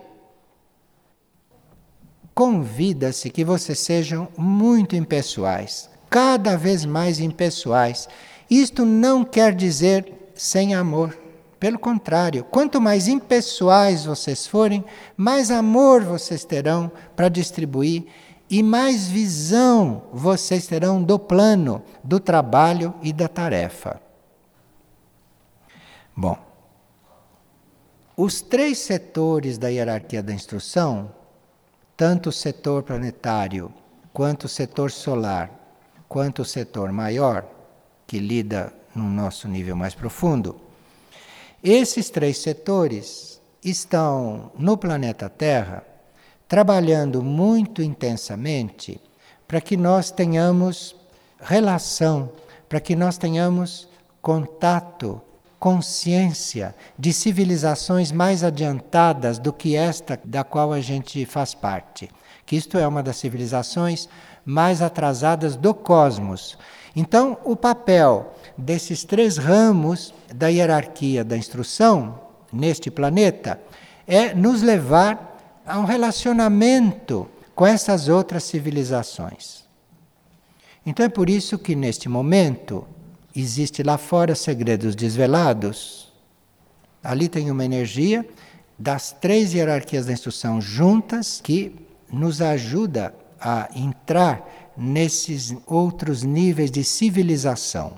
convida-se 2.40 3.30
que 3.30 3.44
vocês 3.44 3.80
sejam 3.80 4.30
muito 4.38 4.96
impessoais, 4.96 5.90
cada 6.10 6.56
vez 6.56 6.86
mais 6.86 7.20
impessoais. 7.20 8.08
Isto 8.50 8.86
não 8.86 9.26
quer 9.26 9.54
dizer 9.54 10.32
sem 10.36 10.74
amor. 10.74 11.20
Pelo 11.60 11.78
contrário, 11.78 12.46
quanto 12.46 12.80
mais 12.80 13.10
impessoais 13.10 14.06
vocês 14.06 14.48
forem, 14.48 14.86
mais 15.18 15.52
amor 15.52 16.02
vocês 16.06 16.46
terão 16.46 16.90
para 17.14 17.28
distribuir 17.28 18.06
e 18.50 18.64
mais 18.64 19.10
visão 19.10 20.04
vocês 20.14 20.66
terão 20.66 21.04
do 21.04 21.20
plano, 21.20 21.84
do 22.02 22.22
trabalho 22.22 22.94
e 23.04 23.12
da 23.12 23.28
tarefa. 23.28 24.02
Bom, 26.16 26.38
os 28.16 28.40
três 28.42 28.78
setores 28.78 29.58
da 29.58 29.68
hierarquia 29.68 30.24
da 30.24 30.32
instrução 30.32 31.19
tanto 32.00 32.30
o 32.30 32.32
setor 32.32 32.84
planetário, 32.84 33.74
quanto 34.14 34.46
o 34.46 34.48
setor 34.48 34.90
solar, 34.90 35.52
quanto 36.08 36.44
o 36.44 36.46
setor 36.46 36.94
maior, 36.94 37.46
que 38.08 38.20
lida 38.20 38.72
no 38.96 39.04
nosso 39.04 39.50
nível 39.50 39.76
mais 39.76 39.94
profundo, 39.94 40.62
esses 41.62 42.10
três 42.10 42.38
setores 42.38 43.42
estão 43.62 44.50
no 44.58 44.78
planeta 44.78 45.28
Terra 45.28 45.84
trabalhando 46.48 47.22
muito 47.22 47.84
intensamente 47.84 49.02
para 49.46 49.60
que 49.60 49.76
nós 49.76 50.10
tenhamos 50.10 50.96
relação, 51.38 52.32
para 52.70 52.80
que 52.80 52.96
nós 52.96 53.18
tenhamos 53.18 53.90
contato 54.22 55.22
consciência 55.60 56.74
de 56.98 57.12
civilizações 57.12 58.12
mais 58.12 58.44
adiantadas 58.44 59.38
do 59.38 59.52
que 59.52 59.76
esta 59.76 60.20
da 60.24 60.44
qual 60.44 60.72
a 60.72 60.80
gente 60.80 61.26
faz 61.26 61.54
parte. 61.54 62.10
Que 62.46 62.56
isto 62.56 62.78
é 62.78 62.88
uma 62.88 63.04
das 63.04 63.18
civilizações 63.18 64.08
mais 64.46 64.82
atrasadas 64.82 65.56
do 65.56 65.74
cosmos. 65.74 66.58
Então, 66.96 67.38
o 67.44 67.56
papel 67.56 68.34
desses 68.58 69.04
três 69.04 69.38
ramos 69.38 70.14
da 70.34 70.48
hierarquia 70.48 71.24
da 71.24 71.38
instrução 71.38 72.20
neste 72.52 72.90
planeta 72.90 73.60
é 74.08 74.34
nos 74.34 74.62
levar 74.62 75.62
a 75.66 75.78
um 75.78 75.86
relacionamento 75.86 77.30
com 77.54 77.68
essas 77.68 78.08
outras 78.08 78.44
civilizações. 78.44 79.66
Então 80.86 81.06
é 81.06 81.10
por 81.10 81.30
isso 81.30 81.60
que 81.60 81.76
neste 81.76 82.10
momento 82.10 82.88
existe 83.36 83.84
lá 83.84 83.98
fora 83.98 84.36
segredos 84.36 84.96
desvelados. 84.96 86.12
Ali 87.04 87.30
tem 87.30 87.50
uma 87.50 87.66
energia 87.66 88.28
das 88.78 89.12
três 89.12 89.54
hierarquias 89.54 90.06
da 90.06 90.14
instrução 90.14 90.62
juntas 90.62 91.42
que 91.44 91.76
nos 92.12 92.42
ajuda 92.42 93.14
a 93.40 93.70
entrar 93.76 94.74
nesses 94.76 95.56
outros 95.66 96.24
níveis 96.24 96.72
de 96.72 96.84
civilização. 96.84 97.98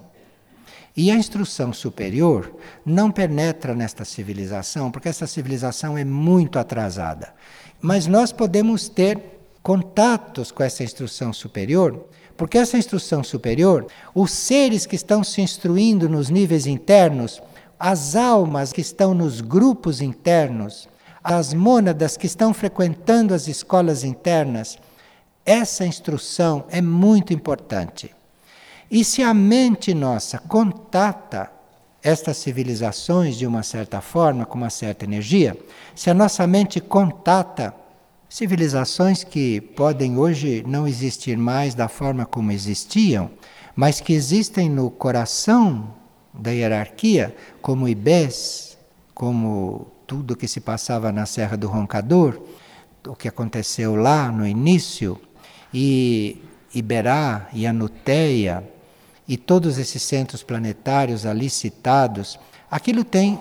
E 0.96 1.10
a 1.10 1.16
instrução 1.16 1.72
superior 1.72 2.54
não 2.86 3.12
penetra 3.12 3.74
nesta 3.74 4.04
civilização, 4.04 4.92
porque 4.92 5.08
essa 5.08 5.26
civilização 5.26 5.98
é 5.98 6.04
muito 6.04 6.60
atrasada. 6.60 7.34
Mas 7.80 8.08
nós 8.08 8.32
podemos 8.32 8.90
ter 8.90 9.40
contatos 9.64 10.52
com 10.52 10.64
essa 10.64 10.84
instrução 10.84 11.32
superior 11.32 12.08
porque 12.38 12.58
essa 12.58 12.78
instrução 12.78 13.24
superior, 13.24 13.88
os 14.14 14.32
seres 14.32 14.86
que 14.86 14.96
estão 14.96 15.24
se 15.24 15.42
instruindo 15.42 16.10
nos 16.10 16.30
níveis 16.30 16.66
internos, 16.66 17.42
as 17.80 18.16
almas 18.16 18.72
que 18.72 18.82
estão 18.82 19.14
nos 19.14 19.42
grupos 19.42 20.02
internos, 20.02 20.88
as 21.24 21.54
mônadas 21.54 22.18
que 22.18 22.26
estão 22.26 22.54
frequentando 22.54 23.34
as 23.34 23.48
escolas 23.48 24.04
internas, 24.04 24.78
essa 25.46 25.86
instrução 25.86 26.66
é 26.70 26.82
muito 26.82 27.34
importante. 27.34 28.14
E 28.90 29.04
se 29.04 29.24
a 29.24 29.34
mente 29.34 29.94
nossa 29.94 30.38
contata 30.38 31.52
estas 32.04 32.38
civilizações 32.38 33.38
de 33.38 33.46
uma 33.46 33.64
certa 33.64 34.02
forma, 34.02 34.46
com 34.46 34.58
uma 34.58 34.70
certa 34.70 35.06
energia, 35.06 35.56
se 35.96 36.10
a 36.10 36.14
nossa 36.14 36.46
mente 36.48 36.80
contata 36.80 37.74
Civilizações 38.32 39.26
que 39.26 39.60
podem 39.60 40.18
hoje 40.18 40.64
não 40.66 40.88
existir 40.88 41.38
mais 41.38 41.76
da 41.76 41.90
forma 41.90 42.26
como 42.26 42.50
existiam, 42.50 43.30
mas 43.76 44.00
que 44.00 44.14
existem 44.14 44.70
no 44.70 44.90
coração 44.90 45.94
da 46.34 46.50
hierarquia, 46.50 47.36
como 47.62 47.90
Ibés, 47.90 48.78
como 49.14 49.86
tudo 50.08 50.38
que 50.38 50.48
se 50.48 50.62
passava 50.62 51.12
na 51.12 51.26
Serra 51.26 51.58
do 51.58 51.68
Roncador, 51.68 52.42
o 53.06 53.18
que 53.18 53.28
aconteceu 53.28 53.98
lá 53.98 54.32
no 54.32 54.48
início, 54.48 55.20
e 55.74 56.42
Iberá 56.74 57.50
e 57.52 57.68
Anuteia, 57.68 58.64
e 59.28 59.36
todos 59.36 59.78
esses 59.78 60.04
centros 60.04 60.42
planetários 60.42 61.26
ali 61.26 61.50
citados, 61.50 62.40
aquilo 62.70 63.04
tem 63.04 63.38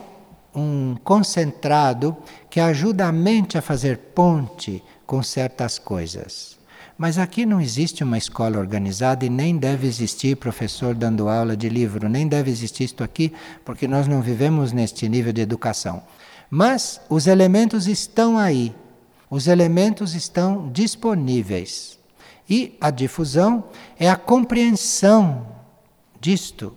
um 0.55 0.97
concentrado 1.05 2.17
que 2.49 2.61
ajuda 2.61 3.07
a 3.07 3.13
mente 3.13 3.57
a 3.57 3.63
fazer 3.63 3.99
ponte 4.15 4.83
com 5.07 5.23
certas 5.23 5.79
coisas. 5.79 6.59
Mas 6.97 7.17
aqui 7.17 7.47
não 7.47 7.61
existe 7.61 8.05
uma 8.05 8.19
escola 8.19 8.59
organizada 8.59 9.25
e 9.25 9.31
nem 9.31 9.57
deve 9.57 9.87
existir 9.87 10.37
professor 10.37 10.95
dando 10.95 11.31
aula 11.31 11.57
de 11.57 11.69
livro, 11.69 12.09
nem 12.11 12.29
deve 12.29 12.51
existir 12.51 12.85
isto 12.85 13.03
aqui, 13.03 13.33
porque 13.65 13.89
nós 13.89 14.07
não 14.07 14.21
vivemos 14.21 14.71
neste 14.71 15.09
nível 15.09 15.33
de 15.33 15.41
educação. 15.41 16.03
Mas 16.51 17.01
os 17.09 17.27
elementos 17.27 17.87
estão 17.87 18.37
aí, 18.37 18.75
os 19.31 19.47
elementos 19.47 20.15
estão 20.15 20.69
disponíveis. 20.71 21.99
E 22.49 22.77
a 22.81 22.91
difusão 22.91 23.65
é 23.99 24.11
a 24.11 24.17
compreensão 24.17 25.47
disto. 26.21 26.77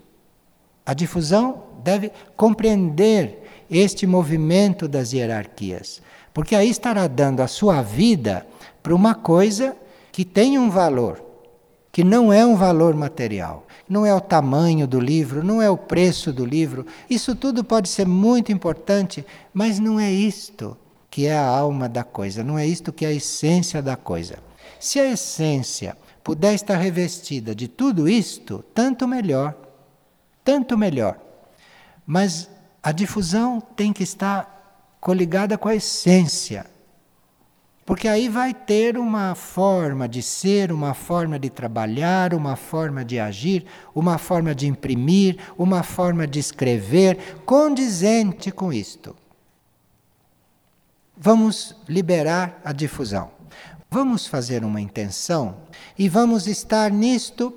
A 0.86 0.94
difusão 0.94 1.64
deve 1.84 2.12
compreender 2.38 3.43
este 3.74 4.06
movimento 4.06 4.88
das 4.88 5.14
hierarquias. 5.14 6.02
Porque 6.34 6.56
aí 6.56 6.70
estará 6.70 7.08
dando 7.08 7.42
a 7.42 7.48
sua 7.48 7.82
vida 7.82 8.46
para 8.82 8.96
uma 8.96 9.16
coisa 9.16 9.76
que 10.12 10.26
tem 10.26 10.58
um 10.58 10.70
valor, 10.70 11.24
que 11.92 12.04
não 12.04 12.32
é 12.32 12.46
um 12.46 12.56
valor 12.56 12.96
material. 12.96 13.66
Não 13.88 14.06
é 14.06 14.14
o 14.14 14.22
tamanho 14.22 14.88
do 14.88 15.00
livro, 15.00 15.44
não 15.44 15.62
é 15.62 15.70
o 15.70 15.78
preço 15.78 16.32
do 16.34 16.46
livro. 16.46 16.86
Isso 17.10 17.36
tudo 17.36 17.64
pode 17.64 17.90
ser 17.90 18.08
muito 18.08 18.52
importante, 18.52 19.26
mas 19.54 19.80
não 19.80 20.00
é 20.00 20.12
isto 20.12 20.78
que 21.10 21.28
é 21.28 21.36
a 21.38 21.46
alma 21.46 21.88
da 21.88 22.04
coisa, 22.04 22.44
não 22.44 22.58
é 22.58 22.66
isto 22.66 22.92
que 22.92 23.06
é 23.06 23.10
a 23.10 23.14
essência 23.14 23.84
da 23.84 23.96
coisa. 23.96 24.40
Se 24.80 25.00
a 25.00 25.12
essência 25.12 25.96
puder 26.24 26.56
estar 26.56 26.78
revestida 26.78 27.54
de 27.54 27.68
tudo 27.68 28.10
isto, 28.10 28.64
tanto 28.74 29.08
melhor. 29.08 29.56
Tanto 30.44 30.78
melhor. 30.78 31.20
Mas 32.06 32.50
a 32.84 32.92
difusão 32.92 33.62
tem 33.62 33.94
que 33.94 34.04
estar 34.04 34.98
coligada 35.00 35.58
com 35.58 35.70
a 35.70 35.76
essência. 35.76 36.66
Porque 37.86 38.08
aí 38.08 38.30
vai 38.30 38.54
ter 38.54 38.98
uma 38.98 39.36
forma 39.36 40.08
de 40.08 40.22
ser, 40.22 40.72
uma 40.72 40.94
forma 40.94 41.40
de 41.40 41.50
trabalhar, 41.50 42.34
uma 42.34 42.56
forma 42.56 43.04
de 43.04 43.20
agir, 43.20 43.66
uma 43.96 44.18
forma 44.18 44.54
de 44.54 44.68
imprimir, 44.68 45.38
uma 45.58 45.82
forma 45.82 46.28
de 46.28 46.40
escrever, 46.40 47.42
condizente 47.46 48.52
com 48.52 48.72
isto. 48.72 49.16
Vamos 51.16 51.76
liberar 51.88 52.62
a 52.64 52.74
difusão. 52.74 53.32
Vamos 53.90 54.28
fazer 54.28 54.64
uma 54.64 54.82
intenção 54.82 55.58
e 55.98 56.10
vamos 56.10 56.48
estar 56.48 56.92
nisto 56.92 57.54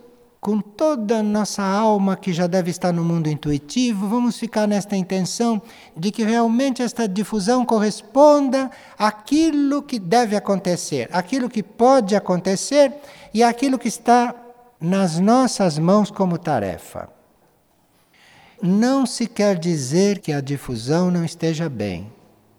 com 0.46 0.60
toda 0.60 1.18
a 1.18 1.22
nossa 1.24 1.60
alma 1.60 2.14
que 2.16 2.32
já 2.32 2.46
deve 2.46 2.70
estar 2.70 2.92
no 2.92 3.02
mundo 3.02 3.28
intuitivo, 3.28 4.08
vamos 4.08 4.38
ficar 4.38 4.64
nesta 4.68 4.94
intenção 4.94 5.60
de 5.96 6.12
que 6.12 6.22
realmente 6.22 6.80
esta 6.80 7.08
difusão 7.08 7.66
corresponda 7.66 8.70
àquilo 8.96 9.82
que 9.82 9.98
deve 9.98 10.36
acontecer, 10.36 11.08
aquilo 11.10 11.50
que 11.50 11.64
pode 11.64 12.14
acontecer 12.14 12.92
e 13.34 13.42
aquilo 13.42 13.76
que 13.76 13.88
está 13.88 14.32
nas 14.80 15.18
nossas 15.18 15.80
mãos 15.80 16.12
como 16.12 16.38
tarefa. 16.38 17.08
Não 18.62 19.04
se 19.04 19.26
quer 19.26 19.58
dizer 19.58 20.20
que 20.20 20.32
a 20.32 20.40
difusão 20.40 21.10
não 21.10 21.24
esteja 21.24 21.68
bem. 21.68 22.15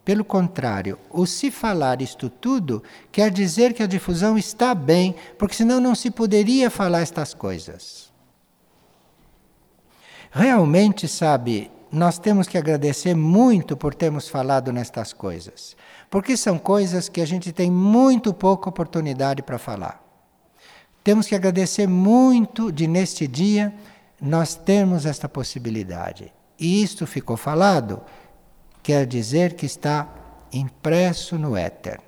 Pelo 0.08 0.24
contrário, 0.24 0.98
o 1.10 1.26
se 1.26 1.52
falar 1.52 2.02
isto 2.02 2.30
tudo 2.30 2.82
quer 3.12 3.30
dizer 3.30 3.74
que 3.74 3.84
a 3.84 3.86
difusão 3.86 4.38
está 4.38 4.74
bem, 4.74 5.14
porque 5.38 5.54
senão 5.54 5.82
não 5.82 5.94
se 5.94 6.10
poderia 6.10 6.70
falar 6.70 7.02
estas 7.02 7.34
coisas. 7.34 8.10
Realmente, 10.32 11.10
sabe, 11.10 11.70
nós 11.92 12.18
temos 12.18 12.48
que 12.48 12.58
agradecer 12.58 13.16
muito 13.16 13.76
por 13.76 13.94
termos 13.94 14.30
falado 14.30 14.72
nestas 14.72 15.12
coisas, 15.12 15.76
porque 16.10 16.38
são 16.38 16.58
coisas 16.58 17.10
que 17.10 17.20
a 17.20 17.28
gente 17.28 17.52
tem 17.52 17.70
muito 17.70 18.34
pouca 18.34 18.70
oportunidade 18.70 19.44
para 19.44 19.58
falar. 19.58 20.02
Temos 21.04 21.28
que 21.28 21.36
agradecer 21.36 21.86
muito 21.86 22.72
de 22.72 22.88
neste 22.88 23.28
dia 23.28 23.74
nós 24.22 24.56
termos 24.56 25.06
esta 25.06 25.28
possibilidade. 25.28 26.32
E 26.58 26.82
isto 26.82 27.06
ficou 27.06 27.36
falado 27.36 28.02
quer 28.88 29.06
dizer 29.06 29.58
que 29.58 29.66
está 29.66 30.08
impresso 30.54 31.38
no 31.38 31.58
éter. 31.58 32.07